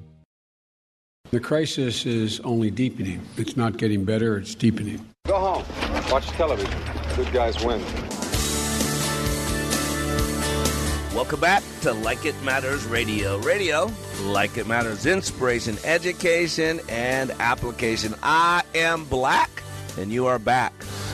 The 1.31 1.39
crisis 1.39 2.05
is 2.05 2.39
only 2.41 2.71
deepening. 2.71 3.21
It's 3.37 3.55
not 3.55 3.77
getting 3.77 4.03
better, 4.03 4.37
it's 4.37 4.53
deepening. 4.53 5.10
Go 5.27 5.37
home. 5.39 5.63
Watch 6.11 6.25
television. 6.29 6.81
Good 7.15 7.31
guys 7.31 7.63
win. 7.63 7.79
Welcome 11.13 11.39
back 11.39 11.61
to 11.81 11.93
Like 11.93 12.25
It 12.25 12.41
Matters 12.41 12.85
Radio. 12.85 13.37
Radio, 13.37 13.91
like 14.23 14.57
it 14.57 14.65
matters, 14.65 15.05
inspiration, 15.05 15.77
education, 15.83 16.79
and 16.89 17.29
application. 17.39 18.15
I 18.23 18.63
am 18.73 19.05
Black, 19.05 19.61
and 19.99 20.11
you 20.11 20.25
are 20.25 20.39
back. 20.39 20.73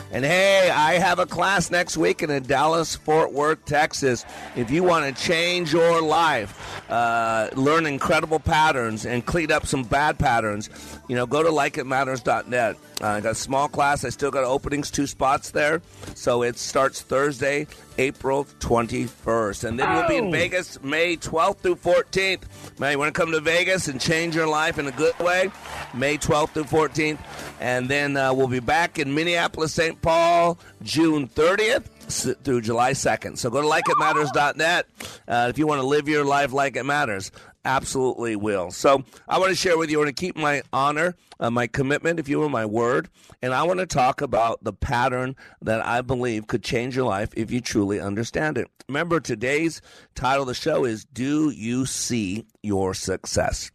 And 0.10 0.24
hey, 0.24 0.70
I 0.70 0.94
have 0.94 1.20
a 1.20 1.26
class 1.26 1.70
next 1.70 1.98
week 1.98 2.24
in 2.24 2.44
Dallas, 2.44 2.96
Fort 2.96 3.34
Worth, 3.34 3.66
Texas. 3.66 4.24
If 4.56 4.72
you 4.72 4.84
want 4.84 5.14
to 5.14 5.22
change 5.22 5.74
your 5.74 6.02
life, 6.02 6.82
uh, 6.90 7.50
learn 7.56 7.86
incredible 7.86 8.40
patterns, 8.40 9.06
and 9.06 9.26
clean 9.26 9.52
up 9.52 9.66
some 9.66 9.84
bad 9.84 10.18
patterns, 10.18 10.70
you 11.08 11.16
know, 11.16 11.26
go 11.26 11.44
to 11.44 11.50
likeitmatters.net. 11.50 12.78
Uh, 13.02 13.08
I 13.08 13.22
got 13.22 13.32
a 13.32 13.36
small 13.36 13.68
class. 13.68 14.04
I 14.04 14.10
still 14.10 14.32
got 14.32 14.44
openings, 14.44 14.92
two 14.92 15.08
spots 15.08 15.52
there. 15.52 15.82
So 16.16 16.44
it 16.44 16.58
starts 16.58 17.02
Thursday, 17.02 17.68
April 17.98 18.46
21st. 18.60 19.64
And 19.64 19.80
then 19.80 19.94
we'll 19.94 20.08
be 20.08 20.18
in 20.18 20.32
Vegas 20.32 20.82
May 20.82 21.16
12th 21.16 21.60
through 21.60 21.76
14th. 21.76 22.80
Man, 22.80 22.92
you 22.92 23.00
want 23.00 23.14
to 23.14 23.20
come 23.20 23.32
to 23.32 23.40
Vegas 23.40 23.88
and 23.88 24.02
change 24.02 24.36
your 24.36 24.48
life 24.48 24.80
in 24.80 24.88
a 24.88 24.92
good 24.92 25.18
way? 25.20 25.52
May 25.94 26.18
12th 26.18 26.50
through 26.50 26.64
14th. 26.66 27.20
And 27.60 27.88
then 27.88 28.18
uh, 28.18 28.34
we'll 28.34 28.48
be 28.48 28.60
back 28.60 29.00
in 29.00 29.14
Minneapolis, 29.14 29.74
St. 29.74 30.02
Paul, 30.02 30.58
June 30.82 31.28
30th 31.28 31.86
through 32.08 32.62
July 32.62 32.92
2nd. 32.92 33.38
So 33.38 33.50
go 33.50 33.62
to 33.62 33.68
likeitmatters.net 33.68 34.88
uh, 35.28 35.48
if 35.50 35.58
you 35.58 35.68
want 35.68 35.82
to 35.82 35.88
live 35.88 36.08
your 36.08 36.26
life 36.26 36.54
like 36.54 36.76
it 36.76 36.84
matters. 36.84 37.32
Absolutely 37.68 38.38
will. 38.38 38.72
So 38.72 39.04
I 39.28 39.40
want 39.40 39.50
to 39.50 39.56
share 39.56 39.78
with 39.78 39.92
you, 39.92 39.98
I 39.98 40.06
want 40.06 40.16
to 40.16 40.20
keep 40.20 40.38
my 40.38 40.64
honor, 40.72 41.16
uh, 41.38 41.52
my 41.52 41.68
commitment, 41.68 42.18
if 42.18 42.30
you 42.30 42.40
will, 42.40 42.48
my 42.48 42.66
word. 42.66 43.10
And 43.42 43.54
I 43.54 43.64
want 43.64 43.82
to 43.82 43.86
talk 43.86 44.22
about 44.22 44.64
the 44.64 44.72
pattern 44.72 45.36
that 45.62 45.86
I 45.86 46.00
believe 46.00 46.48
could 46.48 46.64
change 46.64 46.96
your 46.96 47.06
life 47.06 47.30
if 47.36 47.52
you 47.52 47.60
truly 47.60 48.00
understand 48.00 48.58
it. 48.58 48.70
Remember, 48.88 49.20
today's 49.20 49.82
title 50.16 50.44
of 50.44 50.48
the 50.48 50.54
show 50.54 50.86
is 50.86 51.04
Do 51.04 51.50
You 51.50 51.86
See 51.86 52.46
Your 52.64 52.94
Success? 52.94 53.70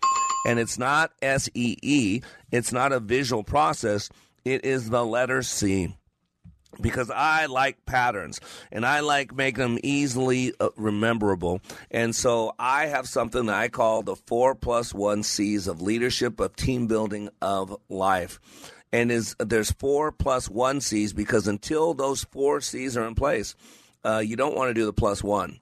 And 0.47 0.59
it's 0.59 0.79
not 0.79 1.13
S 1.21 1.51
E 1.53 1.77
E, 1.83 2.23
it's 2.51 2.73
not 2.73 2.93
a 2.93 2.99
visual 2.99 3.45
process, 3.45 4.09
it 4.47 4.65
is 4.65 4.89
the 4.89 5.05
letter 5.05 5.43
C. 5.43 5.95
because 6.81 7.11
I 7.11 7.47
like 7.47 7.85
patterns 7.87 8.41
and 8.71 8.87
I 8.87 9.01
like 9.01 9.35
making 9.35 9.63
them 9.63 9.79
easily 9.83 10.53
uh, 10.61 10.71
rememberable. 10.77 11.61
And 11.91 12.15
so 12.15 12.55
I 12.59 12.87
have 12.87 13.07
something 13.07 13.47
that 13.47 13.57
I 13.57 13.69
call 13.69 14.03
the 14.03 14.17
four 14.17 14.55
plus 14.55 14.95
one 14.95 15.23
C's 15.23 15.67
of 15.67 15.83
leadership, 15.83 16.41
of 16.41 16.57
team 16.57 16.87
building, 16.87 17.29
of 17.41 17.77
life. 17.89 18.41
And 18.93 19.11
is 19.11 19.35
there's 19.39 19.73
four 19.73 20.13
plus 20.13 20.49
one 20.49 20.81
C's 20.81 21.13
because 21.13 21.49
until 21.49 21.95
those 21.95 22.25
four 22.25 22.61
C's 22.61 22.97
are 22.97 23.07
in 23.07 23.15
place, 23.15 23.55
uh, 24.05 24.19
you 24.19 24.37
don't 24.37 24.55
want 24.55 24.71
to 24.71 24.75
do 24.75 24.85
the 24.85 24.93
plus 24.93 25.23
one. 25.23 25.61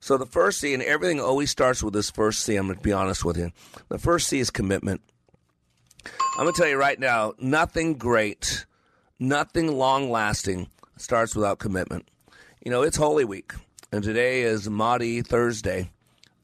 So 0.00 0.18
the 0.18 0.26
first 0.26 0.60
C, 0.60 0.74
and 0.74 0.82
everything 0.82 1.20
always 1.20 1.50
starts 1.50 1.82
with 1.82 1.94
this 1.94 2.10
first 2.10 2.40
C. 2.42 2.56
I'm 2.56 2.66
going 2.66 2.76
to 2.76 2.82
be 2.82 2.92
honest 2.92 3.24
with 3.24 3.38
you. 3.38 3.50
The 3.88 3.98
first 3.98 4.28
C 4.28 4.38
is 4.38 4.50
commitment. 4.50 5.00
I'm 6.38 6.44
going 6.44 6.54
to 6.54 6.60
tell 6.60 6.68
you 6.68 6.76
right 6.76 7.00
now, 7.00 7.32
nothing 7.38 7.94
great 7.94 8.65
Nothing 9.18 9.78
long 9.78 10.10
lasting 10.10 10.68
starts 10.98 11.34
without 11.34 11.58
commitment. 11.58 12.06
You 12.62 12.70
know, 12.70 12.82
it's 12.82 12.98
Holy 12.98 13.24
Week, 13.24 13.52
and 13.90 14.04
today 14.04 14.42
is 14.42 14.68
Maundy 14.68 15.22
Thursday, 15.22 15.90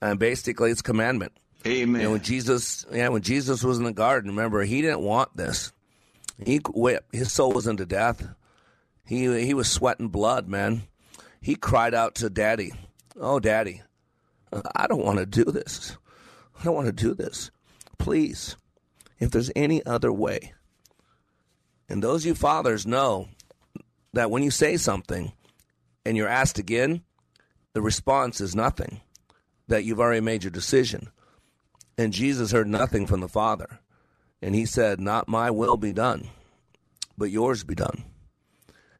and 0.00 0.18
basically 0.18 0.70
it's 0.70 0.80
commandment. 0.80 1.32
Amen. 1.66 2.00
You 2.00 2.06
know, 2.06 2.12
when 2.12 2.22
Jesus, 2.22 2.86
yeah, 2.90 3.08
when 3.08 3.20
Jesus 3.22 3.62
was 3.62 3.78
in 3.78 3.84
the 3.84 3.92
garden, 3.92 4.30
remember 4.30 4.62
he 4.62 4.80
didn't 4.80 5.02
want 5.02 5.36
this. 5.36 5.72
He 6.44 6.60
whipped. 6.74 7.14
His 7.14 7.30
soul 7.30 7.52
was 7.52 7.66
into 7.66 7.84
death. 7.84 8.26
He 9.04 9.44
he 9.44 9.52
was 9.52 9.70
sweating 9.70 10.08
blood, 10.08 10.48
man. 10.48 10.82
He 11.42 11.56
cried 11.56 11.92
out 11.92 12.14
to 12.16 12.30
Daddy, 12.30 12.72
"Oh, 13.20 13.38
Daddy, 13.38 13.82
I 14.74 14.86
don't 14.86 15.04
want 15.04 15.18
to 15.18 15.26
do 15.26 15.44
this. 15.44 15.98
I 16.58 16.64
don't 16.64 16.74
want 16.74 16.86
to 16.86 16.92
do 16.92 17.14
this. 17.14 17.50
Please, 17.98 18.56
if 19.20 19.30
there's 19.30 19.50
any 19.54 19.84
other 19.84 20.12
way, 20.12 20.54
and 21.88 22.02
those 22.02 22.24
you 22.24 22.34
fathers 22.34 22.86
know 22.86 23.28
that 24.12 24.30
when 24.30 24.42
you 24.42 24.50
say 24.50 24.76
something 24.76 25.32
and 26.04 26.16
you're 26.16 26.28
asked 26.28 26.58
again, 26.58 27.02
the 27.72 27.82
response 27.82 28.40
is 28.40 28.54
nothing, 28.54 29.00
that 29.68 29.84
you've 29.84 30.00
already 30.00 30.20
made 30.20 30.44
your 30.44 30.50
decision. 30.50 31.08
And 31.96 32.12
Jesus 32.12 32.52
heard 32.52 32.68
nothing 32.68 33.06
from 33.06 33.20
the 33.20 33.28
Father. 33.28 33.80
And 34.40 34.54
he 34.54 34.66
said, 34.66 35.00
Not 35.00 35.28
my 35.28 35.50
will 35.50 35.76
be 35.76 35.92
done, 35.92 36.28
but 37.16 37.30
yours 37.30 37.64
be 37.64 37.74
done. 37.74 38.04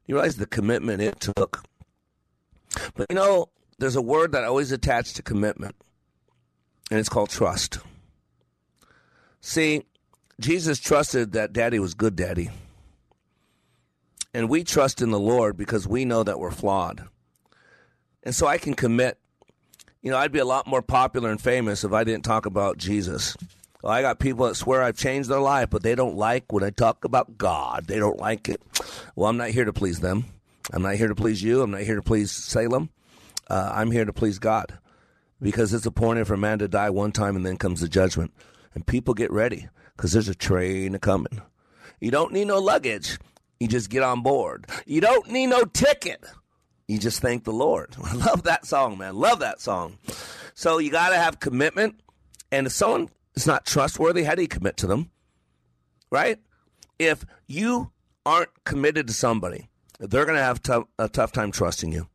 You 0.06 0.14
realize 0.14 0.36
the 0.36 0.46
commitment 0.46 1.02
it 1.02 1.20
took. 1.20 1.64
But 2.94 3.06
you 3.10 3.16
know, 3.16 3.48
there's 3.78 3.96
a 3.96 4.02
word 4.02 4.32
that 4.32 4.44
I 4.44 4.46
always 4.46 4.72
attach 4.72 5.14
to 5.14 5.22
commitment, 5.22 5.74
and 6.90 7.00
it's 7.00 7.08
called 7.08 7.30
trust. 7.30 7.78
See, 9.40 9.82
Jesus 10.40 10.78
trusted 10.78 11.32
that 11.32 11.52
daddy 11.52 11.78
was 11.78 11.94
good 11.94 12.16
daddy. 12.16 12.50
And 14.34 14.48
we 14.48 14.64
trust 14.64 15.02
in 15.02 15.10
the 15.10 15.18
Lord 15.18 15.56
because 15.56 15.86
we 15.86 16.04
know 16.04 16.22
that 16.22 16.38
we're 16.38 16.50
flawed. 16.50 17.06
And 18.22 18.34
so 18.34 18.46
I 18.46 18.58
can 18.58 18.74
commit. 18.74 19.18
You 20.00 20.10
know, 20.10 20.16
I'd 20.16 20.32
be 20.32 20.38
a 20.38 20.44
lot 20.44 20.66
more 20.66 20.82
popular 20.82 21.30
and 21.30 21.40
famous 21.40 21.84
if 21.84 21.92
I 21.92 22.04
didn't 22.04 22.24
talk 22.24 22.46
about 22.46 22.78
Jesus. 22.78 23.36
Well, 23.82 23.92
I 23.92 24.00
got 24.00 24.18
people 24.18 24.46
that 24.46 24.54
swear 24.54 24.82
I've 24.82 24.96
changed 24.96 25.28
their 25.28 25.40
life, 25.40 25.70
but 25.70 25.82
they 25.82 25.94
don't 25.94 26.16
like 26.16 26.52
when 26.52 26.64
I 26.64 26.70
talk 26.70 27.04
about 27.04 27.36
God. 27.36 27.86
They 27.86 27.98
don't 27.98 28.18
like 28.18 28.48
it. 28.48 28.60
Well, 29.14 29.28
I'm 29.28 29.36
not 29.36 29.50
here 29.50 29.64
to 29.64 29.72
please 29.72 30.00
them. 30.00 30.24
I'm 30.72 30.82
not 30.82 30.94
here 30.94 31.08
to 31.08 31.14
please 31.14 31.42
you. 31.42 31.62
I'm 31.62 31.72
not 31.72 31.82
here 31.82 31.96
to 31.96 32.02
please 32.02 32.30
Salem. 32.30 32.90
Uh, 33.48 33.70
I'm 33.74 33.90
here 33.90 34.04
to 34.04 34.12
please 34.12 34.38
God 34.38 34.78
because 35.40 35.74
it's 35.74 35.86
appointed 35.86 36.26
for 36.26 36.36
man 36.36 36.60
to 36.60 36.68
die 36.68 36.90
one 36.90 37.12
time 37.12 37.36
and 37.36 37.44
then 37.44 37.56
comes 37.56 37.80
the 37.80 37.88
judgment. 37.88 38.32
And 38.74 38.86
people 38.86 39.14
get 39.14 39.32
ready 39.32 39.68
because 39.96 40.12
there's 40.12 40.28
a 40.28 40.34
train 40.34 40.98
coming. 40.98 41.42
You 42.00 42.10
don't 42.10 42.32
need 42.32 42.46
no 42.46 42.58
luggage. 42.58 43.18
You 43.62 43.68
just 43.68 43.90
get 43.90 44.02
on 44.02 44.22
board. 44.22 44.66
You 44.86 45.00
don't 45.00 45.30
need 45.30 45.46
no 45.46 45.62
ticket. 45.62 46.24
You 46.88 46.98
just 46.98 47.20
thank 47.20 47.44
the 47.44 47.52
Lord. 47.52 47.94
I 48.02 48.14
love 48.14 48.42
that 48.42 48.66
song, 48.66 48.98
man. 48.98 49.14
Love 49.14 49.38
that 49.38 49.60
song. 49.60 49.98
So 50.54 50.78
you 50.78 50.90
got 50.90 51.10
to 51.10 51.16
have 51.16 51.38
commitment. 51.38 52.00
And 52.50 52.66
if 52.66 52.72
someone 52.72 53.08
is 53.36 53.46
not 53.46 53.64
trustworthy, 53.64 54.24
how 54.24 54.34
do 54.34 54.42
you 54.42 54.48
commit 54.48 54.76
to 54.78 54.88
them? 54.88 55.12
Right? 56.10 56.40
If 56.98 57.24
you 57.46 57.92
aren't 58.26 58.64
committed 58.64 59.06
to 59.06 59.12
somebody, 59.12 59.68
they're 60.00 60.26
going 60.26 60.38
to 60.38 60.42
have 60.42 60.60
tough, 60.60 60.88
a 60.98 61.08
tough 61.08 61.30
time 61.30 61.52
trusting 61.52 61.92
you. 61.92 62.08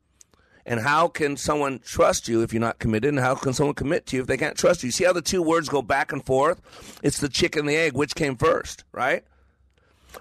And 0.66 0.82
how 0.82 1.08
can 1.08 1.38
someone 1.38 1.80
trust 1.80 2.28
you 2.28 2.42
if 2.42 2.52
you're 2.52 2.60
not 2.60 2.80
committed? 2.80 3.08
And 3.08 3.22
how 3.22 3.36
can 3.36 3.54
someone 3.54 3.74
commit 3.74 4.06
to 4.08 4.18
you 4.18 4.22
if 4.22 4.28
they 4.28 4.36
can't 4.36 4.58
trust 4.58 4.84
you? 4.84 4.92
See 4.92 5.06
how 5.06 5.14
the 5.14 5.22
two 5.22 5.42
words 5.42 5.70
go 5.70 5.82
back 5.82 6.12
and 6.12 6.26
forth? 6.26 7.00
It's 7.04 7.22
the 7.22 7.30
chicken 7.30 7.62
and 7.62 7.70
the 7.70 7.78
egg. 7.78 7.94
Which 7.94 8.16
came 8.16 8.36
first, 8.36 8.84
right? 8.92 9.24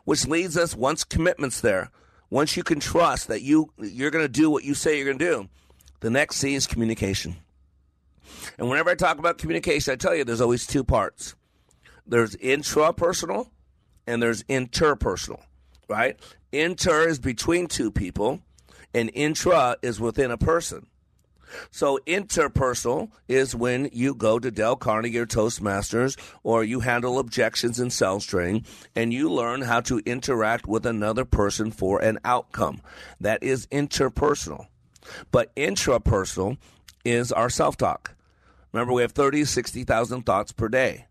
Which 0.04 0.26
leads 0.26 0.56
us 0.56 0.74
once 0.74 1.04
commitments 1.04 1.60
there, 1.60 1.90
once 2.30 2.56
you 2.56 2.62
can 2.62 2.80
trust 2.80 3.28
that 3.28 3.42
you 3.42 3.72
you're 3.78 4.10
going 4.10 4.24
to 4.24 4.28
do 4.28 4.50
what 4.50 4.64
you 4.64 4.74
say 4.74 4.96
you're 4.96 5.06
going 5.06 5.18
to 5.18 5.24
do, 5.24 5.48
the 6.00 6.10
next 6.10 6.36
C 6.36 6.54
is 6.54 6.66
communication. 6.66 7.36
And 8.58 8.68
whenever 8.68 8.90
I 8.90 8.94
talk 8.94 9.18
about 9.18 9.38
communication, 9.38 9.92
I 9.92 9.96
tell 9.96 10.14
you 10.14 10.24
there's 10.24 10.40
always 10.40 10.66
two 10.66 10.84
parts. 10.84 11.34
There's 12.06 12.36
intrapersonal 12.36 13.50
and 14.06 14.22
there's 14.22 14.42
interpersonal, 14.44 15.42
right? 15.88 16.18
Inter 16.52 17.08
is 17.08 17.18
between 17.18 17.66
two 17.66 17.90
people 17.90 18.40
and 18.94 19.10
intra 19.14 19.76
is 19.82 20.00
within 20.00 20.30
a 20.30 20.38
person. 20.38 20.86
So 21.70 21.98
interpersonal 22.06 23.10
is 23.28 23.54
when 23.54 23.88
you 23.92 24.14
go 24.14 24.38
to 24.38 24.50
Dale 24.50 24.76
Carnegie 24.76 25.18
or 25.18 25.26
Toastmasters 25.26 26.16
or 26.42 26.64
you 26.64 26.80
handle 26.80 27.18
objections 27.18 27.80
in 27.80 27.90
sales 27.90 28.24
training 28.24 28.64
and 28.94 29.12
you 29.12 29.30
learn 29.30 29.62
how 29.62 29.80
to 29.82 30.00
interact 30.06 30.66
with 30.66 30.86
another 30.86 31.24
person 31.24 31.70
for 31.70 32.00
an 32.00 32.18
outcome. 32.24 32.80
That 33.20 33.42
is 33.42 33.66
interpersonal. 33.68 34.66
But 35.30 35.54
intrapersonal 35.54 36.58
is 37.04 37.32
our 37.32 37.50
self-talk. 37.50 38.14
Remember, 38.72 38.92
we 38.92 39.02
have 39.02 39.12
30, 39.12 39.44
60,000 39.44 40.22
thoughts 40.24 40.52
per 40.52 40.68
day. 40.68 41.06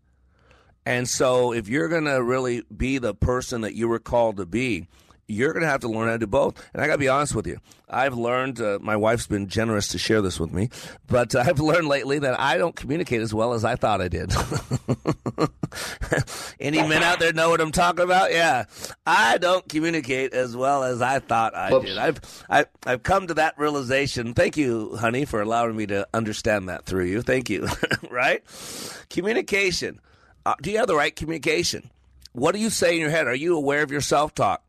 And 0.84 1.08
so 1.08 1.52
if 1.52 1.68
you're 1.68 1.88
going 1.88 2.04
to 2.04 2.22
really 2.22 2.62
be 2.74 2.98
the 2.98 3.14
person 3.14 3.62
that 3.62 3.74
you 3.74 3.88
were 3.88 3.98
called 3.98 4.36
to 4.36 4.46
be, 4.46 4.86
you're 5.28 5.52
going 5.52 5.62
to 5.62 5.68
have 5.68 5.80
to 5.80 5.88
learn 5.88 6.06
how 6.06 6.12
to 6.12 6.18
do 6.18 6.26
both. 6.26 6.62
And 6.72 6.82
I 6.82 6.86
got 6.86 6.94
to 6.94 6.98
be 6.98 7.08
honest 7.08 7.34
with 7.34 7.46
you. 7.46 7.58
I've 7.88 8.14
learned, 8.14 8.60
uh, 8.60 8.78
my 8.80 8.96
wife's 8.96 9.26
been 9.26 9.48
generous 9.48 9.88
to 9.88 9.98
share 9.98 10.20
this 10.20 10.40
with 10.40 10.52
me, 10.52 10.70
but 11.06 11.34
I've 11.34 11.60
learned 11.60 11.88
lately 11.88 12.18
that 12.20 12.38
I 12.38 12.58
don't 12.58 12.74
communicate 12.74 13.20
as 13.20 13.34
well 13.34 13.52
as 13.52 13.64
I 13.64 13.76
thought 13.76 14.00
I 14.00 14.08
did. 14.08 14.32
Any 16.60 16.78
men 16.78 17.02
out 17.02 17.20
there 17.20 17.32
know 17.32 17.50
what 17.50 17.60
I'm 17.60 17.72
talking 17.72 18.04
about? 18.04 18.32
Yeah. 18.32 18.64
I 19.06 19.38
don't 19.38 19.68
communicate 19.68 20.32
as 20.32 20.56
well 20.56 20.84
as 20.84 21.02
I 21.02 21.18
thought 21.18 21.54
I 21.54 21.72
Oops. 21.72 21.86
did. 21.86 21.98
I've, 21.98 22.44
I, 22.48 22.64
I've 22.84 23.02
come 23.02 23.26
to 23.28 23.34
that 23.34 23.58
realization. 23.58 24.34
Thank 24.34 24.56
you, 24.56 24.96
honey, 24.96 25.24
for 25.24 25.40
allowing 25.40 25.76
me 25.76 25.86
to 25.86 26.06
understand 26.14 26.68
that 26.68 26.86
through 26.86 27.04
you. 27.04 27.22
Thank 27.22 27.50
you. 27.50 27.68
right? 28.10 28.42
Communication. 29.10 30.00
Uh, 30.44 30.54
do 30.62 30.70
you 30.70 30.78
have 30.78 30.86
the 30.86 30.96
right 30.96 31.14
communication? 31.14 31.90
What 32.32 32.52
do 32.52 32.60
you 32.60 32.70
say 32.70 32.94
in 32.94 33.00
your 33.00 33.10
head? 33.10 33.26
Are 33.26 33.34
you 33.34 33.56
aware 33.56 33.82
of 33.82 33.90
your 33.90 34.00
self 34.00 34.34
talk? 34.34 34.62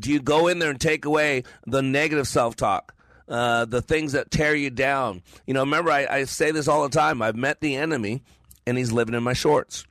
Do 0.00 0.10
you 0.10 0.20
go 0.20 0.48
in 0.48 0.58
there 0.58 0.70
and 0.70 0.80
take 0.80 1.04
away 1.04 1.44
the 1.66 1.82
negative 1.82 2.28
self 2.28 2.56
talk? 2.56 2.94
Uh, 3.26 3.64
the 3.64 3.80
things 3.80 4.12
that 4.12 4.30
tear 4.30 4.54
you 4.54 4.68
down. 4.68 5.22
You 5.46 5.54
know, 5.54 5.60
remember, 5.60 5.90
I, 5.90 6.06
I 6.06 6.24
say 6.24 6.50
this 6.50 6.68
all 6.68 6.82
the 6.82 6.90
time. 6.90 7.22
I've 7.22 7.36
met 7.36 7.60
the 7.60 7.74
enemy, 7.76 8.22
and 8.66 8.76
he's 8.76 8.92
living 8.92 9.14
in 9.14 9.22
my 9.22 9.32
shorts. 9.32 9.86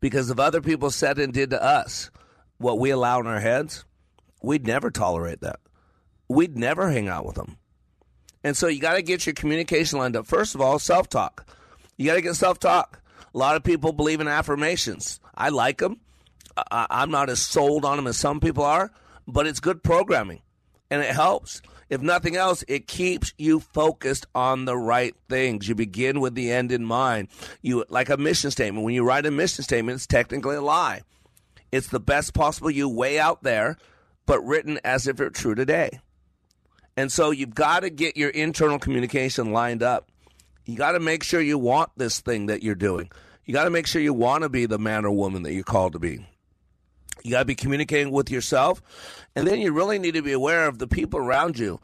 Because 0.00 0.30
if 0.30 0.38
other 0.38 0.60
people 0.60 0.90
said 0.90 1.18
and 1.18 1.32
did 1.32 1.50
to 1.50 1.62
us 1.62 2.10
what 2.58 2.78
we 2.78 2.90
allow 2.90 3.18
in 3.18 3.26
our 3.26 3.40
heads, 3.40 3.84
we'd 4.40 4.66
never 4.66 4.90
tolerate 4.90 5.40
that. 5.40 5.58
We'd 6.28 6.56
never 6.56 6.90
hang 6.90 7.08
out 7.08 7.26
with 7.26 7.34
them. 7.34 7.58
And 8.44 8.56
so 8.56 8.66
you 8.66 8.80
got 8.80 8.94
to 8.94 9.02
get 9.02 9.26
your 9.26 9.34
communication 9.34 9.98
lined 9.98 10.16
up. 10.16 10.26
First 10.26 10.54
of 10.54 10.60
all, 10.60 10.78
self 10.78 11.08
talk. 11.08 11.46
You 11.96 12.06
got 12.06 12.14
to 12.14 12.22
get 12.22 12.36
self 12.36 12.58
talk. 12.58 13.00
A 13.34 13.38
lot 13.38 13.56
of 13.56 13.64
people 13.64 13.92
believe 13.92 14.20
in 14.20 14.28
affirmations. 14.28 15.20
I 15.34 15.48
like 15.48 15.78
them. 15.78 16.00
I, 16.56 17.02
am 17.02 17.10
not 17.10 17.30
as 17.30 17.40
sold 17.40 17.84
on 17.84 17.96
them 17.96 18.06
as 18.06 18.16
some 18.16 18.40
people 18.40 18.64
are, 18.64 18.90
but 19.26 19.46
it's 19.46 19.60
good 19.60 19.82
programming 19.82 20.42
and 20.90 21.02
it 21.02 21.14
helps. 21.14 21.62
If 21.88 22.00
nothing 22.00 22.36
else, 22.36 22.64
it 22.68 22.86
keeps 22.86 23.34
you 23.36 23.60
focused 23.60 24.26
on 24.34 24.64
the 24.64 24.76
right 24.76 25.14
things. 25.28 25.68
You 25.68 25.74
begin 25.74 26.20
with 26.20 26.34
the 26.34 26.50
end 26.50 26.72
in 26.72 26.84
mind. 26.84 27.28
You 27.60 27.84
like 27.88 28.08
a 28.08 28.16
mission 28.16 28.50
statement. 28.50 28.84
When 28.84 28.94
you 28.94 29.04
write 29.04 29.26
a 29.26 29.30
mission 29.30 29.64
statement, 29.64 29.96
it's 29.96 30.06
technically 30.06 30.56
a 30.56 30.62
lie. 30.62 31.02
It's 31.70 31.88
the 31.88 32.00
best 32.00 32.34
possible 32.34 32.70
you 32.70 32.88
way 32.88 33.18
out 33.18 33.42
there, 33.42 33.76
but 34.26 34.40
written 34.40 34.78
as 34.84 35.06
if 35.06 35.20
it's 35.20 35.40
true 35.40 35.54
today. 35.54 36.00
And 36.96 37.10
so 37.10 37.30
you've 37.30 37.54
got 37.54 37.80
to 37.80 37.90
get 37.90 38.16
your 38.16 38.30
internal 38.30 38.78
communication 38.78 39.52
lined 39.52 39.82
up. 39.82 40.08
You 40.66 40.76
got 40.76 40.92
to 40.92 41.00
make 41.00 41.22
sure 41.22 41.40
you 41.40 41.58
want 41.58 41.90
this 41.96 42.20
thing 42.20 42.46
that 42.46 42.62
you're 42.62 42.74
doing. 42.74 43.10
You 43.44 43.54
got 43.54 43.64
to 43.64 43.70
make 43.70 43.86
sure 43.86 44.00
you 44.00 44.14
want 44.14 44.42
to 44.42 44.48
be 44.48 44.66
the 44.66 44.78
man 44.78 45.04
or 45.04 45.10
woman 45.10 45.42
that 45.42 45.52
you're 45.52 45.64
called 45.64 45.94
to 45.94 45.98
be. 45.98 46.26
You 47.22 47.32
got 47.32 47.40
to 47.40 47.44
be 47.44 47.54
communicating 47.54 48.12
with 48.12 48.30
yourself. 48.30 48.82
And 49.34 49.46
then 49.46 49.60
you 49.60 49.72
really 49.72 49.98
need 49.98 50.14
to 50.14 50.22
be 50.22 50.32
aware 50.32 50.66
of 50.66 50.78
the 50.78 50.88
people 50.88 51.20
around 51.20 51.58
you. 51.58 51.80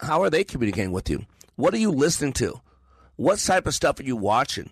How 0.00 0.22
are 0.22 0.30
they 0.30 0.44
communicating 0.44 0.92
with 0.92 1.08
you? 1.08 1.26
What 1.56 1.74
are 1.74 1.78
you 1.78 1.90
listening 1.90 2.32
to? 2.34 2.60
What 3.16 3.38
type 3.38 3.66
of 3.66 3.74
stuff 3.74 4.00
are 4.00 4.04
you 4.04 4.16
watching? 4.16 4.70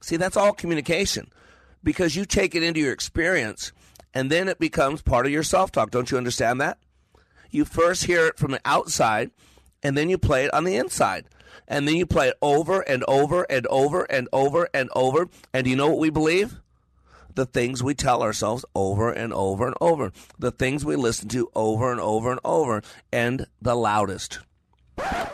See, 0.00 0.16
that's 0.16 0.36
all 0.36 0.52
communication 0.52 1.30
because 1.84 2.16
you 2.16 2.24
take 2.24 2.54
it 2.54 2.62
into 2.62 2.80
your 2.80 2.92
experience 2.92 3.72
and 4.14 4.30
then 4.30 4.48
it 4.48 4.58
becomes 4.58 5.02
part 5.02 5.26
of 5.26 5.32
your 5.32 5.42
self 5.42 5.72
talk. 5.72 5.90
Don't 5.90 6.10
you 6.10 6.18
understand 6.18 6.60
that? 6.60 6.78
You 7.50 7.64
first 7.64 8.04
hear 8.04 8.26
it 8.26 8.38
from 8.38 8.52
the 8.52 8.60
outside, 8.64 9.30
and 9.82 9.96
then 9.96 10.08
you 10.08 10.16
play 10.16 10.44
it 10.44 10.54
on 10.54 10.64
the 10.64 10.76
inside. 10.76 11.26
And 11.68 11.86
then 11.86 11.96
you 11.96 12.06
play 12.06 12.28
it 12.28 12.36
over 12.42 12.80
and 12.80 13.04
over 13.06 13.44
and 13.44 13.66
over 13.68 14.04
and 14.04 14.28
over 14.32 14.68
and 14.74 14.90
over. 14.94 15.28
And 15.52 15.64
do 15.64 15.70
you 15.70 15.76
know 15.76 15.88
what 15.88 15.98
we 15.98 16.10
believe? 16.10 16.61
The 17.34 17.46
things 17.46 17.82
we 17.82 17.94
tell 17.94 18.22
ourselves 18.22 18.64
over 18.74 19.10
and 19.10 19.32
over 19.32 19.66
and 19.66 19.76
over. 19.80 20.12
The 20.38 20.50
things 20.50 20.84
we 20.84 20.96
listen 20.96 21.28
to 21.30 21.50
over 21.54 21.90
and 21.90 22.00
over 22.00 22.30
and 22.30 22.40
over. 22.44 22.82
And 23.12 23.46
the 23.60 23.74
loudest. 23.74 24.40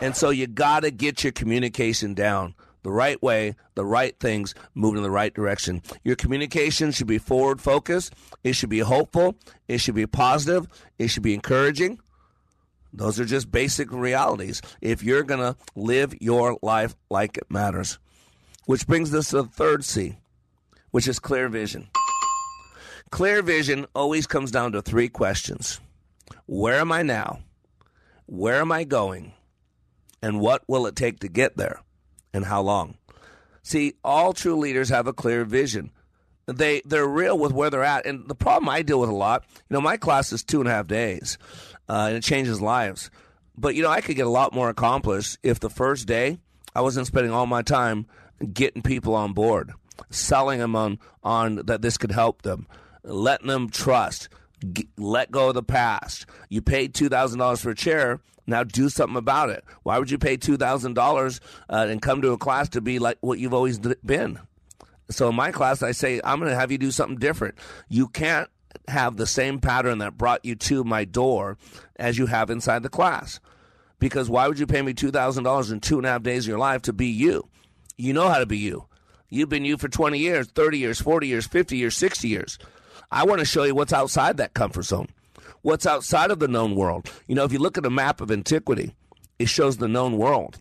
And 0.01 0.17
so 0.17 0.31
you 0.31 0.47
got 0.47 0.81
to 0.81 0.91
get 0.91 1.25
your 1.25 1.33
communication 1.33 2.15
down 2.15 2.55
the 2.83 2.91
right 2.93 3.21
way, 3.23 3.55
the 3.75 3.85
right 3.85 4.19
things, 4.19 4.55
moving 4.75 4.99
in 4.99 5.03
the 5.03 5.11
right 5.11 5.35
direction. 5.35 5.83
Your 6.05 6.17
communication 6.17 6.93
should 6.93 7.07
be 7.07 7.19
forward 7.19 7.61
focused. 7.61 8.15
It 8.45 8.55
should 8.55 8.71
be 8.71 8.79
hopeful. 8.79 9.35
It 9.67 9.79
should 9.79 9.95
be 9.95 10.07
positive. 10.07 10.67
It 10.99 11.09
should 11.09 11.23
be 11.23 11.35
encouraging. 11.35 11.99
Those 12.93 13.21
are 13.21 13.25
just 13.25 13.51
basic 13.51 13.93
realities 13.93 14.63
if 14.81 15.03
you're 15.03 15.23
going 15.23 15.41
to 15.41 15.57
live 15.75 16.15
your 16.21 16.59
life 16.63 16.97
like 17.11 17.37
it 17.37 17.51
matters. 17.51 17.99
Which 18.65 18.87
brings 18.87 19.15
us 19.15 19.31
to 19.31 19.43
the 19.43 19.49
third 19.49 19.85
C, 19.85 20.19
which 20.99 21.07
is 21.07 21.21
clear 21.21 21.49
vision. 21.49 21.87
Clear 23.13 23.41
vision 23.41 23.87
always 23.95 24.27
comes 24.27 24.51
down 24.51 24.73
to 24.73 24.83
three 24.83 25.09
questions 25.09 25.79
Where 26.47 26.81
am 26.81 26.91
I 26.91 27.05
now? 27.05 27.39
Where 28.27 28.57
am 28.57 28.73
I 28.73 28.83
going? 28.83 29.33
And 30.21 30.41
what 30.41 30.65
will 30.67 30.89
it 30.89 30.97
take 30.97 31.21
to 31.21 31.29
get 31.29 31.57
there? 31.57 31.83
And 32.35 32.45
how 32.45 32.63
long? 32.63 32.99
See, 33.63 33.95
all 34.03 34.33
true 34.33 34.57
leaders 34.57 34.89
have 34.89 35.07
a 35.07 35.13
clear 35.13 35.45
vision. 35.45 35.93
They 36.47 36.83
they're 36.85 37.07
real 37.07 37.39
with 37.39 37.53
where 37.53 37.71
they're 37.71 37.85
at. 37.85 38.05
And 38.05 38.27
the 38.27 38.35
problem 38.35 38.69
I 38.69 38.83
deal 38.83 38.99
with 38.99 39.11
a 39.11 39.15
lot, 39.15 39.45
you 39.55 39.75
know, 39.75 39.81
my 39.81 39.99
class 39.99 40.33
is 40.33 40.43
two 40.43 40.59
and 40.59 40.69
a 40.69 40.73
half 40.73 40.89
days, 40.89 41.39
uh, 41.89 42.07
and 42.09 42.17
it 42.17 42.25
changes 42.25 42.61
lives. 42.61 43.09
But 43.57 43.77
you 43.77 43.85
know, 43.85 43.91
I 43.91 44.01
could 44.01 44.17
get 44.17 44.27
a 44.27 44.31
lot 44.41 44.53
more 44.53 44.69
accomplished 44.69 45.39
if 45.45 45.61
the 45.61 45.71
first 45.71 46.09
day 46.09 46.39
I 46.75 46.81
wasn't 46.81 47.07
spending 47.07 47.33
all 47.33 47.47
my 47.47 47.63
time 47.63 48.09
getting 48.53 48.83
people 48.83 49.15
on 49.15 49.33
board, 49.33 49.73
selling 50.11 50.59
them 50.61 50.77
on 50.77 50.99
on 51.23 51.57
that 51.67 51.83
this 51.83 51.99
could 51.99 52.13
help 52.13 52.43
them, 52.43 52.67
letting 53.03 53.49
them 53.49 53.71
trust, 53.71 54.29
G- 54.73 54.89
let 54.97 55.31
go 55.31 55.49
of 55.49 55.55
the 55.55 55.63
past. 55.63 56.27
You 56.49 56.63
paid 56.63 56.95
two 56.95 57.09
thousand 57.09 57.39
dollars 57.39 57.61
for 57.61 57.71
a 57.71 57.75
chair. 57.75 58.21
Now 58.47 58.65
do 58.65 58.89
something 58.89 59.19
about 59.19 59.51
it. 59.51 59.63
Why 59.83 59.99
would 59.99 60.11
you 60.11 60.17
pay 60.17 60.39
two 60.39 60.57
thousand 60.57 60.99
uh, 60.99 61.03
dollars 61.03 61.41
and 61.69 62.01
come 62.01 62.23
to 62.23 62.33
a 62.33 62.39
class 62.39 62.71
to 62.71 62.81
be 62.81 62.99
like 62.99 63.19
what 63.21 63.39
you've 63.39 63.53
always 63.53 63.79
been? 63.79 64.39
So 65.11 65.29
in 65.29 65.35
my 65.35 65.53
class, 65.53 65.83
I 65.83 65.93
say 65.93 66.21
I'm 66.25 66.39
going 66.39 66.51
to 66.51 66.57
have 66.57 66.73
you 66.73 66.79
do 66.79 66.91
something 66.91 67.19
different. 67.19 67.57
You 67.89 68.09
can't 68.09 68.49
have 68.89 69.17
the 69.17 69.27
same 69.27 69.61
pattern 69.61 69.99
that 69.99 70.17
brought 70.17 70.45
you 70.45 70.55
to 70.55 70.83
my 70.83 71.05
door 71.05 71.59
as 71.97 72.17
you 72.17 72.27
have 72.27 72.49
inside 72.49 72.83
the 72.83 72.89
class. 72.89 73.39
Because 73.99 74.31
why 74.31 74.49
would 74.49 74.59
you 74.59 74.67
pay 74.67 74.81
me 74.81 74.95
two 74.95 75.11
thousand 75.11 75.45
dollars 75.45 75.71
in 75.71 75.81
two 75.81 75.99
and 75.99 76.07
a 76.07 76.11
half 76.11 76.23
days 76.23 76.45
of 76.45 76.49
your 76.49 76.59
life 76.59 76.83
to 76.83 76.95
be 76.95 77.09
you? 77.09 77.49
You 77.99 78.15
know 78.15 78.29
how 78.29 78.39
to 78.39 78.47
be 78.47 78.59
you. 78.59 78.88
You've 79.31 79.49
been 79.49 79.65
you 79.65 79.77
for 79.77 79.89
20 79.89 80.19
years, 80.19 80.47
30 80.49 80.79
years, 80.79 81.01
40 81.01 81.27
years, 81.27 81.47
50 81.47 81.77
years, 81.77 81.97
60 81.97 82.29
years. 82.29 82.59
I 83.11 83.25
want 83.25 83.41
to 83.41 83.45
show 83.45 83.65
you 83.65 83.75
what's 83.75 83.93
outside 83.93 84.37
that 84.39 84.55
comfort 84.55 84.85
zone, 84.85 85.09
what's 85.63 85.87
outside 85.87 86.31
of 86.31 86.39
the 86.39 86.49
known 86.49 86.75
world. 86.75 87.11
You 87.27 87.35
know, 87.35 87.45
if 87.45 87.53
you 87.53 87.59
look 87.59 87.79
at 87.79 87.87
a 87.87 87.91
map 87.91 88.21
of 88.21 88.31
antiquity, 88.31 88.95
it 89.39 89.49
shows 89.49 89.77
the 89.77 89.89
known 89.89 90.17
world. 90.17 90.59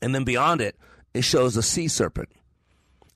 And 0.00 0.14
then 0.14 0.24
beyond 0.24 0.60
it, 0.60 0.76
it 1.14 1.22
shows 1.22 1.56
a 1.56 1.62
sea 1.62 1.88
serpent. 1.88 2.30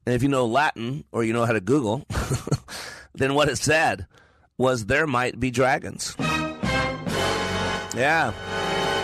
And 0.06 0.14
if 0.14 0.22
you 0.22 0.28
know 0.28 0.46
Latin 0.46 1.04
or 1.12 1.24
you 1.24 1.32
know 1.32 1.44
how 1.44 1.52
to 1.52 1.60
Google, 1.60 2.06
then 3.14 3.34
what 3.34 3.48
it 3.48 3.56
said 3.56 4.06
was 4.56 4.86
there 4.86 5.06
might 5.06 5.40
be 5.40 5.50
dragons. 5.50 6.14
Yeah. 7.96 8.32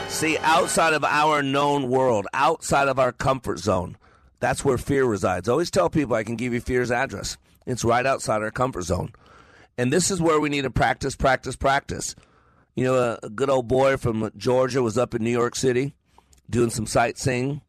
See, 0.08 0.38
outside 0.38 0.92
of 0.92 1.04
our 1.04 1.42
known 1.42 1.88
world, 1.88 2.26
outside 2.32 2.88
of 2.88 2.98
our 2.98 3.12
comfort 3.12 3.58
zone, 3.58 3.96
that's 4.46 4.64
where 4.64 4.78
fear 4.78 5.04
resides. 5.04 5.48
I 5.48 5.52
always 5.52 5.72
tell 5.72 5.90
people 5.90 6.14
I 6.14 6.22
can 6.22 6.36
give 6.36 6.54
you 6.54 6.60
fear's 6.60 6.92
address. 6.92 7.36
It's 7.66 7.82
right 7.82 8.06
outside 8.06 8.42
our 8.42 8.52
comfort 8.52 8.82
zone. 8.82 9.10
And 9.76 9.92
this 9.92 10.08
is 10.08 10.20
where 10.20 10.38
we 10.38 10.48
need 10.48 10.62
to 10.62 10.70
practice, 10.70 11.16
practice, 11.16 11.56
practice. 11.56 12.14
You 12.76 12.84
know, 12.84 12.94
a, 12.94 13.18
a 13.24 13.28
good 13.28 13.50
old 13.50 13.66
boy 13.66 13.96
from 13.96 14.30
Georgia 14.36 14.84
was 14.84 14.96
up 14.96 15.16
in 15.16 15.24
New 15.24 15.32
York 15.32 15.56
City 15.56 15.94
doing 16.48 16.70
some 16.70 16.86
sightseeing, 16.86 17.60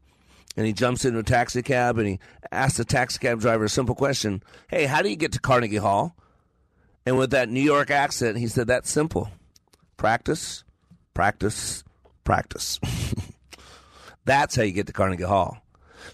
and 0.56 0.66
he 0.66 0.72
jumps 0.72 1.04
into 1.04 1.18
a 1.18 1.24
taxi 1.24 1.62
cab 1.62 1.98
and 1.98 2.06
he 2.06 2.20
asks 2.52 2.78
the 2.78 2.84
taxi 2.84 3.18
cab 3.18 3.40
driver 3.40 3.64
a 3.64 3.68
simple 3.68 3.96
question 3.96 4.40
Hey, 4.68 4.86
how 4.86 5.02
do 5.02 5.08
you 5.08 5.16
get 5.16 5.32
to 5.32 5.40
Carnegie 5.40 5.78
Hall? 5.78 6.14
And 7.04 7.18
with 7.18 7.32
that 7.32 7.48
New 7.48 7.60
York 7.60 7.90
accent, 7.90 8.38
he 8.38 8.46
said, 8.46 8.68
That's 8.68 8.88
simple 8.88 9.32
practice, 9.96 10.62
practice, 11.12 11.82
practice. 12.22 12.78
that's 14.24 14.54
how 14.54 14.62
you 14.62 14.70
get 14.70 14.86
to 14.86 14.92
Carnegie 14.92 15.24
Hall. 15.24 15.58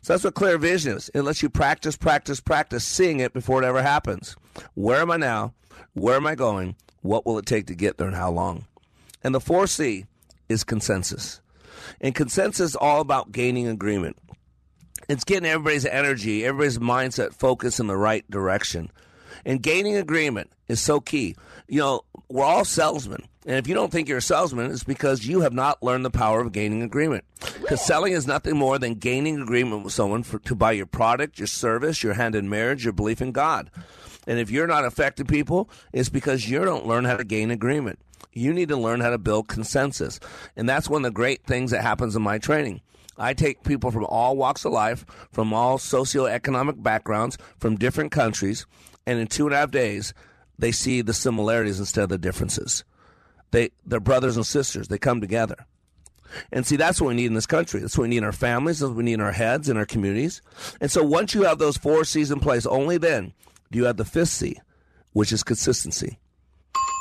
So 0.03 0.13
that's 0.13 0.25
what 0.25 0.35
clear 0.35 0.59
vision 0.59 0.97
is. 0.97 1.11
It 1.15 1.23
lets 1.23 1.43
you 1.43 1.49
practice, 1.49 1.97
practice, 1.97 2.41
practice 2.41 2.85
seeing 2.85 3.21
it 3.21 3.33
before 3.33 3.63
it 3.63 3.67
ever 3.67 3.83
happens. 3.83 4.37
Where 4.75 5.01
am 5.01 5.11
I 5.11 5.17
now? 5.17 5.55
Where 5.95 6.17
am 6.17 6.27
I 6.27 6.35
going? 6.35 6.77
What 7.03 7.27
will 7.27 7.39
it 7.39 7.47
take 7.47 7.67
to 7.67 7.75
get 7.75 7.99
there 7.99 8.07
and 8.07 8.17
how 8.17 8.31
long? 8.31 8.67
And 9.23 9.35
the 9.35 9.41
4C 9.41 10.07
is 10.49 10.65
consensus. 10.65 11.41
And 12.01 12.15
consensus 12.15 12.71
is 12.71 12.77
all 12.77 13.01
about 13.01 13.33
gaining 13.33 13.69
agreement. 13.69 14.17
It's 15.09 15.25
getting 15.25 15.49
everybody's 15.49 15.85
energy, 15.85 16.45
everybody's 16.45 16.79
mindset 16.79 17.35
focused 17.35 17.79
in 17.79 17.87
the 17.87 17.97
right 17.97 18.29
direction. 18.31 18.91
And 19.45 19.63
gaining 19.63 19.97
agreement 19.97 20.51
is 20.69 20.81
so 20.81 21.01
key. 21.01 21.37
You 21.67 21.81
know, 21.81 22.01
we're 22.29 22.45
all 22.45 22.65
salesmen. 22.65 23.27
And 23.47 23.57
if 23.57 23.69
you 23.69 23.75
don't 23.75 23.93
think 23.93 24.09
you're 24.09 24.19
a 24.19 24.23
salesman, 24.23 24.71
it's 24.71 24.85
because 24.85 25.27
you 25.27 25.41
have 25.41 25.53
not 25.53 25.83
learned 25.83 26.05
the 26.05 26.11
power 26.11 26.41
of 26.41 26.53
gaining 26.53 26.83
agreement. 26.83 27.25
Because 27.61 27.85
selling 27.85 28.13
is 28.13 28.27
nothing 28.27 28.57
more 28.57 28.79
than 28.79 28.95
gaining 28.95 29.41
agreement 29.41 29.85
with 29.85 29.93
someone 29.93 30.23
for, 30.23 30.39
to 30.41 30.55
buy 30.55 30.73
your 30.73 30.87
product, 30.87 31.39
your 31.39 31.47
service, 31.47 32.03
your 32.03 32.15
hand 32.15 32.35
in 32.35 32.49
marriage, 32.49 32.85
your 32.85 32.93
belief 32.93 33.21
in 33.21 33.33
God. 33.33 33.71
And 34.27 34.39
if 34.39 34.51
you're 34.51 34.67
not 34.67 34.85
affecting 34.85 35.27
people, 35.27 35.69
it's 35.93 36.09
because 36.09 36.49
you 36.49 36.65
don't 36.65 36.87
learn 36.87 37.05
how 37.05 37.17
to 37.17 37.25
gain 37.25 37.51
agreement. 37.51 37.99
You 38.33 38.53
need 38.53 38.69
to 38.71 38.77
learn 38.77 39.01
how 39.01 39.11
to 39.11 39.19
build 39.19 39.49
consensus. 39.49 40.19
And 40.57 40.69
that's 40.69 40.89
one 40.89 41.05
of 41.05 41.11
the 41.11 41.15
great 41.15 41.45
things 41.45 41.71
that 41.71 41.83
happens 41.83 42.17
in 42.17 42.23
my 42.23 42.39
training. 42.39 42.81
I 43.17 43.35
take 43.35 43.63
people 43.63 43.91
from 43.91 44.07
all 44.07 44.37
walks 44.37 44.65
of 44.65 44.73
life, 44.73 45.05
from 45.31 45.53
all 45.53 45.79
socioeconomic 45.79 46.83
backgrounds, 46.83 47.39
from 47.59 47.77
different 47.77 48.11
countries, 48.11 48.67
and 49.07 49.19
in 49.19 49.29
two 49.29 49.47
and 49.47 49.55
a 49.55 49.59
half 49.59 49.71
days, 49.71 50.15
they 50.59 50.73
see 50.73 51.03
the 51.03 51.15
similarities 51.15 51.81
instead 51.81 52.05
of 52.05 52.09
the 52.09 52.19
differences. 52.19 52.85
They, 53.51 53.71
they're 53.87 54.01
brothers 54.01 54.37
and 54.37 54.47
sisters. 54.47 54.89
They 54.89 54.99
come 54.99 55.21
together. 55.21 55.67
And 56.51 56.67
see, 56.67 56.77
that's 56.77 57.01
what 57.01 57.09
we 57.09 57.15
need 57.15 57.27
in 57.27 57.35
this 57.35 57.47
country. 57.47 57.81
That's 57.81 57.97
what 57.97 58.03
we 58.03 58.09
need 58.09 58.19
in 58.19 58.25
our 58.25 58.33
families. 58.33 58.81
That's 58.81 58.89
what 58.89 58.97
we 58.97 59.05
need 59.05 59.15
in 59.15 59.21
our 59.21 59.33
heads, 59.33 59.69
in 59.69 59.77
our 59.77 59.87
communities. 59.87 60.43
And 60.81 60.91
so 60.91 61.05
once 61.05 61.35
you 61.35 61.43
have 61.43 61.59
those 61.59 61.77
four 61.77 62.05
C's 62.05 62.31
in 62.31 62.41
place, 62.41 62.67
only 62.67 62.99
then 62.99 63.33
do 63.71 63.79
you 63.79 63.85
have 63.85 63.97
the 63.97 64.05
fifth 64.05 64.31
C, 64.31 64.57
which 65.13 65.33
is 65.33 65.43
consistency. 65.43 66.19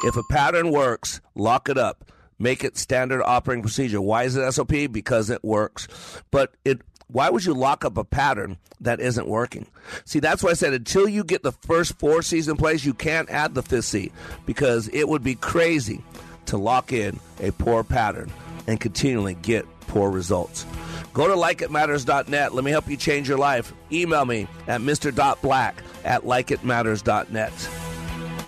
If 0.04 0.18
a 0.18 0.24
pattern 0.30 0.72
works, 0.72 1.22
lock 1.36 1.70
it 1.70 1.78
up. 1.78 2.12
Make 2.40 2.64
it 2.64 2.78
standard 2.78 3.24
operating 3.24 3.62
procedure. 3.62 4.02
Why 4.02 4.24
is 4.24 4.36
it 4.36 4.52
SOP? 4.52 4.74
Because 4.92 5.30
it 5.30 5.44
works. 5.44 5.88
But 6.30 6.56
it 6.66 6.82
why 7.08 7.30
would 7.30 7.46
you 7.46 7.54
lock 7.54 7.86
up 7.86 7.98
a 7.98 8.04
pattern 8.04 8.58
that 8.82 9.00
isn't 9.00 9.28
working? 9.28 9.68
See, 10.06 10.20
that's 10.20 10.44
why 10.44 10.52
I 10.52 10.54
said 10.54 10.74
until 10.74 11.08
you 11.08 11.24
get 11.24 11.44
the 11.44 11.52
first 11.52 11.98
four 12.00 12.22
C's 12.22 12.48
in 12.48 12.58
place, 12.58 12.84
you 12.84 12.94
can't 12.94 13.30
add 13.30 13.54
the 13.54 13.64
fifth 13.64 13.86
C 13.86 14.12
because 14.46 14.88
it 14.90 15.08
would 15.08 15.24
be 15.24 15.36
crazy 15.36 16.04
to 16.48 16.58
lock 16.58 16.92
in 16.92 17.20
a 17.40 17.52
poor 17.52 17.84
pattern 17.84 18.32
and 18.68 18.80
continually 18.80 19.36
get 19.36 19.66
poor 19.88 20.10
results. 20.10 20.66
Go 21.14 21.28
to 21.28 21.36
likeitmatters.net. 21.36 22.54
Let 22.54 22.64
me 22.64 22.72
help 22.72 22.90
you 22.90 22.98
change 22.98 23.30
your 23.30 23.38
life. 23.38 23.74
Email 23.92 24.26
me 24.26 24.48
at 24.68 24.82
mr.black 24.82 25.84
at 26.04 26.24
likeitmatters.net. 26.24 27.70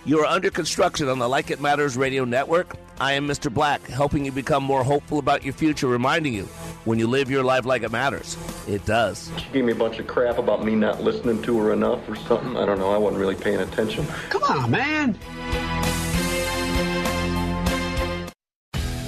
You 0.05 0.19
are 0.19 0.25
under 0.25 0.51
construction 0.51 1.07
on 1.09 1.19
the 1.19 1.27
Like 1.27 1.51
It 1.51 1.61
Matters 1.61 1.97
radio 1.97 2.25
network. 2.25 2.75
I 2.99 3.13
am 3.13 3.27
Mr. 3.27 3.53
Black, 3.53 3.85
helping 3.87 4.23
you 4.23 4.31
become 4.31 4.63
more 4.63 4.83
hopeful 4.83 5.19
about 5.19 5.43
your 5.43 5.53
future, 5.53 5.87
reminding 5.87 6.33
you 6.33 6.47
when 6.85 6.99
you 6.99 7.07
live 7.07 7.29
your 7.29 7.43
life 7.43 7.65
like 7.65 7.83
it 7.83 7.91
matters, 7.91 8.37
it 8.67 8.85
does. 8.85 9.31
She 9.37 9.49
gave 9.51 9.65
me 9.65 9.71
a 9.71 9.75
bunch 9.75 9.99
of 9.99 10.07
crap 10.07 10.37
about 10.37 10.63
me 10.63 10.75
not 10.75 11.01
listening 11.01 11.41
to 11.41 11.59
her 11.59 11.73
enough 11.73 12.07
or 12.07 12.15
something. 12.15 12.55
I 12.55 12.65
don't 12.65 12.79
know. 12.79 12.91
I 12.91 12.97
wasn't 12.97 13.19
really 13.19 13.35
paying 13.35 13.59
attention. 13.59 14.05
Come 14.29 14.43
on, 14.43 14.71
man. 14.71 15.17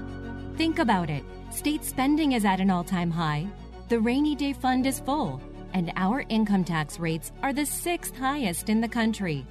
Think 0.56 0.78
about 0.78 1.10
it. 1.10 1.24
State 1.50 1.84
spending 1.84 2.30
is 2.30 2.44
at 2.44 2.60
an 2.60 2.70
all 2.70 2.84
time 2.84 3.10
high, 3.10 3.48
the 3.88 3.98
rainy 3.98 4.36
day 4.36 4.52
fund 4.52 4.86
is 4.86 5.00
full, 5.00 5.40
and 5.74 5.92
our 5.96 6.24
income 6.28 6.62
tax 6.62 7.00
rates 7.00 7.32
are 7.42 7.52
the 7.52 7.66
sixth 7.66 8.16
highest 8.16 8.68
in 8.68 8.80
the 8.80 8.88
country. 8.88 9.44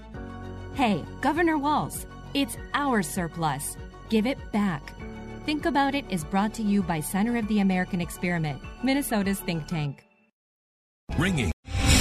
Hey, 0.76 1.04
Governor 1.20 1.58
Walz, 1.58 2.06
it's 2.36 2.58
our 2.74 3.02
surplus. 3.02 3.78
Give 4.10 4.28
it 4.28 4.38
back. 4.52 4.94
Think 5.46 5.66
About 5.66 5.96
It 5.96 6.06
is 6.10 6.24
brought 6.24 6.54
to 6.56 6.64
you 6.64 6.84
by 6.84 7.00
Center 7.00 7.38
of 7.38 7.48
the 7.48 7.62
American 7.62 8.02
Experiment, 8.02 8.62
Minnesota's 8.84 9.40
think 9.40 9.66
tank. 9.68 10.04
Ringing. 11.18 11.55